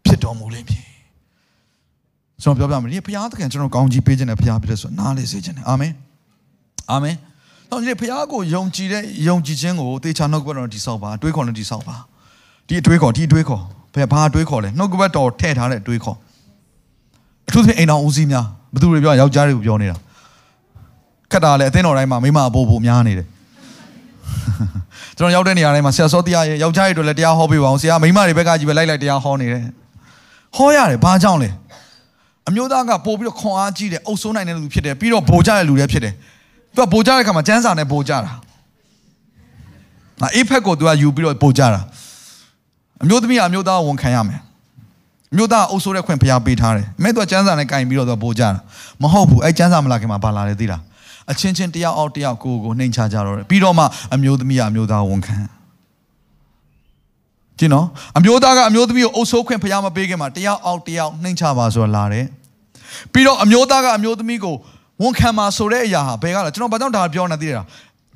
[0.04, 0.82] ဖြစ်တော်မူလိမ့်မည်။
[2.42, 5.92] ကျွန်တော်ပြောပြမယ်ဒီဖရားသခင်ကျွန်တော်ကောင်းကြီးပေးခြင်းနဲ့ဖရားဖြစ်တဲ့ဆိုနားလေစေခြင်းနဲ့အာမင်။
[6.90, 7.16] အာမင်။
[7.70, 11.96] တော့ဒီဖရားကိုယုံကြည်တဲ့ယုံကြည်ခြင်းကိုတေချာနှုတ်ကပတ်တော်တိဆောက်ပါတွေးခေါ်နဲ့တိဆောက်ပါ။
[12.68, 13.62] ဒီအတွေးခေါ်ဒီအတွေးခေါ်
[13.94, 16.16] ဘယ်ဘာအတွေးခေါ်လဲနှုတ်ကပတ်တော်ထည့်ထားတဲ့အတွေးခေါ်
[17.48, 19.96] အထူးသဖြင့်အိမ်တော်ဦးစီးများဘသူတွေပြောယောက်ျားတွေကိုပြောနေတာ
[21.30, 23.28] ခက်တာလေအသင်းတော်တိုင်းမှာမိမအပို့ပို့များနေတယ်
[25.18, 29.64] ကျွန်တော်ရောက်တဲ့နေရာတိုင်းမှာဆရာစောတရားရဲ့ယောက်ျားတွေတို့လည်းတရားဟောပေးပါအောင်ဆရာမိမတွေဘက်ကကြီးပဲလိုက်လိုက်တရားဟောနေတယ်
[30.56, 31.50] ဟောရတယ်ဘာကြောင့်လဲ
[32.48, 36.14] အမျိုးသားကပို့ပြီးတော့ခွန်အားကြီးတယ်အုပ်စိုးနိုင်တဲ့လူဖြစ်တယ်ပြီးတော့ဗိုလ်ကြတဲ့လူတွေဖြစ်တယ်
[36.74, 38.30] သူကဗိုလ်ကြတဲ့ခါမှာကျန်းစာနဲ့ဗိုလ်ကြတာ
[40.34, 41.80] အေးဖက်ကိုသူကယူပြီးတော့ဗိုလ်ကြတာ
[43.02, 44.40] အမျိုးသမီးအမျိုးသားဝန်ခံရမယ်
[45.32, 48.50] အမျိုးသားအုပ်ဆိုးတဲ့ခွင့်ဖျားပေးထားတယ်မဲတော့ကျန်းစာနဲ့ကင်ပြီးတော့ပို့ကြတာ
[49.02, 50.82] မဟုတ်ဘူးအဲကျန်းစာမလာခင်မှာဘာလာလဲသိလား
[51.30, 55.62] အချင်းချင်းတယောက်အောက်တယောက်ကိုကိုနှိမ်ချကြတော့တယ်ပြီးတော့မှအမျိုးသမီးအမျိုးသားဝန်ခံကြ
[57.58, 57.86] ကြည့်နော်
[58.18, 62.26] အမျိုးသားကအမျိုးသမီးကိုအုပ်ဆိုးခွင့်ဖျားမပေးခင်မှာတယောက်အောက်တယောက်နှိမ့်ချပါဆိုလာတယ်
[63.12, 64.54] ပြီးတော့အမျိုးသားကအမျိုးသမီးကို
[65.02, 67.62] ဝန်ခံပါဆိုတဲ့အရာဟာဘယ်ကလဲကျွန်တော်ဘာကြောင့်ဒါပြောနေသိရတာ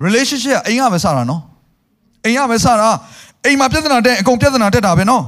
[0.04, 1.40] relationship ကအိမ်ကပဲစတာနော်
[2.24, 2.90] အိမ်ကပဲစတာ
[3.44, 5.22] အိမ်မှာပြဿနာတက်အကုန်ပြဿနာတက်တာပဲနော်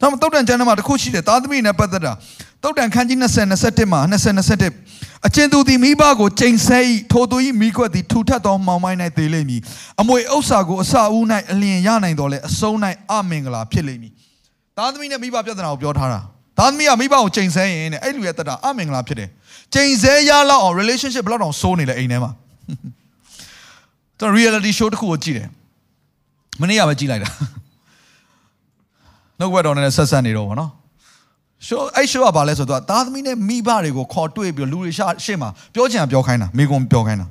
[0.00, 2.12] ဒါမှတုတ်တန်ကျမ်းထဲမှာတစ်ခုရှိတယ်သားသမီးနဲ့ပတ်သက်တာ
[2.62, 6.78] တုတ်တန်ခန်းကြီး20 21မှာ20 21အချင်းသူသည်မိဘကိုချိန်ဆဲ၏
[7.12, 9.60] ထိုသူ၏မိခွက်သည်ထူထပ်သောမှောင်မိုင်း၌သေးလိမ့်မည်
[10.00, 12.76] အမွေဥစ္စာကိုအစအဦး၌အလျင်ရနိုင်တော်လဲအဆုံး၌
[13.12, 14.12] အမင်္ဂလာဖြစ်လိမ့်မည်
[14.76, 16.20] သားသမီးနဲ့မိဘပြဿနာကိုပြောထားတာ
[16.58, 19.28] သားသမီးကမိဘကိုချိန်ဆဲရင်တဲ့အဲ့လူရဲ့တက်တာအမင်္ဂလာဖြစ်တယ်
[19.74, 22.30] ချိန်ဆဲရလောက်အောင် relationship ဘယ်လောက်တောင်စိုးနေလဲအိမ်ထဲမှာ
[24.18, 25.48] ကျွန်တော် reality show တစ်ခုကိုကြည့်တယ်
[26.60, 27.30] မနေ့ကပဲကြည့်လိုက်တာ
[29.38, 30.70] နှုတ်ဘက်တော်နဲ့ဆက်ဆက်နေတော့ဗောနော်
[31.60, 37.26] show အဲ့ show ကဘာလဲဆိုတော့သားသမီးနဲ့မိဘတွေကိုခေါ်တွေ့ပြီးလူတွေရှာရှေ့မှာပြောချင်တာပြောခိုင်းတာမိကွန်ပြောခိုင်းတာ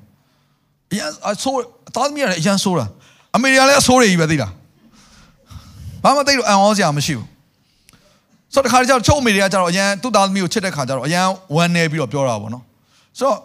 [0.92, 1.60] အရင်အဆိုး
[1.96, 2.86] သားသမီးကလည်းအရင်ဆိုးတာ
[3.36, 4.52] အမေရိကန်လည်းအဆိုးတွေကြီးပဲသိလား
[6.04, 7.28] ဘာမှသိလို့အံ့ဩစရာမရှိဘူး
[8.54, 12.64] ဆိုတော့တခါတည်းကျတော့ချုပ်အမေတွေကကျတော့အရင်သူ့သားသမီးကိုချစ်တဲ့ခါကျတော့အရင်ဝမ်းနေပြီးတော့ပြောတာပေါ့နော်
[13.20, 13.38] ဆိုတော့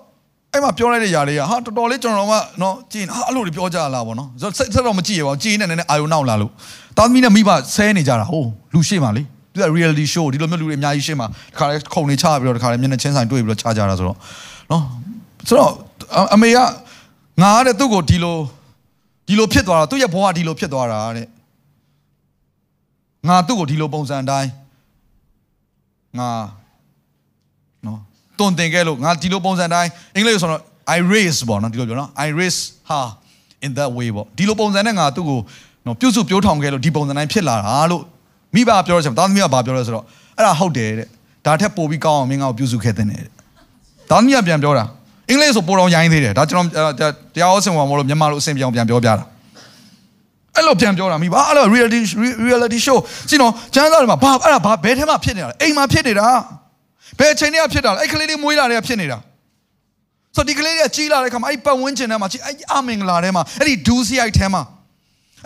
[0.53, 6.53] အဲ့မှာပြောလိုက်တဲ့ຢာလေးကဟာတော်တော်လေးကျွန်တော်ကနော်ကြည်ဟာအဲ့လိုတွေပြောကြလားပေါ့နော်ဆိုတော့စိတ်ဆက်တော့မကြည့်ရပါဘူးကြည်နေနေအာယုံနောက်လာလို့
[6.97, 9.23] သားသမီးနဲ့မိဘဆဲနေကြတာဟိုလူရှိမှလေ
[9.53, 14.17] သူက reality show ဒီလိုမျိုးလူတွေအများကြီးရှင်းမှာတခါလေခုံနေချပြီးတော့တခါလေမျက်နှာချင်းဆိုင်တွေ့ပြီးတော့ချကြတာဆိုတော့
[14.71, 14.83] နော်
[15.49, 15.73] ဆိုတော့
[16.35, 16.59] အမေက
[17.43, 18.37] ငါတဲ့သူ့ကိုဒီလို
[19.29, 21.27] ဒီလိုဖြစ်သွားတာသူ့ရဲ့ဘဝဒီလိုဖြစ်သွားတာတဲ့
[23.29, 24.51] ငါသူ့ကိုဒီလိုပုံစံအတိုင်း
[26.19, 26.31] ငါ
[27.87, 27.99] နော်
[28.39, 30.63] တွန်တင်ခဲ့လို့ငါဒီလိုပုံစံအတိုင်းအင်္ဂလိပ်ဆိုတော့
[30.97, 33.07] I raise ပေါ့နော်ဒီလိုပြောနော် I raise her
[33.67, 35.41] in that way ပေါ့ဒီလိုပုံစံနဲ့ငါသူ့ကို
[35.87, 38.03] နော်ပြုစုပြောထောင်ခဲ့လို့ဒီပုံစံတိုင်းဖြစ်လာတာလို့
[38.55, 40.05] မိဘပြောရချင်တာသမီးကဘာပြောလဲဆိုတော့
[40.37, 41.07] အဲ့ဒါဟုတ်တယ်တဲ့
[41.47, 43.23] ဒါထက်ပိုပြီးကောင်းအောင်မင်းငါ့ကိုပြုစုခဲ့တဲ့တဲ့
[44.11, 44.85] ဒါသမီးကပြန်ပြောတာ
[45.29, 46.93] အင်္ဂလိပ်ဆိုပိုတော့ရိုင်းသေးတယ်ဒါကျွန်တော်
[47.35, 49.15] တရားဟောဆင်ဝင်မလို့မြန်မာလိုအဆင်ပြောင်းပြန်ပြောပြတာ
[50.57, 52.01] အဲ့လိုပြန်ပြောတာမိဘအဲ့လို reality
[52.47, 52.99] reality show
[53.31, 56.29] စီနော်ကျန်းစာတွေမှာဘာအဲ့ဒါဘာဘယ်ထဲမှာဖြစ်နေတာလဲအိမ်မှာဖြစ်နေတာ
[57.19, 59.19] ဘယ်အချိန်တည်းကဖြစ်တာလဲအဲ့ကလေးလေးမွေးလာတဲ့ကဖြစ်နေတာ
[60.37, 64.63] ဆိုဒီကလေးတွေကကြီးလာတဲ့ခါမှာအဲ့ပတ်ဝန်းကျင်ထဲမှာကြီးအဲ့အမင်္ဂလာထဲမှာအဲ့ဒီဒူးစရိုက်ထဲမှာ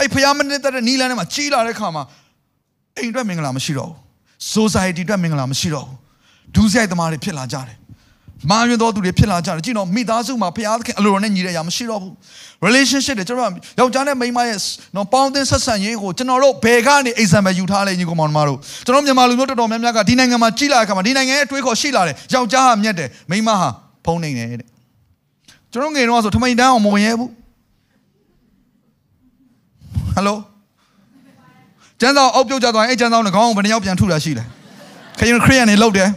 [0.00, 2.02] အဲ့ဖျားမနေတဲ့နီလန်းထဲမှာကြီးလာတဲ့ခါမှာ
[2.98, 3.98] အိမ်အတွက်မင်္ဂလာမရှိတော့ဘူး
[4.54, 5.96] society အတွက်မင်္ဂလာမရှိတော့ဘူး
[6.54, 7.76] ဒူးစရိုက်သမားတွေဖြစ်လာကြတယ်
[8.50, 12.12] မာရွင်တော်သူတွေဖြစ်လာကြတယ်ကြည့်တော့မိသားစုမှာဖျားသခင်အလိုတော်နဲ့ညီတဲ့အရာမရှိတော့ဘူး
[12.66, 14.58] relationship တွေကျွန်တော်ယောက်ျားနဲ့မိန်းမရဲ့
[14.96, 23.68] နော်ပေါင်းသင်းဆက်ဆံရေးကိုကျွန်တော်တို့ဘယ်ကနေ example ယူထားလဲညီကောင်မောင်တို့ကျွန်တော်မြန်မာလူမျိုးတော်တော်များများကဒီနိုင်ငံမှာကြီးလာတဲ့အခါမှာဒီနိုင်ငံရဲ့အတွေးခေါ်ရှိလာတယ်ယောက်ျားဟာမြတ်တယ်မိန်းမဟာ
[24.04, 24.68] ဖုံးနေတယ်တဲ့
[25.72, 27.30] ကျွန်တော်ငယ်တော့ဆိုထမိန်တန်းအောင်မဝင်ရဲဘူး
[30.14, 30.38] ဟယ်လို
[32.00, 34.44] ကျန်းစာအောက်ပြုတ်ကြသွားရင်အဲ့ကျန်းစာနဲ့ခေါင်းအောင်ဘယ်နှယောက်ပြန်ထုတာရှိလဲ
[35.18, 36.08] ခရင်ခရီးယန်နေလောက်တယ်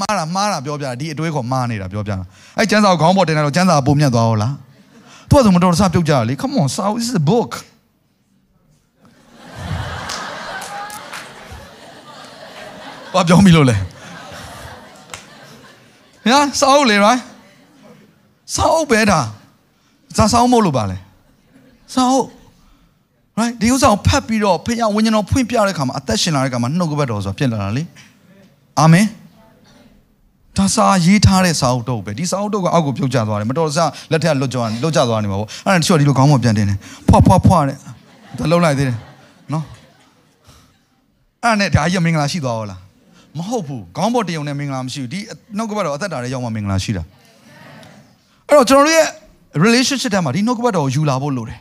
[0.00, 2.16] မှားတာမှားတာပြောပြတာဒီအတွေးခေါ်မှားနေတာပြောပြတာ
[2.58, 4.54] အဲ့ကျန်းစာကိုခေါင်းပေါ်တင်လိုက်တော့ကျန်းစာပုံမြတ်သွားဟုတ်လား
[5.30, 7.50] သူကဆိုမတော်တဆပြုတ်ကြတယ်လေ come on so this is a book
[13.14, 13.76] ဘာပြောမိလို့လဲ
[16.28, 17.20] ညာစောက်လေ right
[18.56, 19.20] စောက်ပဲဒါ
[20.16, 20.96] ဇာစောက်မို့လို့ပါလဲ
[21.94, 22.24] စောက်
[23.40, 27.82] right ဒီဥစ္စာကိုဖတ်ပြီးတော့ဖခင်ဝိညာဉ်တော်ဖွင့်ပြတဲ့အခါမှာအသက်ရှင်လာတဲ့အခါမှာနှုတ်ကပတ်တော်ဆိုတာဖြစ်လာတာလေ
[28.80, 29.06] အာမင်
[30.56, 33.78] ဒါစာရေးထားတဲ့စာအုပ်တော့ပဲဒီစာအုပ်တော့ကအောက်ကိုပြုတ်ကျသွားတယ်မတော်တဆ
[34.10, 36.78] လက်ထက်လွတ်ကြလွတ်ကျသွားနေမှာပေါ့အဲ့ဒါတချို့ဒီလိုခေါင်းပေါ်ပြန်တင်တယ်
[37.08, 37.76] ဖွာဖွာဖွာတဲ့
[38.38, 38.96] ဒါလုံးလိုက်သေးတယ်
[39.52, 39.64] နော်
[41.42, 42.80] အဲ့ဒါနဲ့ဒါကြီးမင်္ဂလာရှိသွားရောလား
[43.38, 45.20] မဟုတ်ဘူးခေါင်းပေါ်တယုံနဲ့မင်္ဂလာမရှိဘူးဒီ
[45.56, 47.02] နှုတ်ကပတ်တော်အသက်တာရဲ့ရောက်မှမင်္ဂလာရှိတာ
[48.48, 49.06] အဲ့တော့ကျွန်တော်တို့ရဲ့
[49.64, 51.60] relationship ထဲမှာဒီနှုတ်ကပတ်တော်ကိုယူလာဖို့လိုတယ်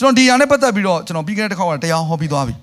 [0.00, 2.54] ကျွန်တော်ဒီຢာနဲ့ပတ်သက်ပြီးတော့ကျွန်တော်ပြီးခဲ့တဲ့တစ်ခါကတရားဟောပြီးသွားပြီ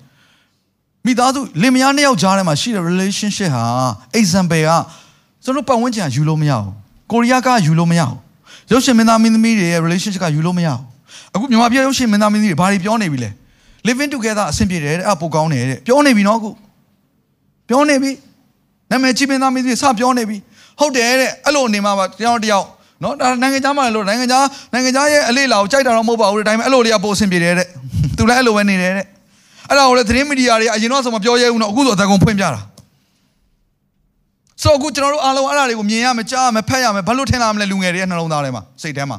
[1.04, 3.64] မိသားစုလင်မယားနှစ်ယောက်ကြားထဲမှာရှိတဲ့ relationship ဟာ
[4.20, 4.70] example က
[5.44, 6.72] ကျွန်တော်ပတ်ဝန်းကျင်ကယူလို့မရဘူး
[7.12, 8.18] ကိုရီးယားကယူလို့မရဘူး
[8.70, 10.80] ရုပ်ရှင်မင်းသားမင်းသမီးတွေရဲ့ relationship ကယူလို့မရဘူး
[11.34, 13.30] အခုမြန်မာပြည်ရုပ်ရှင်မင်းသားမင်းသမီးတွေဘာတွေပြောနေပြီလဲ
[13.86, 16.50] living together အဆင်ပြေတယ်တဲ့အဲ့ပိုကောင်းတယ်တဲ့ပြောနေပြီနော်အခု
[17.68, 18.10] ပြောနေပြီ
[18.90, 20.36] နာမည်ကြီးမင်းသားမင်းသမီးစပြောနေပြီ
[20.80, 22.66] ဟုတ်တယ်တဲ့အဲ့လိုနေမှာပါတယောက်တယောက်
[23.02, 27.68] နော်ဒါနိုင်ငံခြားမှာလို့နိုင်ငံခြားနိုင်ငံခြားရဲ့အလေးလာကိုကြိုက်တာတော့မဟုတ်ပါဘူးတဲ့ဒါပေမဲ့အဲ့လိုလေးကပိုအဆင်ပြေတယ်တဲ့
[28.16, 29.06] သူလည်းအဲ့လိုပဲနေတယ်တဲ့
[29.68, 32.60] အဲ့ဒါကိုလည်းသတင်းမီဒီယာတွေအရင်တော့ဆိုမပြောရဲဘူးနော်အခုဆိုအတကုံဖွင့်ပြတာ
[34.62, 39.18] ဆိုအခုကျွန်တော်တို့အားလုံးအဲ့ဒါတွေကိုမြင်ရမယ်ကြားရမယ်ဖတ်ရမယ်ဘာလို့ထင်လာမလဲလူငယ်တွေရဲ့နှလုံးသားထဲမှာစိတ်ထဲမှာ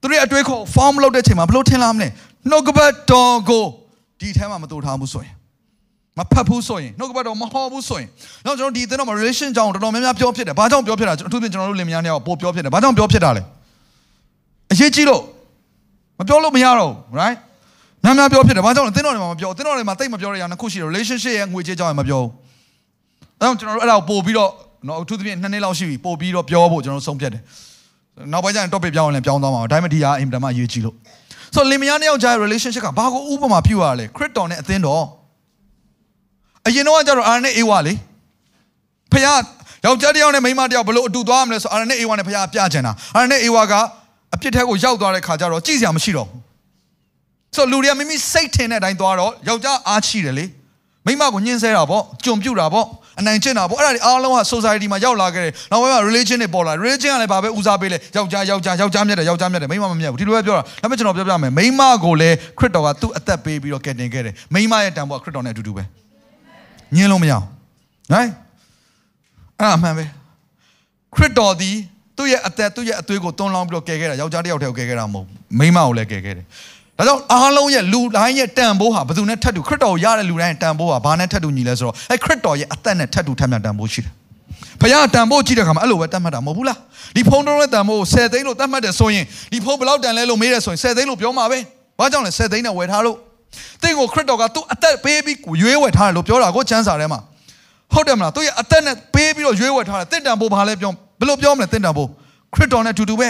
[0.00, 2.08] သူတို့ရဲ့အတွေးခေါ် form လုပ်တဲ့ချိန်မှာဘလို့ထင်လာမလဲ
[2.50, 3.64] နှုတ်ကပတ်တော်ကို
[4.20, 5.34] ဒီထဲမှာမတူထားဘူးဆိုရင်
[6.18, 8.08] မဖတ်ဘူးဆိုရင်နှုတ်ကပတ်တော်မဟောဘူးဆိုရင်
[8.46, 13.42] တော့ကျွန်တော်ဒီအသင်းတော်မှာ relation ကြောင့်တော်တော်များများပြောဖြစ်တယ်ဘာကြောင့်ပြောဖြစ်တာအထူးသဖြင့်ကျွန်တော်တို့လင်မယားတွေကပိုပြောဖြစ်တယ်ဘာကြောင့်ပြောဖြစ်တာလဲ
[14.72, 15.22] အရေးကြီးလို့
[16.18, 17.36] မပြောလို့မရတော့ဘူး right
[18.04, 22.30] များများပြောဖြစ်တယ်ဘာကြောင့်လဲအသင်းတော်တွေမှာမပြောအသင်းတော်တွေမှာတိတ်မပြောရရနှစ်ခုရှိတယ် relationship ရဲ့ငွေကြေးကြောင့်မပြောဘူး
[23.38, 24.50] အဲတော့ကျွန်တော်တို့အဲ့ဒါကိုပို့ပြီးတော့
[24.88, 27.42] နော်အထူးသဖြင့်နှစ်နှစ်လောက်ရှိပြီပို့ပြီးတော့ပြောဖို့ကျွန်တော်တို့ဆုံးဖြတ်တယ်
[28.32, 30.94] နောက်ပိုင်းကျရင် topic ပြောင်းရင်လည်းပြောင်းသွားမှာဒါပေမဲ့ဒီဟာအင်တာမအရေးကြီးလို့
[31.54, 35.04] ဆိုတော့လင်မယားနှစ်ယောက်ကြားရဲ့ relationship ကဘာကိုဥပမာပြုရလဲခရစ်တော်နဲ့အသင်းတော်
[36.66, 37.94] အရင်တော့ကကျတော့အာရနဲ့အေဝါလေ
[39.12, 43.74] ဖခင်ယောက်ျားတစ်ယောက်နဲ့မိန်းမတစ်ယောက်ဘလို့အတူသွားရမလဲဆိုအာရနဲ့အေဝါနဲ့ဖခင်ပြချင်တာအာရနဲ့အေဝါက
[44.34, 50.44] အပြစ်ထက်ကိုရောက်သွားတဲ့ခါကျတော့ကြည့်စရာမရှိတော့ဘူးဆိုတော့လူတွေကမိမိစိတ်ထင်တဲ့အတိုင်းသွားတော့ယောက်ျားအားရှိတယ်လေ
[51.06, 52.86] မိန်းမကိုညှင်းဆဲတာပေါ့ကြုံပြုတ်တာပေါ့
[53.20, 65.84] အနိုင်ကျင့်တာပေါ့အဲ့ဒါတွေအားလုံးက society မှာရောက်လာခဲ့တယ်နောက်ပိုင်းမှာ religion တွေပေါ်လာ religion ကလည်းဘာပဲဦးစားပေးလဲယောက်ျားယောက်ျားယောက်ျားမြတ်တယ်ယောက်ျားမြတ်တယ်မိန်းမမမြတ်ဘူးဒီလိုပဲပြောတာဒါပေမဲ့ကျွန်တော်ပြောပြမယ်မိန်းမကိုလည်းခရစ်တော်ကသူ့အသက်ပေးပြီးတော့ကယ်တင်ခဲ့တယ်မိန်းမရဲ့တန်ဖိုးကခရစ်တော်နဲ့အတူတူပဲ
[66.96, 67.44] ညင်းလို့မရအောင်
[68.12, 68.26] ဟဲ့
[69.58, 70.04] အဲ့ဒါအမှန်ပဲ
[71.14, 71.70] ခရစ်တော်ဒီ
[72.16, 75.26] သူ့ရဲ့အသက်သူ့ရဲ့အသွေးကိုတွန်းလောင်းပြီးတော့ကယ်ခဲ့တာယောက်ျားတစ်ယောက်တည်းကိုကယ်ခဲ့တာမဟုတ်
[75.58, 76.46] မိန်းမကိုလည်းကယ်ခဲ့တယ်
[76.98, 84.12] ဒါကြောင့်အားလုံးရဲ့လူတိုင်းရဲ့တန်ဖိုးဟာဘယ်သူနဲ့ထပ်တူခရစ်တော်ကိုရတဲ့လူတိုင်းရဲ့တန်ဖိုးဟာဘာနဲ့ထပ်တူညီလဲဆိုတော့အဲခရစ်တော်ရဲ့အသက်နဲ့ထပ်တူထပ်မြတ်တန်ဖိုးရှိတယ်။
[84.80, 86.78] ဖခင်တန်ဖိုးကြည့်တဲ့အခါမှာအဲ့လိုပဲတတ်မှတ်တာမဟုတ်ဘူးလား။
[87.16, 91.58] ဒီဖုန်းတော်ရဲ့တန်ဖိုးကို10သိန်းလို့တတ်မှတ်တယ်ဆိုရင်ဒီဖုန်းဘယ်လောက်တန်လဲလို့မေးတယ်ဆိုရင်10သိန်းလို့ပြောမှာပဲ။
[91.98, 93.16] ဘာကြောင့်လဲ10သိန်းနဲ့ဝယ်ထားလို့
[93.82, 97.20] တင့်ကိုခရစ်တော်ကသူ့အသက်ပေးပြီးရွေးဝယ်ထားတယ်လို့ပြောတာကိုချမ်းစာထဲမှာ
[97.92, 102.08] ဟုတ်တယ်မလားသူ့ရဲ့အသက်နဲ့ပေးပြီးတော့ရွေးဝယ်ထားတယ်တင့်တန်ဖိုးဘာလဲပြောဘယ်လိုပြောမလဲတင့်တန်ဖိုး
[102.54, 103.28] ခရစ်တော်နဲ့အတူတူပဲ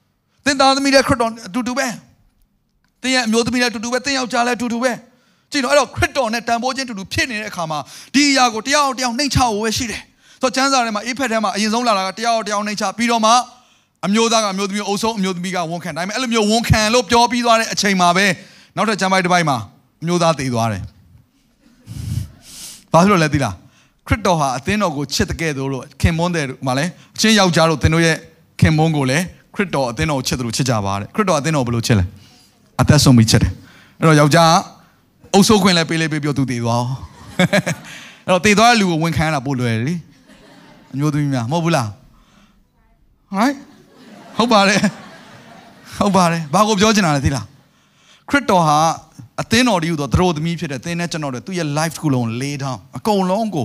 [0.44, 1.86] ။တင့်သားသမီးနဲ့ခရစ်တော်အတူတူပဲ။
[3.02, 4.92] တင်းရဲ့အမျိုးသမီးလည်းတူတူပဲတင်းယောက်ျားလည်းတူတူပဲ
[5.50, 7.78] ကြည့်တော့အဲ့တော့ခရစ်တော်နဲ့တန်ဖိုးချင်းတူတူဖြစ်နေတဲ့အခါမှာ
[8.14, 10.02] ဒီအရာကိုတယောက်တယောက်နှိမ့်ချဖို့ပဲရှိတယ်
[10.42, 13.32] ဆိုတော့ကျမ်းစာထဲမှာအေးဖက်ထဲမှာအရင်ဆုံးလာတာကတယောက်တယောက်နှိမ့်ချပြီးတော့မှ
[14.06, 18.26] အမျိုးသားကအမျိုးသမီးအုပ်ဆုံးအမျိုးသမီးကဝန်ခံဒါပေမဲ့အဲ့လိုမျိုးဝန်ခံလို့ပြောပြီးသွားတဲ့အချိန်မှာပဲ
[18.76, 19.56] နောက်ထပ်ကျမ်းပိုက်တစ်ပိုက်မှာ
[20.02, 20.82] အမျိုးသားတည်သွားတယ်
[22.92, 23.54] ဘာလို့လဲသိလား
[24.06, 26.84] ခရစ်တော်ဟာအသင်းတော်ကိုချစ်တဲ့ကဲ့သို့လို့ခင်မွန်းတယ်မှာလဲ
[27.16, 28.16] အချင်းယောက်ျားတို့သင်တို့ရဲ့
[28.60, 29.24] ခင်မွန်းကိုလည်း
[29.54, 32.04] ခရစ်တော်အသင်းတော်ကိုချစ်တယ်လို့ချစ်ကြပါတဲ့ခရစ်တော်အသင်းတော်ဘယ်လိုချစ်လဲ
[32.80, 33.52] အသက်ဆုံးပြီးချက်တယ်
[33.98, 34.54] အဲ့တော့ယောက်ျား
[35.34, 36.90] အုပ်စိုးခွင့်လည်းပေးလေးပေးပြောသူတည်သွားအောင်
[38.26, 39.94] အဲ့တော့တည်သွားတဲ့လူကိုဝန်ခံရတာပို့လွယ်တယ်လေ
[40.92, 41.88] အမျိုးသမီးများမဟုတ်ဘူးလား
[43.34, 43.56] ဟိုင်း
[44.36, 44.80] ဟုတ်ပါတယ်
[45.98, 47.46] ဟုတ်ပါတယ်ဘာကိုပြောချင်တာလဲသိလား
[48.28, 48.78] ခရစ်တော်ဟာ
[49.42, 53.64] အသင်းတော်ဒီဟူသောသရိုသမီးဖြစ်တဲ့သင်နဲ့ကျွန်တော်တို့သူ့ရဲ့ life ကိုလုံးလေးထောင်းအကုန်လုံးကို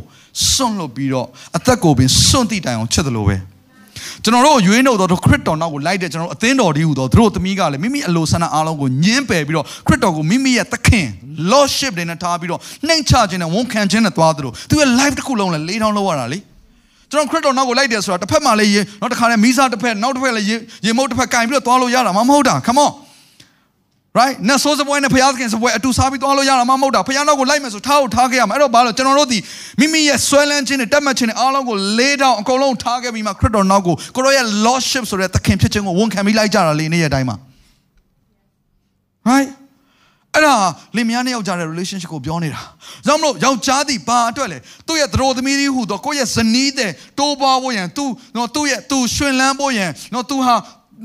[0.54, 3.38] စွန့်လွတ်ပြီးတော့အသက်ကိုပင်စွန့်တိတိုင်အောင်ချစ်တယ်လို့ပဲ
[4.24, 11.08] ကျွန်တော်တို့ရွေးနှုတ်တော်ခရစ်တော်နောက်ကိုလိုက်တဲ့ကျွန်တော်တို့အသင်းတော်ဒီဟူသောသူတို့သမီးကလည်းမိမိအလိုဆန္ဒအားလုံးကိုညှင်းပယ်ပြီးတော့ခရစ်တော်ကိုမိမိရဲ့သခင်
[11.52, 16.40] lordship တွေနဲ့ထားပြီးတော့နှိမ်ချခြင်းနဲ့ဝန်ခံခြင်းနဲ့သွားသလိုသူရဲ့ life တစ်ခုလုံးလည်းလေးထောင်းလောက်ရတာလေ
[17.12, 20.56] ကျွန်တော်ခရစ်တော်နောက်ကိုလိုက်တယ်ဆိုတာတစ်ဖက်မှာလည်းရေနောက်တစ်ခါလည်းမိစားတစ်ဖက်နောက်တစ်ဖက်လည်းရေ
[20.86, 22.92] ရေမုတ်တစ်ဖက်ကင်ပြီးတော့သွားလို့ရတာမဟုတ်တာ come on
[24.20, 29.40] right နတ်ဆိုးစပွဲနဲ့ဖျားသခင်စပွဲအတူစားပြီးသွားလို့ရတာမှမဟုတ်တာဖျားနောက်ကိုလိုက်မယ်ဆိုထားကိုထားခဲ့ရမှာအဲ့တော့ဘာလို့ကျွန်တော်တို့ဒီ
[29.80, 37.36] မိမိရဲ့ဆွဲလန်းခြင်းနဲ့တက်မှတ်ခြင်းနဲ့အားလုံးကိုလေးတောင်အကုန်လုံးထားခဲ့ပြီးမှခရစ်တော်နောက်ကိုကိုရောရဲ့ lordship ဆိုတဲ့သခင်ဖြစ်ခြင်းကိုဝန်ခံပြီးလိုက်ကြတာလေနေ့ရက်တိုင်းမှာ
[39.30, 39.50] right
[40.36, 40.56] အဲ့ဒါ
[40.96, 42.62] လင်မယားနဲ့ယောက်ျားတဲ့ relationship ကိုပြောနေတာ။
[43.06, 44.58] ကြောင့်မလို့ယောက်ျားသည်ဘာအတွက်လဲ။
[44.88, 48.06] သူ့ရဲ့သရိုသမီးကြီးဟူတော့ကိုယ့်ရဲ့ဇနီးတဲ့တိုးပွားဖို့ရန်သူ
[48.36, 50.56] နော်သူ့ရဲ့သူရှင်လန်းဖို့ရန်နော်သူဟာ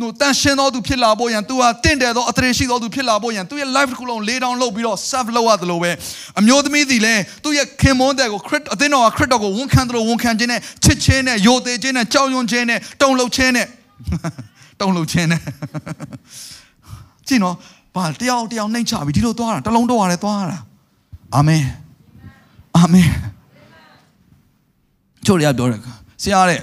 [0.01, 5.91] နိုတန်ရှင်းသောသူဖြစ်လာဖို့ရန်သူဟာတင့်တယ်သောအထရေရှိသောသူဖြစ်လာဖို့ရန်သူရဲ့ life တစ်ခုလုံးလေးတောင်လုပ်ပြီးတော့ serve လုပ်ရတယ်လို့ပဲ
[6.39, 13.67] အမျိုးသမီးသည်လည်းသူ့ရဲ့ခင်မွန်းတဲ့ကိုခရစ်အသင်းတော်ကခရစ်တော်ကိုဝန်ခံတယ်လို့ဝန်ခံခြင်းနဲ့ချစ်ခြင်းနဲ့ယိုသေးခြင်းနဲ့ကြောက်ရွံ့ခြင်းနဲ့တုံ့လှုပ်ခြင်းနဲ့
[14.81, 15.41] တုံ့လှုပ်ခြင်းနဲ့
[17.29, 17.57] ကြည့်နော်
[17.95, 20.59] ဘာတယောက်တယောက်နှိမ့်ချပြီးဒီလိုသွားတာတလုံးတော့ရတယ်သွားတာ
[21.35, 21.65] အာမင်
[22.77, 23.09] အာမင်
[25.27, 25.81] ချို့ရပြောတယ်
[26.23, 26.61] ဆရာတဲ့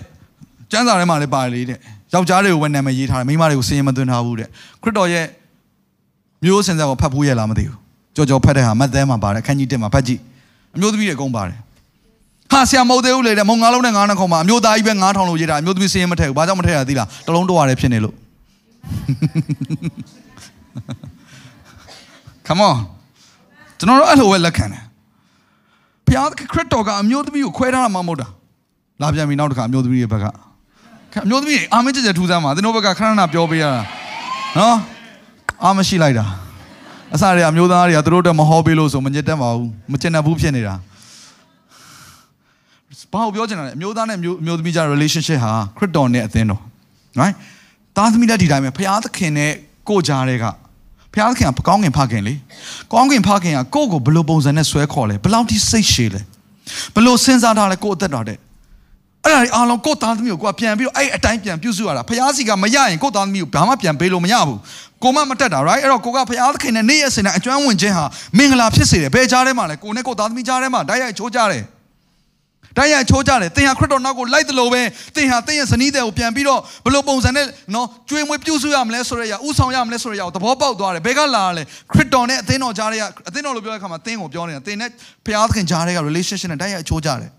[0.71, 1.79] ကျမ်းစာထဲမှာလည်းပါတယ်လေတဲ့
[2.14, 4.47] ယောက်ျားတွေကိုဝယ်နာမည်ရေးထားတယ်မိန်းမတွေကိုစင်ရင်မသွင်းထားဘူးတဲ့
[4.82, 5.26] ခရစ်တော်ရဲ့
[6.43, 7.78] မျိုးစင်စက်ကိုဖတ်ဖို့ရလားမသိဘူး
[8.16, 10.20] ကြော်ကြော်ဖတ်တဲ့ဟာမတ်သဲမှာပါတယ်အခန်းကြီး1မှာဖတ်ကြည့်
[10.76, 11.57] အမျိုးသမီးတွေအကုန်ပါတယ်
[12.51, 18.16] ဟာဆရာမဟုတ်သေးဘူးလေတဲ့မုံငါးလုံးနဲ့ငါးနှခုံမှာအမျိုးသားကြီးပဲ9000လို့ရေးတာအမျိုးသမီးစင်ရင်မထည့်ဘူးဘာကြောင့်မထည့်ရသိလားတလုံးတော့ရတယ်ဖြစ်နေလို့
[22.47, 22.76] Come on
[23.78, 24.84] ကျွန်တော်တို့အဲ့လိုပဲလက်ခံတယ်
[26.05, 28.28] ဘုရားခရစ်တော်ကအမျိုးသမီးကိုခွဲထားတာမှမဟုတ်တာ
[29.01, 30.26] လာပြန်ပြီနောက်တစ်ခါအမျိုးသမီးရဲ့ဘက်က
[31.26, 33.82] အမျိုးသမီးအာမင်းကြကြထူးစမ်းပါသင်တို့ဘက်ကခဏခဏပြောပေးရတာ
[34.57, 34.78] နော်
[35.64, 36.26] အာမရှိလိုက်တာ
[37.14, 40.74] အစတွေအမျိုးသားတွေကသူတို့တက်မဟောပေးလို့ဆိုမညစ်တတ်ပါဘူးမကျင်တတ်ဘူးဖြစ်နေတာ
[43.14, 46.61] ဘာကိုပြောချင်တာလဲအမျိုးသားနဲ့မျိုးအမျိုးသမီးကြား relationship ဟာခရစ်တော်နဲ့အသင်းတော်
[47.20, 47.36] right
[47.97, 49.51] သားသမီးလက်ဒီတိုင်းပဲဖခင်သခင်နဲ့
[49.89, 50.45] ကိုကြားတဲ့က
[51.14, 52.34] ဖခင်သခင်ကကောင်းကင်ဖခင်လေ
[52.93, 56.22] ကောင်းကင်ဖခင်ကကိုယ့်ကိုဘယ်လိုပုံစံနဲ့ဆွဲခေါ်လဲဘယ်လောက်ထိစိတ်ရှည်လဲ
[56.93, 58.38] ဘယ်လိုစဉ်းစားထားလဲကိုယ့်အသက်တော်တဲ့
[59.26, 64.59] အဲ့ဒါတွေအားလုံးကိုယ့်သားသမီးကိုကိုကပြန်ပြီးတော့အဲ့အတိုင်းပြန်ပြုစုရတာဖခင်စီကမရရင်ကိုယ့်သားသမီးကိုဘာမှပြန်ပေးလို့မရဘူး
[65.03, 68.05] ကိုမမတက်တာ right အဲ့တော့ကိုကဖခင်သခင်နဲ့နေ့ရက်စင်တဲ့အကျွမ်းဝင်ခြင်းဟာ
[68.38, 71.63] မင်္ဂလာဖြစ်စေတယ်ဘယ်ကြားထဲမှာလဲကိုနဲ့ကိုသားသမီးကြားထဲမှာတိုက်ရိုက်ချိုးကြတယ်
[72.78, 74.82] တိုင်းရချိုးကြတယ်သင်ဟာခရစ်တော်နောက်ကိုလိုက်တယ်လို့ပဲ
[75.15, 77.45] သင်ဟာသင်ရဲ့ဇနီးတဲ့ကိုပြန်ပြီးတော့ဘယ်လိုပုံစံနဲ့
[77.76, 84.89] နော်ကျွေးမွေးပြုစုရမလဲဆိုရရဥဆောင်ရမလဲဆိုရရသဘောပေါက်သွားတယ်ဘယ်ကလာလဲခရစ်တော်နဲ့အသင်းတော်ကြားတဲ့အသင်းတော်လို့ပြောတဲ့အခါမှာသင်ကိုပြောနေတာသင်နဲ့
[85.26, 87.32] ဖခင်သခင်ကြားတဲ့က relationship နဲ့တိုင်းရချိုးကြတယ်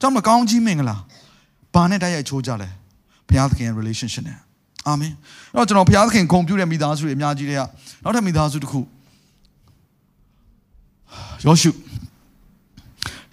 [0.00, 0.96] ကြောင့်မကောင်းကြီးမင်္ဂလာ
[1.74, 2.68] ဘာနဲ့တိုက်ရိုက်ချိုးကြလဲ
[3.28, 4.38] ဘုရားသခင်ရဲ့ relationship နဲ့
[4.86, 5.12] အာမင်
[5.54, 7.62] အဲ့တော့ကျွန်တော်ဘုရားသခင်ဂုဏ်ပြုတဲ့မိသားစုတွေအများကြီးတွေက
[8.02, 8.80] နောက်ထပ်မိသားစုတစ်ခု
[11.44, 11.70] ယောရှု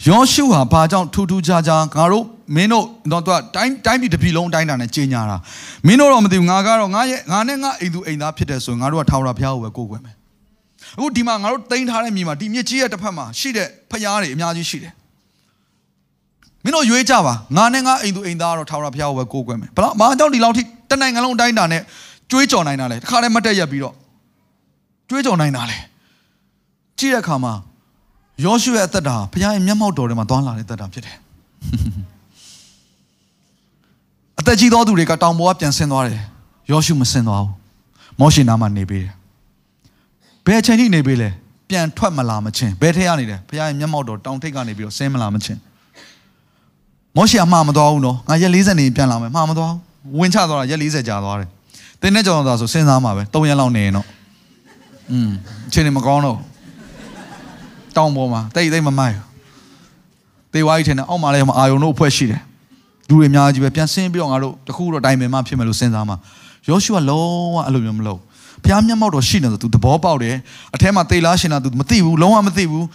[0.07, 5.37] ယောရှုဟာဘာကြောင့်ထူးထူးခြားခြားငါတို့မင်းတို့တော့သူကတိုင်းတိုင်းပြည်တစ်ပြည်လုံးတိုင်းတာနဲ့ကြီးညာတာ
[5.87, 10.15] မင်းတို့တော့မသိဘူးငါကတော့ငါရဲ့ငါနဲ့ငါအိမ်သူအိမ်သားဖြစ်တယ်ဆိုရင်ငါတို့ကထာဝရဘုရားကိုပဲကိုးကွယ်မယ်
[10.97, 14.93] အခုဒီမှာငါတို့တိမ့်ထားတဲ့မြေမှာဒီမြစ်ကြီးရဲ့တစ်ဖက်မှာရှိတဲ့ဖျားတွေအများကြီးရှိတယ်
[16.63, 21.81] မင်းတို့ရွေးကြပါငါနဲ့ငါအိမ်သူအိမ်သားကတော့ထာဝရဘုရားကိုပဲကိုးကွယ်မယ်ဘလားဘာကြောင့်ဒီလောက်ထိတနိုင်ငံလုံးတိုင်းတာနဲ့
[22.31, 23.95] ကြွေးကြော်နိုင်တာလဲတခါတည်းမတ်တက်ရက်ပြီးတော့
[25.09, 25.77] ကြွေးကြော်နိုင်တာလဲ
[26.99, 27.53] ကြည့်တဲ့အခါမှာ
[28.45, 31.17] ယောရှုရဲ့အသက်တာဘုရားရဲ့မျက်မှောက်တော်ထဲမှာသွားလာတဲ့အသက်တာဖြစ်တယ်
[34.39, 36.19] အသက်ကြီးသောသူတွေကတောင်ပေါ်ကပြန်ဆင်းသွားတယ်
[36.71, 37.53] ယောရှုမဆင်းသွားဘူး
[38.19, 39.13] မောရှေနားမှာနေပေးတယ်
[40.45, 41.29] ဘယ်အချိန်ထိနေပေးလဲ
[41.69, 45.59] ပြန်ထွက်မလာမချင်းဘယ်ထဲကနေလဲဘုရားရဲ့မျက်မှောက်တော်တောင်ထိပ်ကနေပြီးတော့ဆင်းမလာမချင်း
[47.15, 51.49] မောရှေအမှားမသွားဘူးနော်ငါရက်40နေပြန်လာမယ်မှားမသွားဘူးဝင်ချသွားတာရက်40ကြာသွားတယ်
[52.01, 54.07] တင်းနဲ့ကြောင်သွားဆိုစဉ်းစားမှာပဲ3ရက်လောက်နေရင်တော့
[55.11, 55.29] อืม
[55.67, 56.37] အချိန်နေမကောင်းတော့
[57.95, 59.15] တောင်ပေါ်မှာတိတ်တိတ်မမိုက်
[60.53, 62.41] သေဝါကြီးထင်တယ်အောက်မှာလည်းအာယုံတို့အဖွဲ့ရှိတယ်
[63.07, 66.17] လူတွေအများကြီးပဲပြန်ဆင်းပြီးတော့ငါတို့တခုတော့တိုင်ပင်မှဖြစ်မယ်လို့စဉ်းစားမှာ
[66.69, 68.19] ယောရှုကလုံးဝအဲ့လိုမျိုးမလုပ်
[68.63, 70.35] ဘုရားမျက်မှောက်တော်ရှိနေတယ်သူသဘောပေါက်တယ်
[70.75, 72.85] အထဲမှာသေလားရှင်လားသူမသိဘူးလုံးဝမသိဘူး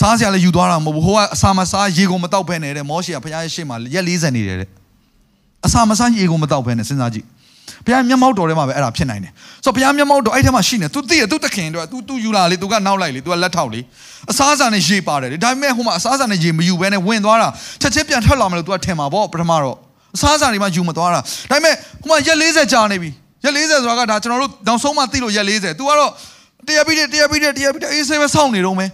[0.00, 4.68] စားစရာလည်းယူသွားတာမဟုတ်ဘူးဟိုကအစာမစားရေကုန်မတောက်ဖဲနေတဲ့မောရှေကဘုရားရဲ့ရှေ့မှာရက်40နေတယ်တဲ့
[5.66, 7.26] အစာမစားရေကုန်မတောက်ဖဲနဲ့စဉ်းစားကြည့်
[7.86, 9.32] ဘုရားမျက်မှောက်တော်ထဲမှာပဲအဲ့ဒါဖြစ်နိုင်တယ်
[9.64, 13.80] ဆိုတော့ဘုရားမျက်မှောက်တော်အဲ့ထဲမှာရှိနေ तू သိရ तू တခင်တော့ तू तू ယူလာလေ तू ကနောက်လိုက်လေ तू ကလက်ထောက်လေ
[14.30, 17.48] အစားအစာနဲ့ရေပါတယ်လေဒါပေမဲ့ဟိုမှာအစားအစာနဲ့ရေမယူဘဲနဲ့ဝင်သွားတာ
[17.80, 19.76] ချက်ချင်းပြန်ထွက်လာမလို့ तू ကထင်မှာပေါ့ပထမတော့
[20.16, 23.10] အစားအစာတွေမှယူမသွားတာဒါပေမဲ့ဟိုမှာရက်40ကြာနေပြီ
[23.44, 26.10] ရက်40ဆိုတာကဒါကျွန်တော်တို့နောက်ဆုံးမှသိလို့ရက်40 तू ကတော့
[26.66, 28.90] တရားပြီးတယ်တရားပြီးတယ်တရားပြီးတယ်အေးဆေးပဲစောင့်နေတော့မယ်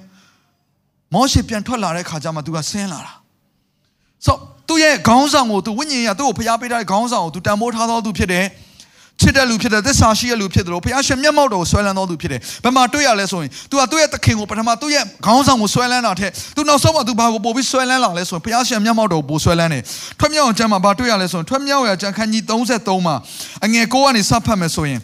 [1.15, 3.13] မောရှေပြန်ထွက်လာတဲ့ခါကျမှ तू ကဆင်းလာတာ
[4.25, 4.37] ဆို
[4.69, 8.47] သူ့ရဲ့ခေါင်းဆောင်ကို तू ဝိညာဉ်ရသူ့ကိုဖျားပေးထားတဲ့ခေါင်းဆောင်ကို तू တန်ဖိုးထားသောသူဖြစ်တယ်
[9.21, 19.83] ချစ်တဲ့လူဖြစ်တယ်သစ္စာရှိတဲ့လူဖြစ်တယ်လို့ဘုရားရှင်မျက်မှောက်တော်ကိုဆွဲလန်းတော်သူဖြစ်တယ်ဘယ်မှာတွေ့ရလဲဆိုရင် तू ကသူ့ရဲ့သခင်ကိုပထမသူ့ရဲ့ခေါင်းဆောင်ကိုဆွဲလန်းတာထက် तू နောက်ဆုံးမှ तू ဘာကိုပို့ပြီးဆွဲလန်းလာလဲဆိုရင်ဘုရားရှင်မျက်မှောက်တော်ကိုပို့ဆွဲလန်းတယ်
[20.19, 23.15] ထွက်မြောက်အောင်ကျမ်းမှာဘာတွေ့ရလဲဆိုရင်ထွက်မြောက်ရာကျမ်းခန်းကြီး33မှာ
[23.65, 25.01] အငယ်9ကနေစဖတ်မယ်ဆိုရင်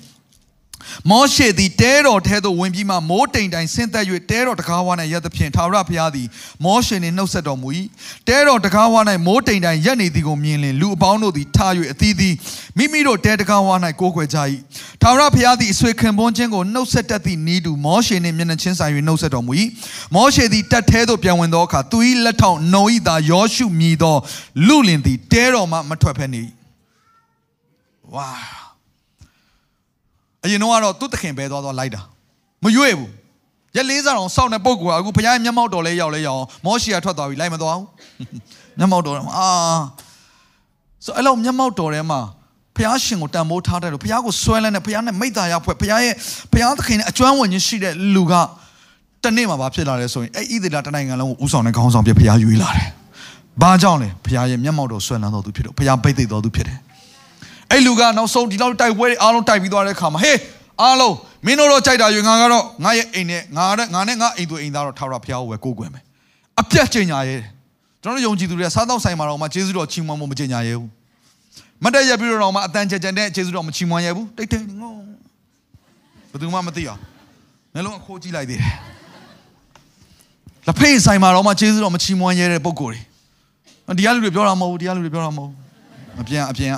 [1.12, 6.28] မောရှေသည်တဲတော်ထဲသို့ဝင်ပြီးမှမိုးတိမ်တိုင်ဆင်းသက်၍တဲတော်တကားဝါ၌ရက်သဖြင့်ထာဝရဘုရားသည်
[6.66, 7.70] မောရှေနှင့်နှုတ်ဆက်တော်မူ၏
[8.28, 12.36] တဲတော်တကားဝါ၌မိုးတိမ်တိုင်ရက်နေသည်ကိုမြင်လင်လူအပေါင်းတို့သည်ထား၍အသီးသီး
[12.78, 14.40] မိမိတို့တဲတကားဝါ၌ကိုးကွယ်ကြ၏
[15.02, 19.54] ထာဝရဘုရားသည်အဆွေခင်ပွန်းခြင်းကိုနှုတ်ဆက်တတ်သည့်ဤသူမောရှေနှင့်မျက်နှာချင်းဆိုင်၍နှုတ်ဆက်တော်မူ၏
[20.16, 24.16] မောရှေသည်တက်ထဲသို့ပြန်ဝင်သောအခါသူ၏လက်ထောက်နှုံ၏သာယောရှုမြည်သော
[24.68, 26.44] လူလင်သည်တဲတော်မှမထွက်ဖက်နေ
[28.16, 28.30] ဝါ
[30.44, 32.02] အရင်တော့ကတော့သူ့တခင်ပဲသွားသွားလိုက်တာ
[32.64, 33.12] မရွေ့ဘူး
[33.76, 37.88] ရက်လေးစားအောင်စောင့်တဲ့ပုံကအခုဘုရားမျက်မှောက်တော်လဲရောက်လဲရောက်မောရှေကထွက်သွားပြီလိုက်မသွားဘူး
[38.80, 39.48] မျက်မှောက်တော်အာ
[41.06, 42.20] ဆိုအဲ့လိုမျက်မှောက်တော်ထဲမှာ
[42.76, 46.14] ဘုရားရှင်ကိုတန်ဖိုးထားတယ်လို့ဘုရားကိုဆွဲလန်းတဲ့ဘုရားနဲ့မိတ္တာရဖွဲ့ဘုရားရဲ့
[46.54, 48.34] ဘုရားသခင်နဲ့အကျွမ်းဝင်ခြင်းရှိတဲ့လူက
[49.24, 52.88] တနေ့မှာဘာဖြစ်လာလဲဆိုရင်အဲ့ဣသရေလတနိုင်ငံလုံးကိုဥဆောင်တဲ့ခေါင်းဆောင်ပြဘုရားရွေးလာတယ်။
[53.62, 56.78] ဘာကြောင့်လဲဘုရားရဲ့မျက်မှောက်တော်ဆွဲလန်းတော်သူဖြစ်တော့ဘုရားဗိတ်သိက်တော်သူဖြစ်တယ်။
[57.72, 60.38] အဲ့လူကနောက်ဆုံးဒီလောက်တိုက်ပွဲတွေအားလုံးတိုက်ပြီးသွားတဲ့အခါမှာဟေး
[60.82, 61.16] အားလုံး
[61.46, 66.04] မင်းတို့တော့ကြိုက်တာယူငါကတော့ငါရဲ့အိမ်နဲ့ငါနဲ့ငါနဲ့ငါအိမ်သူအိမ်သားတော့ထာဝရဘုရားကိုပဲကိုးကွယ်မယ်။
[66.60, 67.38] အပြတ်ကျင်ညာရဲ
[68.02, 70.90] ကျွန်တော်တို့ယုံကြည်သူတွေကစားတော့ဆိုင်မှာတော့မှကျေးဇူးတော်ချီးမွမ်းဖို့မကျင်ညာရဲဘူး။
[71.84, 74.94] မတ်တက်ရပြီးတော့မှအတန်ကြကြတဲ့ကျေးဇူးတော်မချီးမွမ်းရဲဘူး။တိတ်တိတ်ငုံ
[76.32, 77.00] ဘယ်သူမှမသိအောင်။
[77.74, 78.74] နှလုံးအခိုးကြည့်လိုက်သေးတယ်။
[80.68, 82.98] လက်ဖေးဆိုင်မှာတော့မှကျေးဇူးတော်မချီးမွမ်းရဲတဲ့ပုံကိုယ်
[83.86, 85.58] တွေဒီကလူတွေပြောတာမဟုတ်ဘူးဒီကလူတွေပြောတာမဟုတ်ဘူး
[86.22, 86.74] အပြန်အပြန်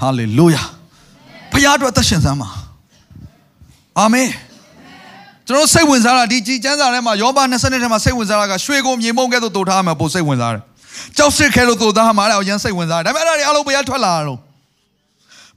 [0.00, 0.62] ဟာလေလုယာ
[1.52, 2.48] ဖခင်အတွက်သက်ရှင်စမ်းပါ
[3.98, 4.28] အာမင်
[5.46, 10.62] ကျွန်တော်စိတ်ဝင်စားတာဒီကြည်ကျမ်းစာထဲမှာယောဘ20ထဲမှာစိတ်ဝင်စားတာကရွှေကိုမြေမုံကဲ့သို့တိုးထားမှာပိုစိတ်ဝင်စားတယ်
[11.16, 14.38] ကြောက်စစ်ခဲလို့သို့ထားမှာလည်းအရင်စိတ်ဝင်စားတယ်ဒါပေမဲ့အဲ့ဒါတွေအလုံးဘုရားထွက်လာတော့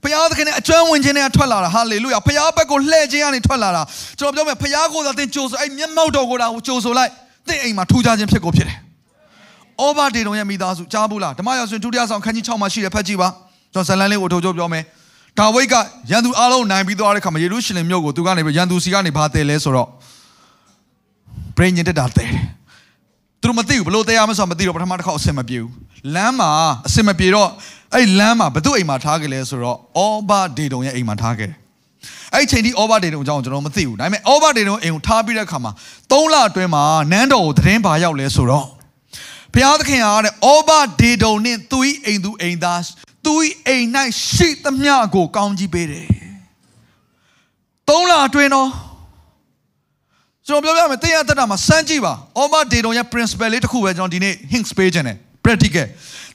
[0.02, 3.82] ဘုရားသခင်နဲ့အကျွမ်းဝင်ခြင်းနဲ့ထွက်လာတာဟာလေလုယာဘုရားဘက်ကိုလှည့်ခြင်းကနေထွက်လာတာ
[4.18, 7.10] ကျွန်တော်ပြောမယ်ဘုရားကိုသာသင်ကြိုဆိုအဲ့မျက်မှောက်တော်ကိုသာကြိုဆိုလိုက်
[7.48, 8.78] သင်အိမ်မှာထူးခြားခြင်းဖြစ်ကိုဖြစ်တယ်။
[9.84, 13.28] ဩဘာဒေတုံရဲ့မိသားစုကြားဘူးလားဓမ္မရာဇဝင်ဒုတိယဆောင်ခန်းကြီး6မှာရှိတယ်ဖတ်ကြည့်ပါ
[13.74, 14.84] ကျွန်တော်ဇလန်လေးကိုထုတ်ချုပ်ပြောမယ်
[15.38, 15.74] ဒါဝိဒ်က
[16.10, 19.88] ရန်သူအားလုံးနိုင်ပြီးသွားတဲ့ခါမှာယေရုရှလင်မြို့ကိုသူကနေရန်သူစီကနေဘာတဲလဲဆိုတော့
[21.56, 22.44] ပရိညင်တက်တာတဲတယ်
[23.40, 25.72] သူတို့မသိဘူးဘလို့တရားမဆိုမသိတော့ပထမတစ်ခေါက်အဆင်မပြေဘူး
[26.14, 26.50] လမ်းမှာ
[26.86, 27.50] အဆင်မပြေတော့
[27.94, 31.58] အဲ့လမ်းမှာဘသူ့အိမ်မှာထားခဲ့လဲဆိုတော့ဩဘာဒေတုံရဲ့အိမ်မှာထားခဲ့တယ်
[32.34, 35.72] အဲ့ချိန်ဒီဩဘာဒေတုံအကြောင်းကျွန်တော်မသိဘူးဒါပေမဲ့ဩဘာဒေတုံအိမ်ကိုထားပြီးတဲ့အခါမှာ
[36.10, 38.66] 3လအတွင်းမှာနန်းတော်ကိုသတင်းပါရောက်လဲဆိုတော့
[39.54, 42.80] ဘုရားသခင်ကတဲ့ဩဘာဒေတုံနဲ့သူ့အိမ်သူအိမ်သား
[43.26, 43.86] သူ့အိမ်၌
[44.32, 46.08] ရှိသမျှကို ကောင်းကြီးပေးတယ်
[47.88, 48.70] သုံးလအတွင်းတော့
[50.46, 55.10] ကျွန်တော်ပြောပြမယ်တင်းရတက်တာမှာစမ်းကြည့်ပါဩဘာဒေတုံရဲ့ principle လေးတစ်ခုပဲကျွန်တော်ဒီနေ့ hints ပေးခြင်းတ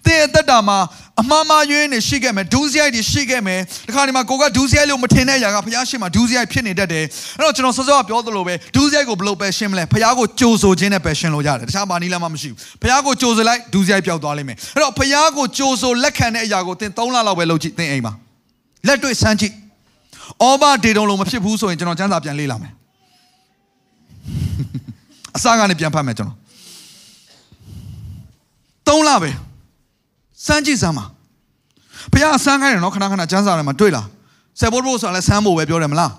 [0.05, 0.79] ယ် practical တဲ့တက်တာမှာ
[1.21, 7.05] အမှားမှားယွင်းနေရှိခဲ့မယ်ဒူးစရိုက်တွေရှိခဲ့မယ်ဒီခါဒီမှာကိုကဒူးစရိုက်လို့မထင်တဲ့အရာကဘုရားရှိခိုးမှာဒူးစရိုက်ဖြစ်နေတတ်တယ်
[7.37, 18.13] အဲ့တော့ကျွန်တော်စောစောကပြောသလိုပဲဒူးစရိုက်ကိုဘယ်လိုပဲရှင်းမလဲဘုရားကိုကြိုဆိုခြင်းနဲ့ပဲရှင်းလို့ရတယ်တခြားဘာနည်းလမ်းမှမရှိဘူးဘုရားကိုကြိုဆိုလိုက်ဒူးစရိုက်ပျောက်သွားလိမ့်မယ်အဲ့တော့ဘုရားကိုကြိုဆိုလက်ခံတဲ့အရာကိုသင်3လလောက်ပဲလုပ်ကြည့်သင်အိမ်မှာ
[18.87, 19.53] လက်တွေ့စမ်းကြည့်
[20.43, 22.73] အောဘဒေတုံလုံးမဖြစ်ဘူးဆိုရင်ကျွန်တော်စမ်းစာပြန်လေ့လာမယ်
[25.35, 26.29] အစကနေပြန်ဖတ်မယ်ကျွန်
[28.87, 29.31] တော်3လပဲ
[30.45, 31.05] စမ်းကြည့်စမ်းပါ
[32.13, 34.05] ဘုရားဆန်းခိုင်းတယ်နော်ခဏခဏကျမ်းစာထဲမှာတွေ့လား
[34.59, 36.11] ဆယ်ဘိုးဘိုးဆိုတာလဲဆန်းဖို့ပဲပြောတယ်မလား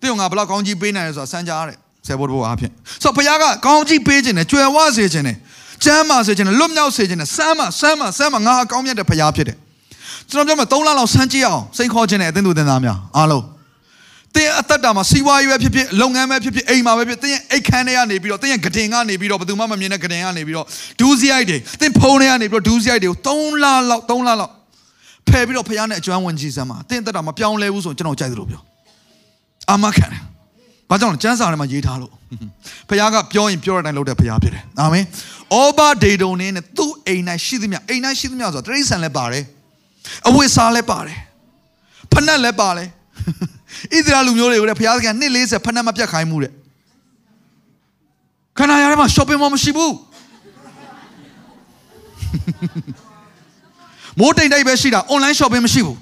[0.00, 5.36] တိယုံငါဘလောက်ကောင်းကြီးပေးနိုင်လဲဆိုတာဆန်းကြားတဲ့ဆယ်ဘိုးဘိုးအားဖြင့်ဆိုတော့ဘုရားကကောင်းကြီးပေးခြင်းနဲ့ကြွယ်ဝစေခြင်းနဲ့
[5.84, 9.56] ကျမ်းမာစေခြင်းနဲ့လွတ်မြောက်စေခြင်းနဲ့ဆမ်းမဆမ်းမဆမ်းမငါဟာကောင်းမြတ်တဲ့ဘုရားဖြစ်တယ်
[10.30, 13.44] ကျွန်တော်ပြောမှာ3လလောက်ဆန်းကြည့်အောင်စိန်ခေါ်ခြင်းနဲ့အသင်းသူအသင်းသားများအားလုံး
[14.36, 20.66] တင်းအသက်တာမှာစီးပွားရေးပဲဖြစ်ဖြစ်လုပ်ငန်းပဲဖြစ်ဖြစ်အိမ်မှာပဲဖြစ်တင်းရဲ့အိတ်ခမ်းထဲကနေပြီးတော့တင်းရဲ့ဂတင်ကနေပြီးတော့ဘယ်သူမှမမြင်တဲ့ဂတင်ကနေပြီးတော့
[21.00, 24.52] ဒူးစရိုက်တွေတင်းဖုန်းထဲကနေပြီးတော့ဒူးစရိုက်တွေကို3လလောက်3လလောက်
[25.28, 28.62] ဖယ်ပြီးတော့ဖခင်နဲ့အကျွမ်းဝင်ကြီးစမ်းမှာတင်းသက်တာမပြောင်းလဲဘူးဆိုရင်ကျွန်တော်ကြိုက်သလိုပြော
[29.70, 30.22] အာမခံတယ်
[30.90, 32.12] ဘာကြောင့်လဲကျမ်းစာထဲမှာရေးထားလို့
[32.88, 35.04] ဖခင်ကပြောရင်ပြောတဲ့အတိုင်းလုပ်တဲ့ဖခင်ဖြစ်တယ်အာမင်
[35.54, 39.44] အောဘာဒေဒုန်နဲ့သူ့အိမ်၌ရှိသမျှအိမ်၌ရှိသမျှဆိုတော့တရိษံလည်းပါတယ်
[40.28, 41.18] အဝိစားလည်းပါတယ်
[42.12, 42.88] ဖနက်လည်းပါတယ်
[43.94, 46.52] ဣသရေလလူမျိုးတွေကိုလည်းဘုရားသခင်နှစ်40ဖက်နှက်မပြတ်ခိုင်းမှုတဲ့
[48.58, 49.94] ခန္ဓာရထဲမှာ shopping mall မရှိဘူး
[54.20, 55.96] မိုးတိမ်တိုက်ပဲရှိတာ online shopping မရှိဘူး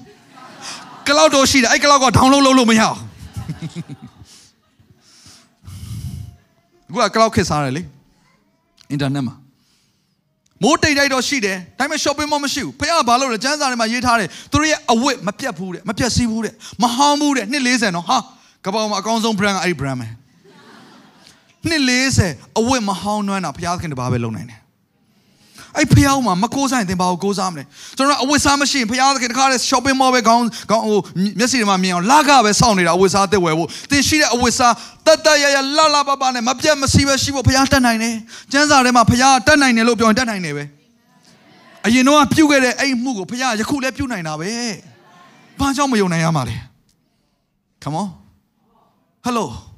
[1.07, 2.97] cloud တော့ရှိတယ်အဲ့ cloud က download လုပ်လို့မရအောင်
[6.87, 7.81] အခုက cloud ခက်စားတယ်လေ
[8.95, 9.35] internet မှာ
[10.63, 16.53] မိုးတိမ်တိုက်တော့ရှိတယ်ဒါပေမဲ့ shopping mall မရှိဘူးဖခင်ကဘာလုပ်လဲကျန်းစာထဲမှာရေးထားတယ်သူတို့ရဲ့အဝတ်မပြတ်ဘူးတဲ့မပြတ်စည်းဘူးတဲ့
[16.83, 18.17] မဟောင်းဘူးတဲ့နှစ်40နော်ဟာ
[18.65, 20.07] ကပောင်မှာအကောင်းဆုံး brand ကအဲ့ဒီ brand ပဲ
[21.69, 21.83] နှစ်
[22.19, 24.60] 40အဝတ်မဟောင်းနှွမ်းတာဖခင်တပါးပဲလုပ်နိုင်တယ်
[25.77, 27.63] အဲ့ဖျောင်းမှာမကိုးဆိုင်တင်ပါကိုကိုးစားမလဲ
[27.97, 30.99] ကျွန်တော်အဝတ်စားမရှိရင်ဖျားသခင်တခါလေ shopping mall ပဲခေါင်းခေါင်းဟို
[31.39, 34.73] မျက်စိတွေမှာမြင်အောင်လာကပဲစောင့်နေတာအဝတ်စားတက်ဝယ်ဖို့တင်ရှိတဲ့အဝတ်စား
[35.07, 38.15] တတ်တရရလှလှပပနဲ့မပြတ်မစီပဲရှိဖို့ဖျားတတ်နိုင်တယ်
[38.51, 40.63] ကျမ်းစာထဲမှာဖျားတတ်နိုင်တယ်လို့ပြောရင်တတ်နိုင်တယ်ပဲ
[41.85, 44.49] အရင်တော့ပြုတ်ခဲ့တဲ့အဲ့မှုကိုဖျားယခုလည်းပြုတ်နိုင်တာပဲ
[45.59, 46.55] ဘာကြောင့်မယုံနိုင်ရမှာလဲ
[47.83, 48.07] come on
[49.25, 49.70] hello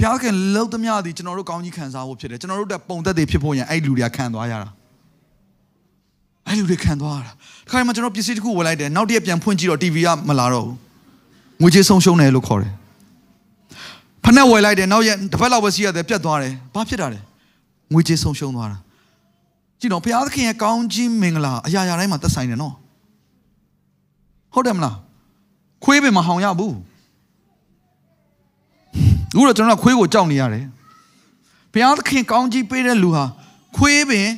[0.00, 4.68] ဘုရားခင်လှုပ်သမျှသည်ကျွန်တော်တို့ကောင်းကြီးခံစားဖို့ဖြစ်တယ်ကျွန်တော်တို့တက်ပုံသက်တွေဖြစ်ဖို့ရန်အဲ့လူတွေကခံသွားရတာ
[6.46, 10.76] အဲ့လူတွေခံသွားရတာဒီခါမှာကျွန်တော်ပစ္စည်းတစ်ခုဝယ်လိုက်တယ်နောက်တစ်ရက်ပြန်ဖွင့်ကြည့်တော့ TV ကမလာတော့ဘူး
[11.62, 12.72] ငွေကြေးဆုံးရှုံးတယ်လို့ခေါ်တယ်
[14.24, 17.20] ဖက်နဲ့ဝယ်လိုက်တယ်နောက်ရက်တစ်ပတ်လောက်ပဲစီးရတယ်ပြတ်သွားတယ်ဘာဖြစ်တာလဲ
[17.92, 18.78] ငွေကြေးဆုံးရှုံးသွားတာ
[19.80, 22.74] ကြည့်တော့ဘုရားသခင်ရဲ့ကောင်းကြီးမင်္ဂလာအရာရာတိုင်းမှာသက်ဆိုင်တယ်နော်
[24.54, 24.96] ဟုတ်တယ်မလား
[25.84, 26.74] ခွေးပင်မဟောင်ရဘူး
[29.32, 30.64] အခုတော့ကျွန်တော်ကခွေးကိုကြောက်နေရတယ်
[31.72, 33.24] ဘုရားသခင်ကောင်းကြီးပေးတဲ့လူဟာ
[33.76, 34.28] ခွေးပင်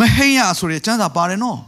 [0.00, 1.58] မဟိန်ရဆိုတဲ့ကျမ်းစာပါတယ်နော်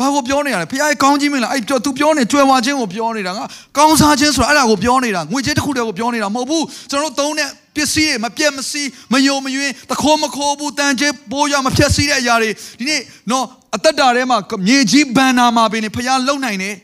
[0.00, 3.44] ဘာကိုပြောနေရလဲဖခင်ရဲ့ကောင်းကြီးမင်းလားအဲ့ပြော तू ပြောနေကြွယ်ဝခြင်းကိုပြောနေတာငါ
[3.76, 13.00] ကောင်းစားခြင်းဆိုတာအဲ့ဒါကိုပြောနေတာငွေကြေးတစ်ခုတည်းကိုပြောနေတာမဟုတ်ဘူးကျွန်တော်တို့သုံးတဲ့ပစ္စည်းတွေမပြတ်မစီးမယုံမယွင်းတခိုးမခိုးဘူးတန်ကျေးပိုးရမဖြတ်စီးတဲ့အရာတွေဒီနေ့
[13.30, 13.44] နော်
[13.74, 16.76] အသက်တာထဲမှာမြေကြီးဘန်နာမှာပင်ဖခင်လုံနိုင်တယ်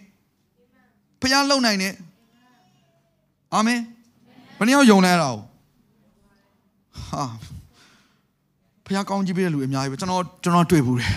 [1.22, 1.94] ဖခင်လုံနိုင်တယ်
[3.54, 3.80] အာမင်
[4.58, 5.42] ဘယ်နှယောက်ယုံလဲအဲ့ဒါကို
[7.10, 7.24] ဟာ
[8.86, 11.14] ဖခင်ကောင်းကြီးပေးတဲ့လူအများကြီးပဲကျွန်တော်ကျွန်တော်တွေ့ဘူးတယ်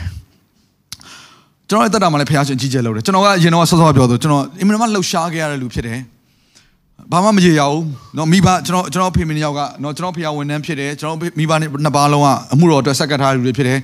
[1.68, 5.98] ကျွန်တော်ရဲ့တက်တာမှာလည်းဖခင်ရှင်ကြီးကျယ်လုပ်တယ်ကျွန်တော်ကအရင်တော့ဆော့ဆော့ပြောသူကျွန်တော်အင်မတန်မှလှုပ်ရှားခဲ့ရတဲ့လူဖြစ်တယ်
[7.12, 7.82] ဘာမှမကြေရဘူး
[8.14, 13.78] เนาะမိဘကျွန်တော်ကျွန်တော်ဖေမင်းယောက်ကเนาะကျွန်တော်ဖေဝန်ထမ်းဖြစ်တယ်ကျွန်တော်မိဘနှစ်ပါးလုံးကအမှုတော်အတွက်ဆက်ကတ်ထားတဲ့လူတွေဖြစ်တယ်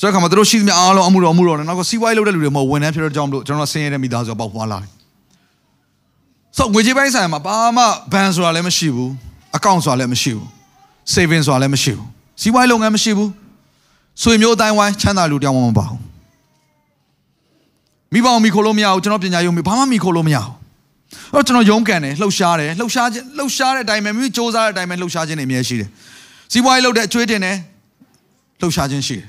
[0.00, 4.90] ဆိုတော့ခါမှာတို့ရှိသမျှအားလုံးအမှုတော်အမှုတော်နဲ့နောက်ကစီးပွားရေးလုပ်တဲ့လူတွေမဟုတ်ဝန်ထမ်းဖြစ်တဲ့ကြောင့်မလို့ကျွန်တော်ဆင်းရဲတဲ့မိသားစုပေါက်ဖွာလာတယ်
[6.57, 9.11] ဆိုငွေကြေးပိုင်းဆိုင်မှာဘာမှဘန်ဆိုတာလည်းမရှိဘူး
[9.55, 10.47] အကောင့်ဆိုတာလည်းမရှိဘူး
[11.13, 12.07] saving ဆိုတာလည်းမရှိဘူး
[12.41, 13.31] စီးပွားရေးလုပ်ငန်းမရှိဘူး
[14.21, 15.99] ဆွေမျိုးအတိုင်းဝိုင်းချမ်းသာလူတောင်းမှမပါဘူး
[18.13, 20.53] မိဘအောင်မိခိုလို့မရဘူးကျွန်တော်ပညာရုံဘာမှမိခိုလို့မရဘူး
[21.33, 25.89] အဲ့တော့ကျွန်တော်ရုန်းကန်တယ်လှုပ်ရှားတယ်လှုပ်ရှားခြင်းလှုပ်ရှားတဲ့အတိုင်းပဲမိမိစ조사တဲ့အတိုင်းပဲလှုပ်ရှားခြင်းတွေအများရှိတယ်
[26.51, 27.57] စီးပွားရေးလုပ်တဲ့အကျွေးတင်တယ်
[28.61, 29.27] လှုပ်ရှားခြင်းရှိတယ်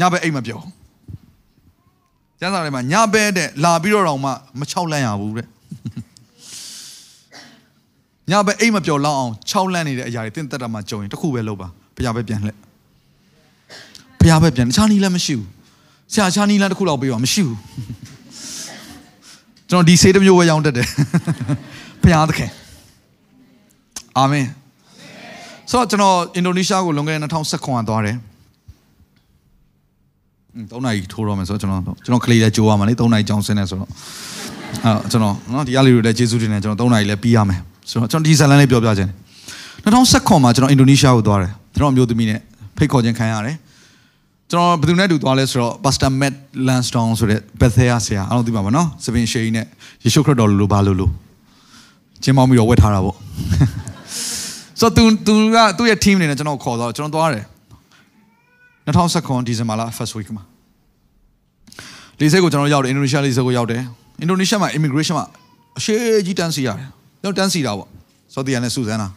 [0.00, 0.60] ညဘက်အိတ်မပြော
[2.40, 5.46] ကျန်းစာထဲမှာညဘက်တဲ့လာပြီးတော့တော့မှမချောက်လန့်ရဘူးတဲ့
[8.30, 12.58] ညဘက်အိတ်မပြောလောက်အောင်ချောက်လန့်နေတဲ့အရာတွေတင့်တက်တာမှကြုံရင်တစ်ခုပဲလုပ်ပါဘုရားပဲပြန်လှည့်
[14.20, 15.48] ဘုရားပဲပြန်တခြားနည်းလည်းမရှိဘူး
[16.12, 17.58] ဆရာချာနီလန်တစ်ခုလောက်ပေးပါမရှိဘူး
[19.70, 20.88] ကျွန်တော်ဒီဆေးတစ်မျိုးပဲရောင်းတတ်တယ်
[22.02, 22.50] ဘုရားသခင်
[24.18, 24.46] အာမင်
[25.70, 28.16] ဆိုတော့ကျွန်တော်အင်ဒိုနီးရှားကိုလွန်ခဲ့တဲ့2019ကသွားတယ်
[30.72, 33.90] 3နာရီထိုးတော့မယ်ဆိုတော့ကျွန်တော်ကျွန်တော်ကလေးလည်းကြိုးရမှာလေ3နာရီကြောင်းဆင်းနေဆိုတော့
[34.84, 37.60] အဲကျွန်တော်နော်ဒီအားလေးတွေလည်းကျေးဇူးတင်တယ်ကျွန်တော်3နာရီလည်းပြီးရမယ်
[37.90, 39.10] ဆိုတော့ကျွန်တော်ဒီဇလန်လေးပြောပြခြင်း
[39.84, 42.40] 2019မှာကျွန်တော်အင်ဒိုနီးရှားကိုသွားတယ်ကျွန်တော်အမျိုးသမီးနဲ့
[42.76, 43.56] ဖိတ်ခေါ်ခြင်းခံရတယ်
[44.50, 46.34] ကျွန်တော်ဘယ်သူနဲ့တူသွားလဲဆိုတော့ Pastor Matt
[46.66, 49.66] Lansdowne ဆိုတဲ့ Bethel ဆရာအားလုံးသိပါပါနော်စပင်ရှေးနဲ့
[50.04, 51.10] ယေရှုခရစ်တော်လိုလိုဘာလို့လို့
[52.22, 53.16] ကျင်းမောင်းပြီးတော့ဝတ်ထားတာပေါ့
[54.80, 57.44] ဆိုတော့သူသူကသူ့ရဲ့ team နေနဲ့ကျွန်တော်ခေါ်တော့ကျွန်တော်သွားတယ်
[58.86, 60.44] 2019ဒီဇင်ဘာလ first week မှာ
[62.20, 63.82] လေးစိတ်ကိုကျွန်တော်ရောက်တယ်အင်ဒိုနီးရှားလေးစိတ်ကိုရောက်တယ်
[64.20, 65.26] အင်ဒိုနီးရှားမှာ immigration မှာ
[65.78, 65.94] အရှိ
[66.26, 66.88] ကြီးတန်းစီရတယ်
[67.26, 67.88] ကျွန်တော်တန်းစီတာပေါ့
[68.34, 69.08] စောတီယာနဲ့စူဇန်နာ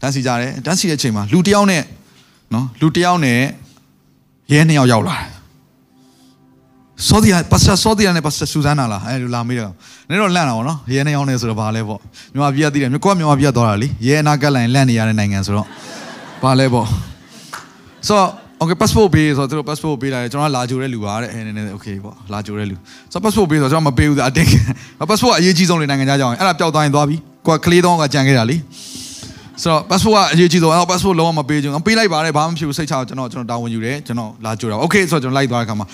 [0.00, 1.82] တန်းစီကြတယ်တန်းစီတဲ့အချိန်မှာလူတစ်ယောက်နဲ့
[2.54, 3.38] နော်လူတစ်ယောက်နဲ့
[4.52, 5.30] ရဲနှစ်ယောက်ရောက်လာတယ်
[7.08, 9.72] စောတီယာပါစတာစောတီယာနဲ့ပါစတာစူဇန်နာလားအဲလိုလာမေးတော့
[10.08, 12.00] နည်းတော့လန့်တာပေါ့နော်ရဲနှစ်ယောက်နဲ့ဆိုတော့ဘာလဲပေါ့
[12.32, 15.66] မြန်မာပြည်ကတည်တယ်ကိုကမြန်မာပြည်ကသွားတာလေရဲအနာကလိုင်းလန့်နေရတဲ့နိုင်ငံဆိုတော့
[16.42, 16.86] ဘာလဲပေါ့
[18.06, 18.30] ဆိုတော့
[18.64, 22.76] okay passport ပေးဆိုတော့သူတို့ passport ပေးလာတယ်ကျွန်တော်ကလာကြိုတဲ့လူပါတဲ့အဲနည်းနည်း okay ပေါ့လာကြိုတဲ့လူ
[23.12, 24.48] ဆိုတော့ passport ပေးဆိုတော့ကျွန်တော်မပေးဘူးအတင်း
[25.10, 27.16] passport ကအရေးကြီးဆုံးလေနိုင်ငံခြားကြောင်းအဲ့ဒါပျောက်သွားရင်သွားပြီ
[27.46, 28.56] ကိုကကလေးတော့ကကြံခဲ့တာလေ
[29.62, 35.86] ဆိုတော့ passport ကအရေးကြီးဆုံးအဲ့တော့ passport လုံးဝမပေးချင်ဘူးပေးလိုက်ပါတယ်ဘာမှမဖြစ်ဘူးစိတ်ချကျွန်တော်ကျွန်တော်တာဝန်ယူတယ်ကျွန်တော်လာကြိုတာ okay ဆိုတော့ကျွန်တော်လိုက်သွားတဲ့ခါမှာ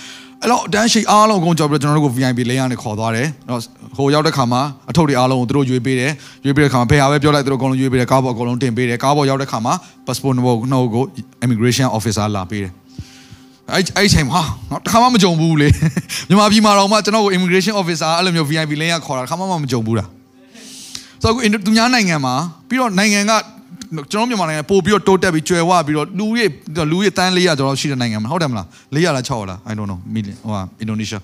[0.43, 3.61] အဲ့တော့တန်းရှိအားလုံးအကုန်ကြော်ပြီးတော့ကျွန်တော်တို့ကို VIP လေးရနဲ့ခေါ်သွားတယ်အဲ့တော့
[3.97, 6.13] ဟိုရောက်တဲ့ခါမှာအထုပ်တွေအားလုံးကိုသူတို့ရွေးပေးတယ်
[6.45, 9.75] ရွေးပေးတဲ့ခါမှာဘယ်ဟာပဲပြောလိုက်သူတို့အကုန်လုံးရွေးပေးတယ်ကားပေါ်အကုန်လုံးတင်ပေးတယ်ကားပေါ်ရောက်တဲ့ခါမှာ
[10.07, 11.05] passport number နှုတ်ကို
[11.45, 12.73] immigration officer လာပေးတယ်
[13.75, 14.41] အဲ့အဲ့ချိန်မှာ
[14.71, 15.69] ငါတခါမှမကြုံဘူးလေ
[16.29, 20.09] မြန်မာပြည်မှာတော့မှကျွန်တော်ကို immigration officer အဲ့လိုမျိုး VIP လင်းရခေါ်တာတခါမှမကြုံဘူးလား
[21.23, 22.35] ဆိုတော့အခုသူများနိုင်ငံမှာ
[22.69, 23.33] ပြီးတော့နိုင်ငံက
[24.13, 26.49] ကျွန်တော်မြန်မာနိုင်ငံပို့ပြီးတော့တိုးတက်ပြီးကျွယ်ဝပြီးတော့လူရဲ့
[26.93, 31.23] လူရဲ့တန်း400ကျော်လောက်ရှိတဲ့နိုင်ငံမှာဟုတ်တယ်မလား400လား600လား I don't know million ဟိုဟာအင်ဒိုနီးရှား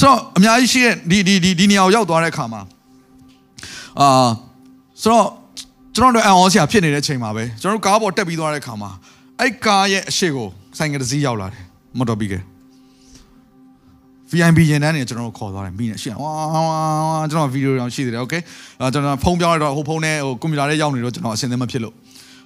[0.00, 2.60] ဆိုတော့အများကြီးရှိတဲ့ဒီဒီဒီဒီနေရာကိုရောက်သွားတဲ့အခါမှာ
[4.00, 4.28] အာ
[5.02, 5.26] ဆိုတော့
[5.96, 8.90] ကျွန်တော်တို့အန်အောဆရာဖြစ်နေတဲ့အချိန်မှာပဲကျွန်တော်တို့ကားပေါ်တက်ပြီးသွားတဲ့အခါမှာ
[9.40, 10.48] အဲ့ကားရဲ့အရှိကို
[10.78, 11.64] ဆိုင်ကတစ်စီးရောက်လာတယ်
[11.98, 12.42] မော်တော်ဘီကယ်
[14.31, 16.31] VIP ရင်တန်းနေကျွန်တော်တို့ခေါ်သွားတယ်မိနေရှိတယ်ဝါ
[16.67, 16.79] ဝါ
[17.31, 18.33] ကျွန်တော်ဗီဒီယိုတောင်ရှိသေးတယ်โอเค
[18.79, 21.93] အဲကျွန်တော်ဖုန်းပြောင်းလိုက်တော့ဟိုဖုန်းနဲ့ဟိုကွန်ပျူတာထဲရောက်နေတော့ကျွန်တော်အဆင်သင့်မဖြစ်လို့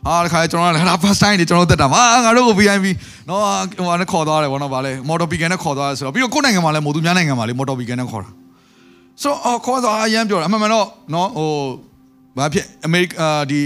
[0.05, 2.85] ဟာတခါကျွန်တော်ကလာ first time တွေကျွန်တော်တက်တာဟာငါတို့ကို VIP
[3.29, 3.41] နော်
[3.77, 8.29] ဟိုနဲ့ခေါ်သွားတယ်ဗောနော်ဗာလဲမော်တော်ဘီကန်နဲ့ခေါ်သွားတယ်ဆိုတော့ပြီးတော့ကိုယ့်နိုင်ငံမှာလည်းမို့သူများနိုင်ငံမှာလည်းမော်တော်ဘီကန်နဲ့ခေါ်တာ
[9.21, 11.51] ဆိုတော့ခေါ်သွားအရန်ပြောတယ်အမှန်မှန်တော့နော်ဟို
[12.37, 13.11] ဘာဖြစ်အမေရိက
[13.51, 13.59] ဒီ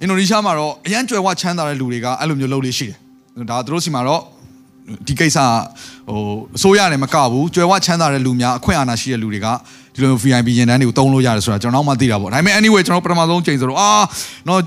[0.00, 4.22] အင်ဒိုနီးရှားမှာတော့အရန်ကြွယ်ဝချမ်းသာတဲ့လူတွေကအဲ့လိုမျိုးလုပ်လေးရှိတယ်ဒါသူတို့စီမှာတော့
[5.07, 5.37] ဒီကိစ္စ
[6.09, 6.21] ဟို
[6.57, 9.47] အစိုးရတယ်မကဘူးကြွယ်ဝချမ်းသာတဲ့လူများအခွင့်အာဏာရှိတဲ့လူတွေက
[9.93, 13.91] ဒီလို VIP ရင်တန်းတွေကိုတုံးလို့ရတယ်ဆိုတာကျွန်တော်မှသိတာပေါ့ဒါပေမဲ့ anyway ကျွန်တော်ပထမဆုံးချိန်ဆိုတော့အာ
[14.47, 14.59] နော်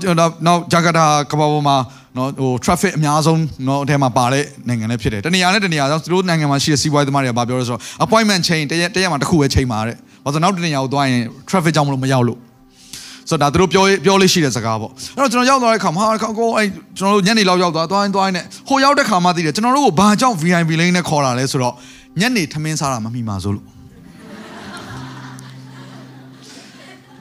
[0.45, 1.77] နောက်ဂျာကာတာကဘာပေါ်မှာ
[2.17, 9.95] နော်ဟို traffic အများဆုံးနော်အထဲမှာပါတဲ့နိုင်ငံလည်းဖြစ်တယ်တနေရာနဲ့တနေရာကြောင့်သူတို့နိုင်ငံမှာရှိတဲ့စီးပွားရေးသမားတွေကဘာပြောလဲဆိုတော့ appointment chain တရက်တရက်မှာတစ်ခုပဲချိန်ပါတဲ့
[10.25, 12.39] ဘာလို့နောက်တနေရာကိုသွားရင် traffic ကြောင့်မလို့မရောက်လို့
[13.28, 16.04] ဆိုတော့ဒါသူတို့ပြောပြောလေးရှိတဲ့စကားပေါ့အဲ့တော့ကျွန်တော်ရောက်သွားတဲ့ခါမှာ
[16.38, 16.66] ကိုအဲ့
[16.98, 21.74] ကျွန်တော်တို့ညနေလောက်ရောက်သွားသွားရင်သွားရင်နဲ့ဟိုရောက်တဲ့ခါမှသိတယ်ကျွန်တော်တို့ကိုဘာကြောင့် VIP လိန်းနဲ့ခေါ်တာလဲဆိုတော့
[22.20, 23.66] ညနေထမင်းစားတာမမိပါဆိုလို့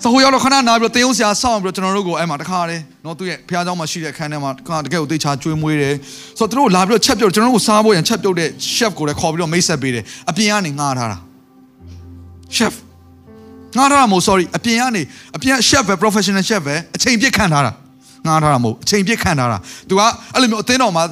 [0.04, 5.96] ဆိုဟိုရောက်တော့ခဏနားပြီးတော့တင်းုံဆရာဆောင်းပြီးတော့ကျွန်တော်တို့ကိုအဲ့မှာတခါတည်းနော်သူ့ရဲ့ဖះเจ้าမှာရှိတဲ့အခန်းထဲမှာတခါတကယ်ကိုသိချာကျွေးမွေးတယ်
[6.40, 11.18] ဆိုတော့သူတို့လာပြီးတော့ချက်ပြုတ်ကျွန်တော်တို့ကိုစားဖို့ရန်ချက်ပြုတ်တဲ့ chef ကိုလည်းခေါ်ပြီးတော့မိတ်ဆက်ပေးတယ်အပြင်ကနေငှားထားတာ
[12.56, 12.74] chef
[13.78, 15.02] ငှားထားတာမဟုတ် sorry အပြင်ကနေ
[15.36, 17.72] အပြင် chef ပဲ professional chef ပဲအချိန်ပြည့်ခံထားတာ
[18.26, 19.58] ငှားထားတာမဟုတ်အချိန်ပြည့်ခံထားတာ
[19.90, 20.02] तू က
[20.34, 21.04] အဲ့လိုမျိုးအသင်းတော်မှာ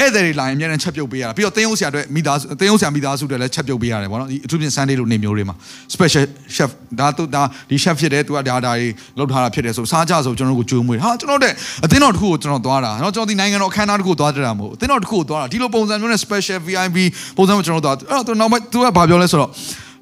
[0.00, 5.54] ဧည့်သည်တွေလာရင်အများနဲ့ချက်ပြုတ်ပေးရတာပြီးတော့တင်းုပ်ဆရာအတွက်မိသားစုတင်းုပ်ဆရာမိသားစုတွေလည်းချက်ပြုတ်ပေးရတယ်ဗောနော်ဒီအထူးဖြင့် Sunday လို့နေမျိုးတွေမှာ
[5.94, 6.24] special
[6.56, 8.88] chef ဒါသူဒါဒီ chef ဖြစ်တယ်သူကဒါဒါတွေ
[9.18, 11.52] လုပ်ထားတာဖြစ်တယ်ဆိုစားကြဆိုကျွန်တော်တို့ကိုကြိုးမွေးဟာကျွန်တော်တဲ့
[11.84, 16.98] အသင်းတော်တစ်ခုကိုကျွန်တော်သွားတာเนาะကျွန်တော်ဒီနိုင်ငံတော်အခမ်းအနားတစ်ခုသွားကြတာမဟုတ်အသင်းတော်တစ်ခုကိုသွားတာဒီလိုပုံစံမျိုးနဲ့ special VIP
[17.36, 19.50] ပုံစံမျိုးကျွန်တော်သွားအဲ့တော့နောက်မှသူကဘာပြောလဲဆိုတော့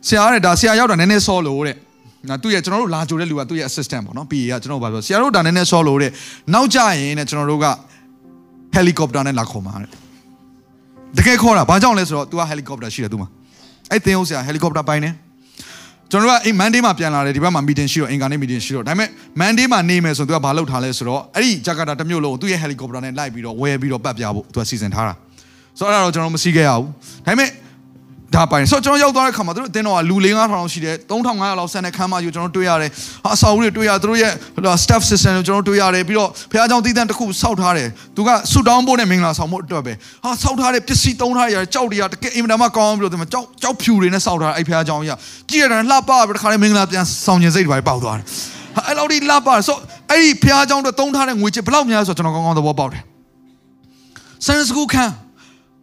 [0.09, 1.77] ဆရာတဲ့ဒါဆရာရောက်တာနည်းနည်းစောလို့တဲ့
[2.29, 6.11] နော်သူရဲ့ကျွန်တော်တို့လာကြိုတဲ့လူကသူ့ရဲ့ assistant ပေါ့နော် PA ကကျွန်တော်ဘာပြောဆရာတို့ဒါနည်းနည်းစောလို့တဲ့
[6.55, 7.67] နောက်ကြရင်တဲ့ကျွန်တော်တို့က
[8.77, 9.91] helicopter နဲ့လာခေါ်မှာတဲ့
[11.19, 13.29] တကယ်ခေါ်တာဘာကြောင့်လဲဆိုတော့ तू က helicopter ရှိတယ်သူမှာ
[13.91, 15.11] အဲ့တင်ဟုတ်ဆရာ helicopter ပိုင်းနေ
[16.11, 19.09] ကျွန်တော်တို့ကအိမ် Monday မှာပြန်လာတယ်ဒီဘက်မှာ meeting ရှိတော့အင်္ဂါနေ့ meeting ရှိတော့ဒါပေမဲ့
[19.41, 25.15] Monday မှာနေမယ်ဆိုတော့ तू ကဘာလုပ်ထားလဲဆိုတော့အဲ့ဒီဂျကာတာတစ်မျိုးလုံးသူ့ရဲ့ helicopter နဲ့လိုက်ပြီးတော့ဝယ်ပြီးတော့ပတ်ပြဖို့ तू ကစီစဉ်ထားတာ
[25.79, 26.87] ဆိုတော့အဲ့ဒါတော့ကျွန်တော်မစီးခဲ့ရဘူး
[27.27, 27.49] ဒါပေမဲ့
[28.36, 32.92] ဒါပိုင်ဆိုတော့ကျွန်တော်ရောက်သွားတဲ့ခါမှာတို့အတင်းတော်ကလူ၄5000လောက်ရှိတယ်3500လောက်ဆန်တဲ့ခန်းမကြီးကိုကျွန်တော်တွေ့ရတယ်
[33.24, 34.32] ဟာအဆောက်အဦတွေတွေ့ရတို့ရဲ့
[34.84, 39.94] staff system ကိုကျွန်တော်တွေ့ရတယ်ပြီးတော့ဖခင်ကြောင့်တည်တံ့တစ်ခုစောက်ထားတယ်သူကဆူတောင်းဖို့နဲ့မင်္ဂလာဆောင်ဖို့အတွက်ပဲ
[40.24, 45.18] ဟာစောက်ထားတဲ့ပစ္စည်းသုံးထားရကြောက်တရားတကယ်အင်မတန်မှကောင်းအောင်ပြီးတော့ဒီမှာကြောက်ကြောက်ဖြူတွေနဲ့စောက်ထားအဲ့ဖခင်ကြောင့်ကြီးက
[45.50, 48.26] ကြည့်ရတာလှပပြီးတခါလေးမင်္ဂလာပြန်ဆောင်ကျင်စိတ်တွေပေါက်သွားတယ်
[48.76, 49.78] ဟာအဲ့လောက်ဒီလှပဆို
[50.12, 53.02] အဲ့ဒီဖခင်ကြောင့်တော့သုံးထားတဲ့ငွေချေဘလောက်များဆိုတော့ကျွန်တော်ကောင်းကောင်းသဘောပေါက်တယ်
[54.46, 55.14] Sunday school ခန်း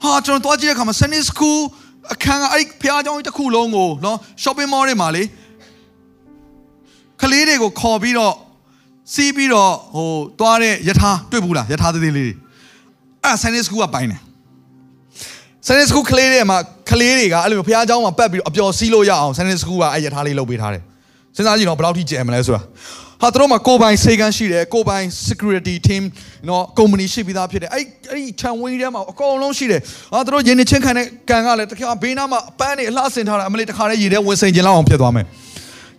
[0.03, 1.61] ဟာကျွန်တော်တွားကြည့်တဲ့အခါမှာ Sunday school
[2.14, 5.24] အခန်းကအဲ့ဖះเจ้าကြီးတစ်ခုလုံးကိုနော် shopping mall တွေမှာလေ
[7.22, 8.36] ကလေးတွေကိုခေါ်ပြီးတော့
[9.14, 12.36] စီးပြီးတော့ဟိုတွားတဲ့ယထာတွေ့ဘူးလားယထာသေးသေးလေးတွေ
[13.24, 14.22] အဲ့ Sunday school ကပိုင်းတယ်
[15.68, 16.58] Sunday school ကလေးတွေမှာ
[16.92, 20.84] ကလေးတွေကအဲ့လိုဖះเจ้าမှာပတ်ပြီးတော့အပျော်စီးလို့ရအောင် Sunday school ကအဲ့ယထာလေးလုပ်ပေးထားတယ်
[21.36, 22.62] စဉ်းစားကြည့်တော့ဘယ်လောက်ထိကျယ်မလဲဆိုတာ
[23.23, 26.03] ဟဟာသူတို့မှာကိုယ်ပိုင်စေကန်းရှိတယ်ကိုယ်ပိုင် security team
[26.49, 29.81] နော် company ရှိပြီးသားဖြစ်တယ်အဲ့အဲ့ဒီခြံဝင်းထဲမှာအကုန်လုံးရှိတယ်
[30.15, 35.27] ဟာသူတို့ရင်းနေချင်းခံတဲ့ကန်ကလည်းတခါဘေးနားမှာအပန်းတွေအလှဆင်ထားတာအမလေးတခါလေးရေထဲဝင်စိန်ကျင်လောက်အောင်ဖြစ်သွားမယ်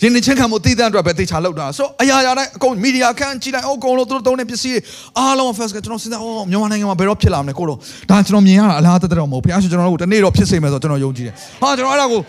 [0.02, 4.82] ရင်းနေချင်းခံမှုတည်တံ့အတွက်ပဲတေချာလောက်တာဆိုအရာရာတိုင်းအကုန်မီဒီယာခန်းကြည့်လိုက်အကုန်လုံးသူတို့သုံးတဲ့ပစ္စည်းတွေ
[5.20, 7.78] အားလုံး first ကကျွန်တော်စဉ်းစားအော်မြန်မာနိုင်ငံမှာဘယ်တော့ဖြစ်လာမလဲကိုတော့
[8.10, 12.22] ဒါကျွန်တော်မြင်ရတာအလားတက်တော့မဟုတ်ဘုရားရှင်ကျွန်တော်တို့တနေ့တော့ဖြစ်စေမယ်ဆိုတော့ကျွန်တော်ယုံကြည်တယ်ဟာကျွန်တော်အဲ့ဒါကို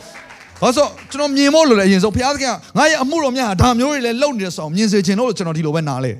[0.62, 6.12] ဘာလို့ကျွန်တော်မြင်ဖို့လို့လည်းအရင်ဆုံးဘုရားသခင်ကငါရဲ့အမှုတော်များဒါမျိုးတွေလည်းလုပ်နေတယ်ဆိုအောင်မြင်စေချင်လို့ကျွန်တော်ဒီလိုပဲနားလဲ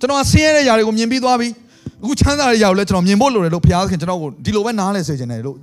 [0.00, 1.48] ကျွန်တော်ဆင်းရဲတဲ့ຢာတွေကိုမြင်ပြီးသွားပြီ
[2.02, 5.56] အခုချမ်းသာတဲ့ຢာကိုလည်းကျွန်တော်မြင်ဖို့လိုတယ်လို့ဘုရားသခင်ကျွန်တော်ကိုဒီလိုပဲနားလဲစေချင်တယ်လို့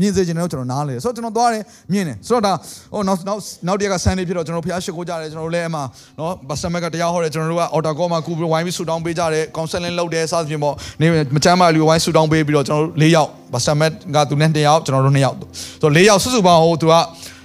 [0.00, 2.52] မြင်စေချင်တယ်လို့ကျွန်တော်နားလဲဆိုတော့ကျွန်တော်သွားတယ်မြင်တယ်ဆိုတော့ဒါ
[2.92, 5.80] ဟိုနောက်နောက်နောက်တရက်ကဆန်နေဖြစ်တော့ကျွန်တော်ဘုရားရှိခိုးကြတယ်ကျွန်တော်လည်းအမှ
[6.18, 15.36] နော်ဘာစမက်ကတရားဟောတယ်ကျွန်တော်တို့ကအော်တာကောမှာကူပြီးဝိုင်းပြီးဆူတောင်းပေးကြတယ်ကောင်ဆယ်လင်းလုပ်တယ်စသဖြင့်ပေါ့နေမချမ်းမာလူဝိုင်းဆူတောင်းပေးပြီးတော့ကျွန်တော်တို့၄ယောက်ဘာစမက်ကသူနဲ့၂ယောက်ကျွန်တော်တို့၂ယောက်
[15.80, 16.94] ဆိုတော့၄ယောက်စုစုပေါင်းဟိုသူက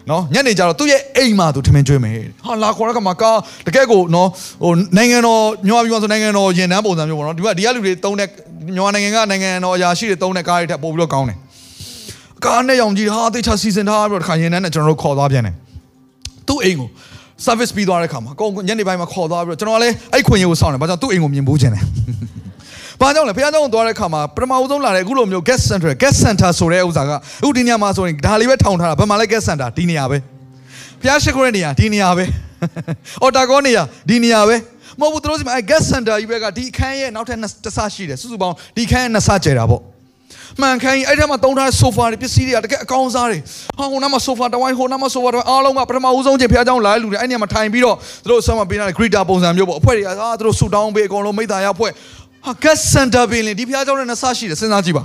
[0.09, 2.13] နော်ညနေကျတော့သူ့ရဲ့အိမ်မှာသူထမင်းကျွေးမယ်
[2.45, 3.31] ဟာလာခေါ်ရကမှာကာ
[3.67, 4.27] တကယ်ကိုနော်
[4.63, 8.27] ဟိုနိုင်ငံတော်မြန်မာပြည်မှာဆိုနိုင်ငံတော်ရင်နှန်းပုံစံမျိုးပေါ့နော်ဒီကဒီကလူတွေတုံးတဲ့
[8.75, 11.37] မြန်မာနိုင်ငံကနိုင်ငံတော်အရာရှိတွေတုံးတဲ့ကားတွေထပ်ပို့ပြီးတော့ကောင်းတယ်
[12.45, 15.55] ကားနဲ့ရောင်ကြီးဟာတေချာစီစဉ်ထားပြီးတော့တခါရင်နှန်းနဲ့ကျွန်တော်တို့ခေါ်သွားပြန်တယ်
[16.47, 16.89] သူ့အိမ်ကို
[17.45, 21.83] service ပြီးသွားတဲ့ခါမှာကိုညနေပိုင်းမှာခေါ်သွားပြီးတော့ကျွန်တော်လည်းအဲ့ခွင့်ရကိုစောင့်တယ်ဘာကြောင့်သူ့အိမ်ကိုမြင်ဖို့ချင်တယ်
[23.00, 30.18] ဘာကြောင့်လဲဘုရားကျောင်းကိုသွားတဲ့ခါမှာပထမဦးဆုံးလာတဲ့အခုလိုမျိုး guest center guest center ဆိုတဲ့ဥစ္စာကအခုဒီနေရာမှာဆိုရင်ဒါလေးပဲထောင်ထားတာဘယ်မှာလဲ guest center ဒီနေရာပဲ
[31.00, 32.24] ဘုရားရှိခိုးတဲ့နေရာဒီနေရာပဲ
[33.22, 34.56] အော်တာကောနေရာဒီနေရာပဲ
[35.00, 39.82] မဟုတ်ဘူးသူတို့စီမှာအဲ guest center ကြီးပဲကဒီခန်းရဲ့နောက်ထပ်တစ်ဆရှိတယ်စုစုပေါင်းဒီခန်းရဲ့နှစ်ဆကျဲတာပေါ့
[40.60, 43.38] မှန်ခိုင်းအဲ့ထက်မှာတုံးထားတဲ့ sofa တွေပစ္စည်းတွေကတကယ်အကောင်းစားတွေ
[43.78, 51.92] ဟာဟိုနားမှာ sofa တဝိုင်းဟိုနားမှာ sofa တဝိုင်းအားလုံးကပထမဦးဆုံးချိန်ဖះเจ้าလာတဲ့လူတွေအဲ့နေရာမှာထိုင်ပြီးတော့သူတို့ဆောင်းမပေးတဲ့ greeter ပုံစံမျိုးပေါ့အဖွဲ့တွေကအာသူတို့ဆူတောင်းပေးအကုန်လုံးမိသားရအဖွဲ့
[52.46, 55.04] ဟာ guest center ပင်လေဒီဖះเจ้าနဲ့နှစ်ဆရှိတယ်စဉ်းစားကြည့်ပါ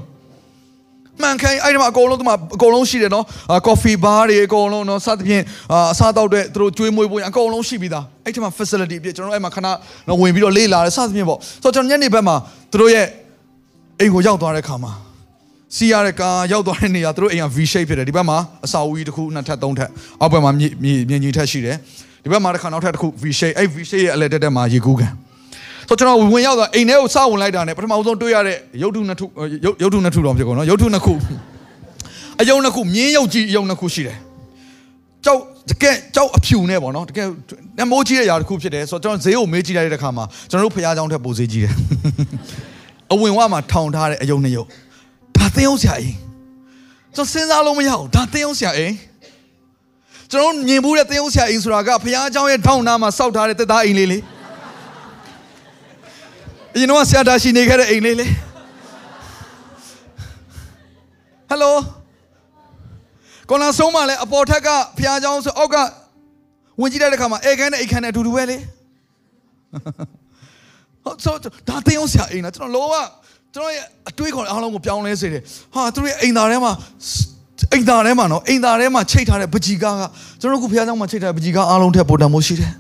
[1.22, 9.62] မှန်ခိုင်းအဲ့ဒီမှာအကုန်လုံးဒီမှာအကုန်လုံးရှိတယ်နော်အာ coffee bar တွေအကုန်လုံးနော်စသဖြင့်အာအစားတောက်တဲ့သူတို့ကျွေးမွေးဖို့အကုန်လုံးရှိပြီးသားအဲ့ဒီမှာ facility ပြည့်ကျွန်တော်တို့အဲ့မှာခဏ
[10.08, 12.36] နော်ဝင်ပြီးတော့လေးလာတယ်စသဖြင့်ပေါ့ဆိုတော့ကျွန်တော်ညနေဘက်မှာ
[12.72, 13.06] သူတို့ရဲ့
[14.00, 14.92] အိမ်ကိုရောက်သွားတဲ့ခါမှာ
[15.76, 19.90] စီရတဲ့ကာရောက်သွားတဲ့နေရာသူတို့အိမ်က V shape ဖြစ်တယ်ဒီဘက်မှာအစာအုပ်ကြီးတစ်ခုနှစ်ထပ်သုံးထပ်
[20.22, 21.78] အောက်ဘက်မှာမြေမြေကြီးထပ်ရှိတယ်
[22.24, 25.14] ဒီဘက်မှာတစ်ခါနောက်ထပ်တစ်ခု V shape အဲ့ V shape ရဲ့အလဲတက်တက်မှာရေကူးကန်
[25.90, 29.26] ဆိုကျွန်တော်ဝင်ရောက်သွားအိမ်ထဲကိုစဝင်လိုက်တာနဲ့ပထမဆုံးတွေ့ရတဲ့ရုပ်ထုနှစ်ထု
[29.82, 31.14] ရုပ်ထုနှစ်ထုတော့ဖြစ်ကုန်နော်ရုပ်ထုနှစ်ခု
[32.42, 34.18] အယုံနှစ်ခုမြင်းရုပ်ကြီးအယုံနှစ်ခုရှိတယ်
[35.26, 35.40] ကြောက်
[35.70, 37.28] တကယ်ကြောက်အဖြူနဲ့ပေါ့နော်တကယ်
[37.80, 41.74] နမိုးကြီးတဲ့ຢာတစ်ခုဖြစ်တယ်ဆိုတော့ကျွန်တော်ဈေးကိုမေးကြည့်လိုက်တဲ့အခါမှာကျွန်တော်တို့ဖရားเจ้าထက်ပိုဈေးကြီးတယ်
[43.14, 44.66] အဝင်ဝမှာထောင်ထားတဲ့အယုံနှစ်ယုံ
[45.36, 46.16] ဒါသင်းအောင်ဆရာအိမ်
[47.16, 48.94] ကျွန်တော်စဉ်းစားလို့မရဘူးဒါသင်းအောင်ဆရာအိမ်
[50.32, 54.22] ကျွန်တော်မြင်ဘူးတဲ့သင်းအောင်ဆရာအိမ်ဆိုတာကဖရားเจ้าရဲ့ထောင်နာမှာစောက်ထားတဲ့တက်သားအိမ်လေးလေး
[56.75, 58.27] အရင်တော့ဆရာတာရှိနေခဲ့တဲ့အိမ်လေးလေ
[61.49, 61.77] ဟယ်လို
[63.51, 64.69] ကိုလာဆုံးမလဲအပေါ်ထက်က
[64.99, 65.77] ဖျားချောင်းဆိုအောက်က
[66.81, 68.57] ဝင်ကြည့်လိုက်တဲ့ခါမှာအဲခန်းနဲ့အိမ်ခန်းနဲ့အတူတူပဲလေ
[71.05, 71.35] ဟုတ်ဆို
[71.69, 72.97] ဒါတင်အောင်ဆရာအိမ်လားကျွန်တော်လောက
[73.55, 75.43] ကျွန်တော်ရဲ့အတွေးခေါ်အားလုံးကိုပြောင်းလဲစေတယ်
[75.75, 76.73] ဟာသူတို့ရဲ့အိမ်သားထဲမှာ
[77.73, 80.03] အိမ်သားထဲမှာနော်အိမ်သားထဲမှာချိတ်ထားတဲ့ပကြီကားက
[80.41, 82.73] ကျွန်တော်တို့ခုဖျားချောင်းမှာချိတ်ထားတဲ့ပကြီကားအားလုံးထက်ပိုတန်မှုရှိတယ်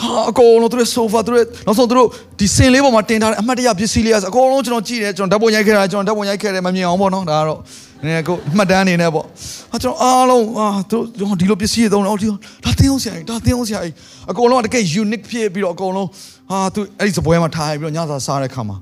[0.00, 2.08] ဟာအကုန်လုံးသူတို့ sofa သူတို့နောက်ဆုံးသူတို့
[2.40, 7.60] ဒီစင်လေးပေါ်မှာတင်ထားတဲ့အမှတ်တရပစ္စည်းလေးအကုန်လုံးကျွန်တော်ကြည့်တယ်ကျွန်တော်ဓာတ်ပုံရိုက်ခဲ့တာကျွန်တော်ဓာတ်ပုံရိုက်ခဲ့တယ်မမြင်အောင်ပေါ့နော်ဒါကတော့
[8.04, 9.24] နည်းနည်းကိုမှတ်တမ်းအနေနဲ့ပေါ့
[9.70, 12.26] ဟာကျွန်တော်အားလုံးအာသူတို့ဒီလိုပစ္စည်းတွေသုံးတော့ဒီ
[12.64, 13.94] ဒါသင်းအောင်ဆရာကြီးဒါသင်းအောင်ဆရာကြီး
[14.30, 16.08] အကုန်လုံးကတကယ် unique ဖြစ်ပြီးတော့အကုန်လုံး
[16.50, 18.76] ဟာသူအဲ့ဒီစပွဲမှာထားပြီးတော့ညစာစားတဲ့ခါမှာ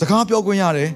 [0.00, 0.90] စကားပြောခွင့်ရတယ်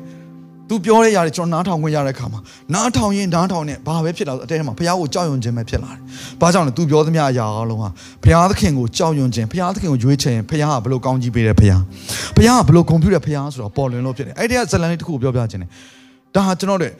[0.71, 2.41] သူပြောတဲ့ຢာတွေကျွန်တော်နားထောင်ခွင့်ရတဲ့ခါမှာ
[2.75, 6.01] နားထောင်ရင်နားထောင်နဲ့ဘာပဲဖြစ်လာအတဲထဲမှာဘုရားကိုကြောက်ရွံ့ခြင်းပဲဖြစ်လာတယ်။
[6.41, 7.89] ဘာကြောင့်လဲသူပြောသမျှအရာအလုံးဟာ
[8.25, 11.81] ဘုရားသခင်ကိုကြောက်ရွံ့ခြင်းဘုရားသခင်ကိုရွေးချယ်ရင်ဘုရားကဘလို့ကောင်းကြီးပေးတယ်ဘုရား။
[12.37, 15.71] ဘုရားကဘလို့ဂုဏ်ပြုတယ်ဘုရားဆိုတော့ပေါ်လွင်လို့ဖြစ်တယ်။အဲ့ဒီကဇလန်လေးတစ်ခုကိုပြောပြခြင်းတယ်။
[16.35, 16.93] ဒါဟာကျွန်တော်တို့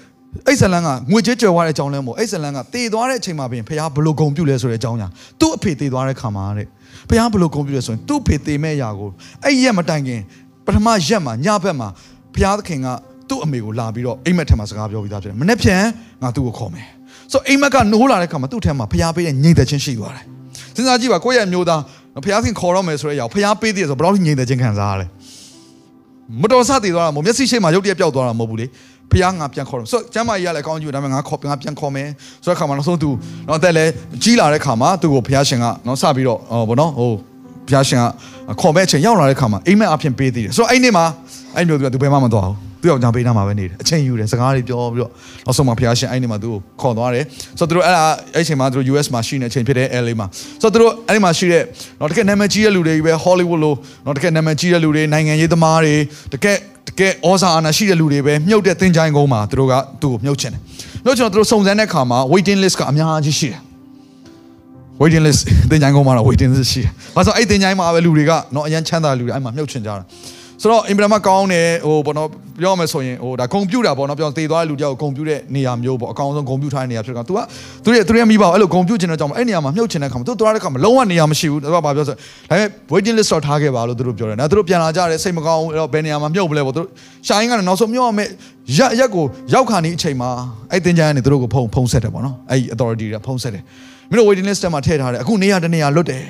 [0.47, 5.09] အဲ့ဇလန်ကငွေကြေးကြွယ်ဝတဲ့အကြောင်းလဲမို့အဲ့ဇလန်ကတည်သွားတဲ့အချိန်မှာပြင်ဘုရားဘလို့ဂုဏ်ပြုလဲဆိုတဲ့အကြောင်းညာ
[5.41, 6.67] သူ့အဖေတည်သွားတဲ့ခါမှာတဲ့
[7.09, 9.11] ဘုရားဘလို့ဂုဏ်ပြုလဲဆိုရင်သူ့အဖေတည်မဲ့အရာကို
[9.45, 10.21] အဲ့ရက်မတိုင်ခင်
[10.67, 11.89] ပထမရက်မှာညဘက်မှာ
[12.35, 12.89] ဘုရားသခင်က
[13.31, 15.83] သူ့အမေကိုလာပြီးတော့အိမ်မက်ထက်မှာစကားပြောပြီးသားဖြစ်တယ်မနေ့ပြန်
[16.23, 16.87] ငါသူ့ကိုခေါ်မယ်
[17.33, 20.25] ဆိုအိမ်မက်ကနိုးလာတဲ့ခါမှာသူ့ထဲမှာဖျားပေးတဲ့ငြိမ်သက်ခြင်းရှိသွားတယ်
[20.77, 21.81] စဉ်းစားကြည့်ပါကိုယ့်ရဲ့မျိုးသား
[22.25, 25.07] ဖျားခင်ခေါ်တော့မယ်ဆိုတဲ့အရာဖျားပေးသေးတယ်ဆိုဘယ်လောက်ငြိမ်သက်ခြင်းခံစားရလဲ
[26.41, 28.67] မတော်ဆတည်သွားတာမဟုတ်မျက်စိရှိမှရုပ်တရက်ပျောက်သွားတာမဟုတ်ဘူးလေ
[29.13, 32.09] ဖျားငါပြန်ခေါ်တော့ဆိုကျမ်းမာကြီးကလည်းအကောင်းကြီးဒါပေမဲ့ငါခေါ်ငါပြန်ခေါ်မယ်
[32.45, 33.11] ဆိုတဲ့ခါမှာနောက်ဆုံးသူ
[33.49, 33.91] တော့အသက်လည်း
[34.23, 37.11] ကြီးလာတဲ့ခါမှာသူ့ကိုဖျားရှင်ကနော်စပြီးတော့ဟောဗောနော်ဟို
[37.69, 38.05] ဖျားရှင်က
[38.61, 41.05] ခေါ်မဲ့အချိန်ရောက်လာတဲ့ခါမှာအိမ်မက်အဖြစ်ပေးသေးတယ်ဆိုတော့အဲ့နေ့မှာ
[41.57, 45.11] အဲ့မျိုးသူကသူဘယ်မှမသွားဘူး သူ့ယောက်ျားပေးနာမှာပဲနေတယ်အချိန်ယူတယ်စကားတွေပြောပြီးတော့
[45.47, 47.25] နောက်ဆုံးမှာဖျားရှင်အဲ့ဒီမှာသူ့ကိုခေါ်သွားတယ်
[47.59, 48.05] ဆိုတော့သူတို့အဲ့ဒါ
[48.35, 50.27] အဲ့ချိန်မှာသူတို့ US မှာရှိနေတဲ့အချိန်ဖြစ်တဲ့ LA မှာ
[50.63, 51.63] ဆိုတော့သူတို့အဲ့ဒီမှာရှိတဲ့
[52.01, 53.77] တော့တကယ်နာမည်ကြီးတဲ့လူတွေပဲ Hollywood လို့
[54.07, 55.95] တော့တကယ်နာမည်ကြီးတဲ့လူတွေနိုင်ငံရေးသမားတွေ
[56.35, 56.57] တကယ်
[56.89, 60.61] တကယ်ဩဇာအာဏာရှိတဲ့လူတွေပဲမြုပ်တဲ့သင်ချိုင်းကုန်းမှာသူတို့ကသူ့ကိုမြုပ်ချင်တယ်
[61.05, 63.61] မြုပ်ချင်တော့သူတို့စုံစမ်းတဲ့အခါမှာ waiting list ကအများကြီးရှိတယ်
[65.01, 65.41] waiting list
[65.71, 70.05] တင်ကြိုင်းကုန်းမှာတော့ waiting list ရှိတယ်။ဘာလို့အဲ့တင်ကြိုင်းမှာပဲလူတွေကနော်အရန်ချမ်းသာလူတွေအဲ့မှာမြုပ်ချင်ကြတာ။
[70.63, 72.29] ဆိုတော့အင်ပရမကောင်းတယ်ဟိုဘောနော်
[72.61, 77.39] ပြောမယ်ဆိုရင်ဟိုဒါဂုံပြူတာပေါ့နော်ပြောတည်သွားတဲ့လူတယောက်ဂုံပြူတဲ့နေရာမျိုးပေါ့အကောင်ဆုံးဂုံပြူထားတဲ့နေရာဖြစ်ကောင် तू က
[77.85, 82.19] သူရဲ့သူရဲ့မိဘအဲ့လိုဂုံပြူချင်တဲ့ကြောင့်အဲ့နေရာမှာမြုပ်ချင်တဲ့ခါမှာ तू သွားတဲ့ခါမှာလုံးဝနေရာမရှိဘူးသူကဘာပြောဆိုဒါ
[82.51, 86.89] ပေမဲ့ waiting list တော့ထားခဲ့ပါလို့သူတို့ပြောတယ်နော်သူတို့ပြန်လာကြတယ်စိတ်မကောင်းဘူးအဲ့တော့ဘယ်နေရာမှာမြုပ်ပလဲပေါ့သူတို့
[87.27, 88.29] ရှာရင်းကနေနောက်ဆုံးမြုပ်ရမယ်
[88.79, 89.25] ရက်ရက်ကို
[89.55, 90.31] ရောက်ခါနေအချိန်မှာ
[90.73, 93.63] အဲ့တင်ကြကနေသူတို့ကိုဖုံဖုံဆက်တယ်ပေါ့နော်အဲ့ authority တွေဖုံဆက်တယ်
[94.11, 96.23] မင်းတို့ waiting list မှာထည့်ထားတယ်အခုနေရာတနေရာလွတ်တယ်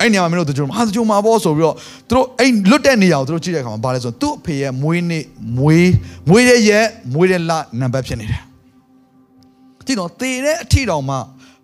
[0.00, 1.76] အဲ့နေရာမှာမင်းတို့တကြုံဟာတကြုံမှာပေါ့ဆိုပြီးတော့
[2.08, 5.24] သူတို့အဲ့လွတ်တဲ့နေရာကိုသူတို့ကြည့်တဲ့အခါမှာဘာလဲဆိုတော့သူ့အဖေရဲ့မွေးနေ့
[5.58, 5.92] မွေး
[6.28, 8.42] မွေးတဲ့ရက်မွေးတဲ့လနံပါတ်ဖြစ်နေတယ်
[9.86, 11.16] ကြည့်တော့တေတဲ့အထီတောင်မှ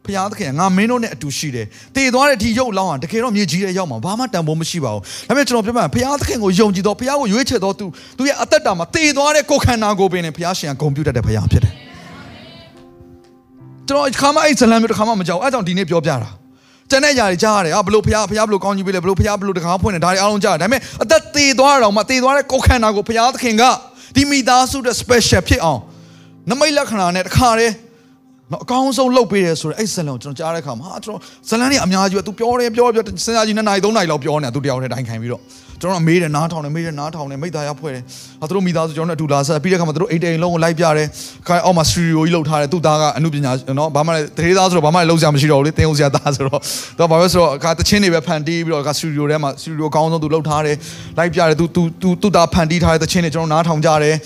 [0.07, 1.67] ဖျားသခင်ငါမင်းတို့နဲ့အတူရှိတယ်
[1.97, 7.87] တေသွားတဲ့ဒီရုပ်လောင်းဟာတကယ်တော့မြေကြီးတဲ့ရောက်မှာဘာမှတန်ဖိုးမရှိပါဘူးဒါပေမဲ့ကျွန်တော်ပြောပြမယ်ဖျားသခင်ကိုယုံကြည်တော့ဖျားကိုရွေးချယ်တော့သူ
[8.19, 11.75] သူရဲ့အသက်တာမှာတေသွားတဲ့ကိုယ်ခန္ဓာကိုယ်ပင်နဲ့ဖျားရှင်ကဂုဏ်ပြုတတ်တဲ့ဖျားဖြစ်တယ်
[13.89, 16.31] ကျွန်တော်ခါမအဲ့ဇလံမျိုးတစ်ခါမှမကြောက်အဲ့ကြောင့်ဒီနေ့ပြောပြတာ
[16.90, 23.64] ကျန်တဲ့ຢာတွေကြားရတယ်ဟာဘလို့ဖះဖះဘလို့ကောင်းကြီးပေးလဲဘလို့ဖះဘလို့တကားဖွင့်တယ်ဒါတွေအားလုံးကြားတယ်ဒါပေမဲ့အသက်သေးသွားတော့မှသေးသွားတဲ့ကိုယ်ခန္ဓာကိုဖះသခင်က
[24.16, 25.82] ဒီမိသားစုတဲ့ special ဖြစ်အောင်
[26.50, 27.74] နမိတ်လက္ခဏာနဲ့တခါတည်း
[28.52, 35.42] နော်အကောင်းဆုံးလုပ်ပေးတယ်ဆိုတော့အဲ့ဇလန်ကိုကျွန်တော်ကြားတဲ့အခါမှာဟာကျွန်တော်ဇလန်တွေအများကြီးပဲ तू ပြောတယ်ပြောပြောစဉ်းစားကြည့်2နာရီ3နာရီလောက်ပြောနေတာ तू တယောက်တည်းတိုင်ခံပြီးတော့
[35.81, 38.03] ကျွန်တော်မေးတယ်နားထောင်တယ်မေးတယ်နားထောင်တယ်မိသားရဖွဲ့တယ်
[38.41, 41.07] ဟာသူတို့မိသားစုကျွန်တော်တို့အတူလာဆက်ပြီးတဲ့အခါမှာသူတို့အိတ်တိန်လုံးကိုလိုက်ပြတယ်
[41.49, 46.61] ခိုင်အောက်မှာစတူဒီယိုကြီးလုပ်ထားတယ်သူ့သားကအမှုပညာနော်ဘာမှလည်းတရေသားဆိုတော့ဘာမှလည်းလုံးစရာမရှိတော့ဘူးလေတင်းအောင်စရာသားဆိုတော့
[46.99, 50.77] တော့ဘာပဲဆိုတော့အခါတချင်းတွေပဲဖန်တီးပြီးတော့အခါစတူဒီယိုထဲမှာစတူဒီယိုအကောင်းဆုံးသူလုပ်ထားတယ်
[51.19, 54.17] လိုက်ပြတယ်သူသူသူသူ့သားဖန်တီးထားတဲ့တချင်းတွေကျွန်တော်နားထောင်ကြတယ်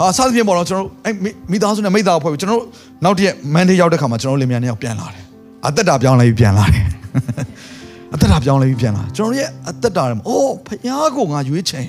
[0.00, 1.14] အာစသဖြင့်ပေါ့နော်ကျွန်တော်အဲ့
[1.52, 2.68] မိသားစုနဲ့မိသားဖွဲ့ပြီးကျွန်တော်တို့
[3.04, 5.24] နောက်တည့်မန်ဒေးရောက်တဲ့ခါမှာကျွန်တော်လင်မြန်နဲ့ရောက်ပြန်လာတယ်
[5.66, 6.84] အသက်တာပြောင်းလဲပြီးပြန်လာတယ်
[8.14, 11.88] အသက်တာပြောင်းလဲပြီးပြန်လာကျွန်တော်ရဲ့အသက်တာတွေမှာအိုးဖယားကိုငါရွေးချင်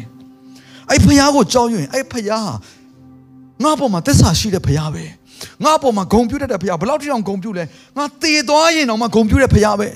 [0.90, 2.54] အဲ့ဖယားကိုကြောက်ရွံ့အဲ့ဖယားဟာ
[3.64, 5.04] ငါ့ပေါ်မှာသစ္စာရှိတဲ့ဖယားပဲ
[5.64, 7.64] ငါ့ပေါ်မှာဂုံပြူတတ်တဲ့ဖယားဘယ်လောက်ထိအောင်ဂုံပြူလဲ
[7.98, 9.88] ငါတေသွားရင်တော့မှဂုံပြူတဲ့ဖယားပဲ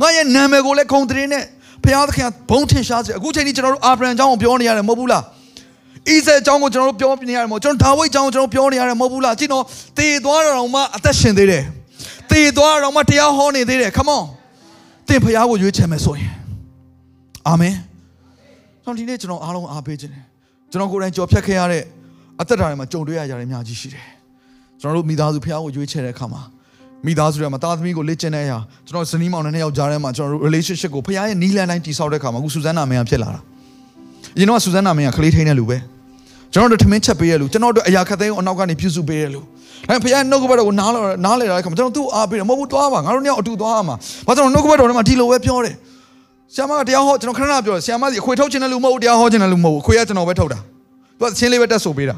[0.00, 1.44] ငါရဲ့နာမည်ကိုလည်းဂုံတရင်နဲ့
[1.84, 9.64] ဖယားသခင်ဘုံထင်ရှားစေအခုချိန်ကြီးကျွန်တော်တို့အာဗြဟံအကြောင်းကိုပြောနေရတယ်မဟုတ်ဘူးလားဣဇက်အကြောင်းကိုကျွန်တော်တို့ပြောနေရတယ်မဟုတ်ကျွန်တော်ဒါဝိတ်အကြောင်းကိုကျွန်တော်ပြောနေရတယ်မဟုတ်ဘူးလားကြည့်တော့
[9.98, 11.64] တေသွားတော့မှအသက်ရှင်သေးတယ်
[12.30, 14.22] တေသွားတော့မှတရားဟောနေသေးတယ် come on
[15.08, 16.32] သင်ဖရားကိုရွေးချယ်မယ်ဆိုရင်
[17.48, 17.74] အာမင်
[18.84, 20.24] ကျွန်တော်ဒီနေ့ကျွန်တော်အားလုံးအားပေးခြင်းတယ်
[20.70, 21.82] ကျွန်တော်ကိုယ်တိုင်ကြော်ဖြတ်ခဲ့ရတဲ့
[22.40, 24.04] အသက်တာတွေမှာကြုံတွေ့ရကြတဲ့အများကြီးရှိတယ်
[24.80, 26.42] ကျွန်တော်တို့မိသားစုဖရားကိုရွေးချယ်တဲ့အခါမှာ
[27.06, 33.40] မိသားစုတွေမှာတာသမီကိုလေ့ကျင့်တဲ့အရာကျွန်တော်ဇနီးမောင်နဲ့နှစ်ယောက်ကြားထဲမှာကျွန်တော်တို့ relationship ကိုဖရားရဲ့နီးလန်းတိုင်းတည်ဆောက်တဲ့အခါမှာအခုဆူဇန်နာမင်းကဖြစ်လာတာ
[34.36, 35.78] အရင်တော့ဆူဇန်နာမင်းကကလေးထိန်းတဲ့လူပဲ
[36.54, 39.40] ကျွန်တော်တို့ထမင်းချက်ပေးရလူကျွန်တော်တို့အရာခတ်သိမ်းကိုအနောက်ကနေပြုစုပေးရလူ
[39.88, 43.96] ဒါပေမဲ့ဖခင်နှုတ်ကပတ်တော်ကိုနားလာနားလေတဲ့အခါမှာကျွန်တော်သူ့အားပေးတယ်မဟုတ်ဘူးသွားပါငါတို့ညောင်အတူသွားရမှာ
[44.26, 45.74] ဘာကျွန်တော်နှုတ်ကပတ်တော်ထဲမှာဒီလိုပဲပြောတယ်
[46.54, 50.58] ဆရာမကတရားဟောကျွန်တော်ခဏခဏပြောတယ်ဆရာမစီအခွေထုတ်ခြင်းတဲ့လူမဟုတ်ဘူးတရားဟောခြင်းတဲ့လူမဟုတ်ဘူးအခွေကကျွန်တော်ပဲထုတ်တာ
[51.18, 52.16] သူကချင်းလေးပဲတက်ဆိုပေးတာ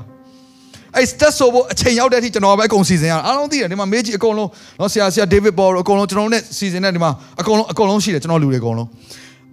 [0.96, 4.48] အဲ့တက်ဆိုဖို့အချိန်ရောက်တဲ့အထိကျွန်တော်ပဲအကုန်စီစဉ်ရတာအားလုံးသိတယ်ဒီမှာမေးကြည့်အကုန်လုံး
[4.80, 7.10] နော်ဆရာဆရာဒေးဗစ်ဘော်အကုန်လုံးကျွန်တော်နဲ့စီစဉ်တဲ့ဒီမှာ
[7.40, 8.88] အကုန်လုံးအကုန်လုံးရှိတယ်ကျွန်တော်လူတွေအကုန်လုံး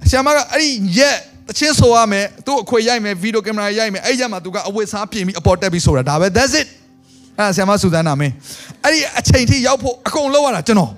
[0.09, 6.67] ဆရာမကအဲ့ဒီရက် တချင်းဆိုရမယ်သူ့အခွေရိုက်မယ်ဗီဒီယိုကင်မရာရိုက်မယ်အဲ့ရက်မှာသူကအဝတ်စားပြင်ပြီးအပေါ်တက်ပြီးဆိုတာဒါပဲ that's it
[7.37, 8.33] အဲ့ဆရာမစူဇန်နာမင်း
[8.83, 10.91] အဲ့ဒီအချိန်ထိရောက်ဖို့အကုန်လောက်ရတာကျွန်တော်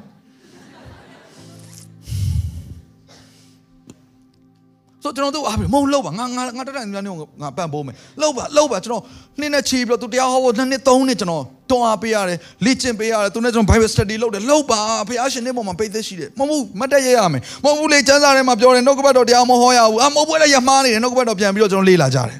[5.08, 7.12] ဆိုကျွန်တော်တို့အားပြီမဟုတ်လောက်ပါငါငါငါတက်တယ်များနေ
[7.42, 9.04] ငါပန့်ပိုးမယ်လောက်ပါလောက်ပါကျွန်တော်
[9.40, 22.40] နှစ်နဲ့ချီပြီးတော့သူတရားဟောဖို့နှစ်နှစ်သုံးနှစ်ကျွန်တော်တွန်းအားပေးရတယ်လေ့ကျင့်ပေးရတယ်သူနဲ့ကျွန်တော် Bible study လုပ်တယ်လောက်ပါဖခင်ရှင်နေပေါ်မှာပိတ်သက်ရှိတယ်မဟုတ်ဘူးမတ်တက်ရရမယ်မဟုတ်ဘူးလေကျမ်းစာထဲမှာပြောတယ်နှုတ်ကပတ်တော်တရားမဟောရဘူးအမဟုတ်ဘူးလေရမှားနေတယ်နှုတ်ကပတ်တော်ပြန်ပြီးတော့ကျွန်တော်လေ့လာကြတယ်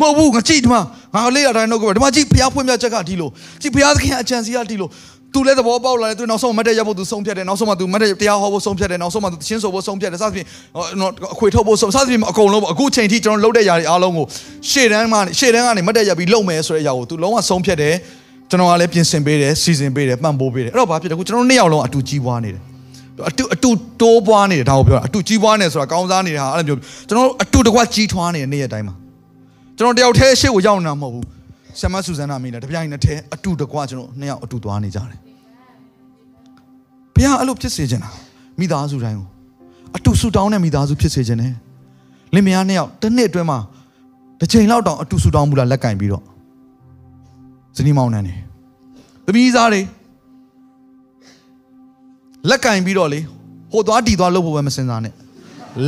[0.00, 0.82] မဟုတ်ဘူးငါကြည့်ဒီမှာ
[1.14, 3.30] ငါလေးရတိုင်းနှုတ်ကပဲဒီမှာကြည့်ဘုရားဖွင့်ပြချက်ကဒီလို
[3.60, 4.88] ကြည့်ဘုရားသခင်အကြံစီကဒီလို
[5.34, 10.46] သူလည်းသဘောပေါက်လာတယ်သူနောက်ဆုံးမတ်တက်ရဖို့သူဆုံးဖြတ်တယ်နောက်ဆုံးမှသူမတ်တက်တရားဟောဖို့ဆုံးဖြတ်တယ်နောက်ဆုံးမှသူရှင်းဆိုဖို့ဆုံးဖြတ်တယ်စသဖြင့်
[11.34, 14.26] အခွေထုတ်ဖို့ဆုံးစသဖြင့်အကုန်လုံးအခုချိန်ထိကျွန်တော်လုပ်တဲ့ຢာတွေအားလုံးကို
[14.70, 17.94] ရှေ့တန်းမှရှေ့တန်းကနေမတ်တက်ရပြီးလုပ်မယ်ဆိုတဲ့ຢာကိုသူလုံးဝဆုံးဖြတ်တယ်
[18.50, 22.62] ကျွန်တော်ကလည်းပြင်ဆင်ပေးတယ်စီစဉ်ပေးတယ်ပံ့ပိုးပေးတယ်အဲ့တော့ဘာဖြစ်လဲအခုကျွန်တော်နှစ်ယောက်လုံးအတူကြီးပွားနေတယ်
[23.28, 23.70] အတူအတူ
[24.00, 26.78] တိုးပွားနေတယ်ဒါကိုပြောတာအတူကြီးပွားနေဆိုတာကောင်းစားနေတာအဲ့လိုမျိုး
[27.08, 28.94] ကျွန်တော်အတူတကွကြီးထွားနေတယ်နေ့ရက်တိုင်းမှာ
[29.76, 31.24] ကျွန်တော်တယောက်တည်းရှေ့ကိုရောက်နေတာမဟုတ်ဘူး
[31.80, 35.18] ဆမ်မဆူဇန်နာမင်းလည်းတပြိုင်နက်တည်းအတူတကွကျွန်တော်နှစ်ယောက်အတူသွားနေကြတယ်
[37.14, 38.10] ဘုရားအဲ့လိုဖြစ်စေချင်တာ
[38.58, 39.28] မိသားစုတိုင်းကို
[39.96, 41.54] အတူဆူတောင်းတဲ့မိသားစုဖြစ်စေချင်တယ်
[42.34, 43.58] လင်မယားနှစ်ယောက်တစ်နှစ်အတွင်းမှာ
[44.40, 46.24] တစ်ချိန်လောက်တောင်အတူဆူတောင်းမှုလားလက်ကင်ပြီးတော့
[47.76, 48.34] ဇနီးမောင်နှံနေ
[49.26, 49.80] သမီးသားတွေ
[52.50, 53.20] လက်ကင်ပြီးတော့လေ
[53.72, 55.14] ဟိုသွားတီသွားလုပ်ဖို့ပဲမစင်စားနဲ့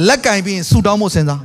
[0.08, 1.42] လက်ကင်ပြီးရင်ဆူတောင်းဖို့စဉ်းစား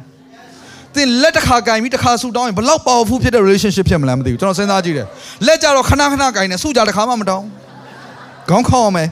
[0.98, 5.08] သင်လက်တစ်ခါကင်ပြီးတစ်ခါဆူတောင်းရင်ဘလောက် powerful ဖြစ်တဲ့ relationship ဖြစ်မလဲမသိဘူးကျွန်တော်စဉ်းစားကြည့်တယ်
[5.46, 7.46] လက်ကြတော့ခဏခဏကင်နေဆူကြတစ်ခါမှမတောင်း
[8.50, 9.10] ခေါင်းခေါအောင်မယ်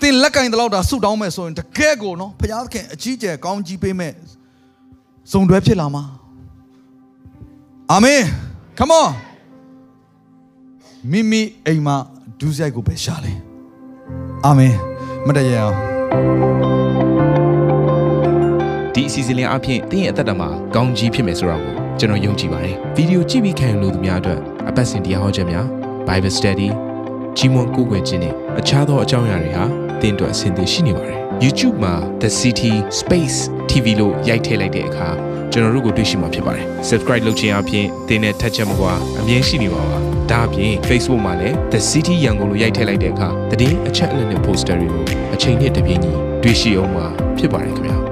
[0.00, 4.12] သင်လက်ကင်တလောက်တာဆူတောင်းမယ်ဆိုရင်တကယ်ကိုနော်ဘုရားသခင်အကြီးကျယ်ကောင်းကြီးပေးမဲ့
[5.32, 6.04] ဇုံတွဲဖြစ်လာမှာ
[7.92, 8.22] အာမင်
[8.78, 9.08] come on
[11.10, 11.96] မိမိအိမ်မှာ
[12.40, 13.32] ဒူးဆိုင်ကိုပဲရှာလဲ
[14.46, 14.74] အာမင်
[15.26, 16.75] မတ်တရအောင်
[18.96, 25.66] ဒီအစီအစဉ်လေးအပြင်သင်ရဲ့အသက်တာမှာကောင်းကြီးဖြစ်မယ်ဆိုတာကိုကျွန်တော်ယုံကြည်ပါတယ်ဗီဒီယိုကြည့်ပြီးခံယူလို့သူများအတွက်အပတ်စဉ်တရားဟောခြင်းများ
[26.08, 26.68] Bible Study
[27.36, 29.64] ကြီးမွန်ကိုးကွယ်ခြင်းနဲ့အခြားသောအကြောင်းအရာတွေဟာ
[30.00, 33.38] သင်တို့အဆင်သင့်ရှိနေပါတယ် YouTube မှာ The City Space
[33.70, 35.08] TV လို့ရိုက်ထည့်လိုက်တဲ့အခါ
[35.52, 39.98] ကျွန်တော်တို့ကိုတွေ့ရှိမှာဖြစ်ပါတယ် Subscribe လုပ်ခြင်းအပြင်သင်နဲ့ထက်ချက်မကွာအမြင်ရှိနေပါပါ
[40.30, 43.28] ဒါအပြင် Facebook မှာလည်း The City ရန်ကုန်လို့ရိုက်ထည့်လိုက်တဲ့အခါ
[43.60, 45.04] တည်င်းအချက်အလက်နဲ့ poster တွေကို
[45.34, 46.12] အချိန်နဲ့တပြေးညီ
[46.42, 47.06] တွေ့ရှိအောင်မှာ
[47.38, 47.95] ဖြစ်ပါတယ်ခင်ဗျာ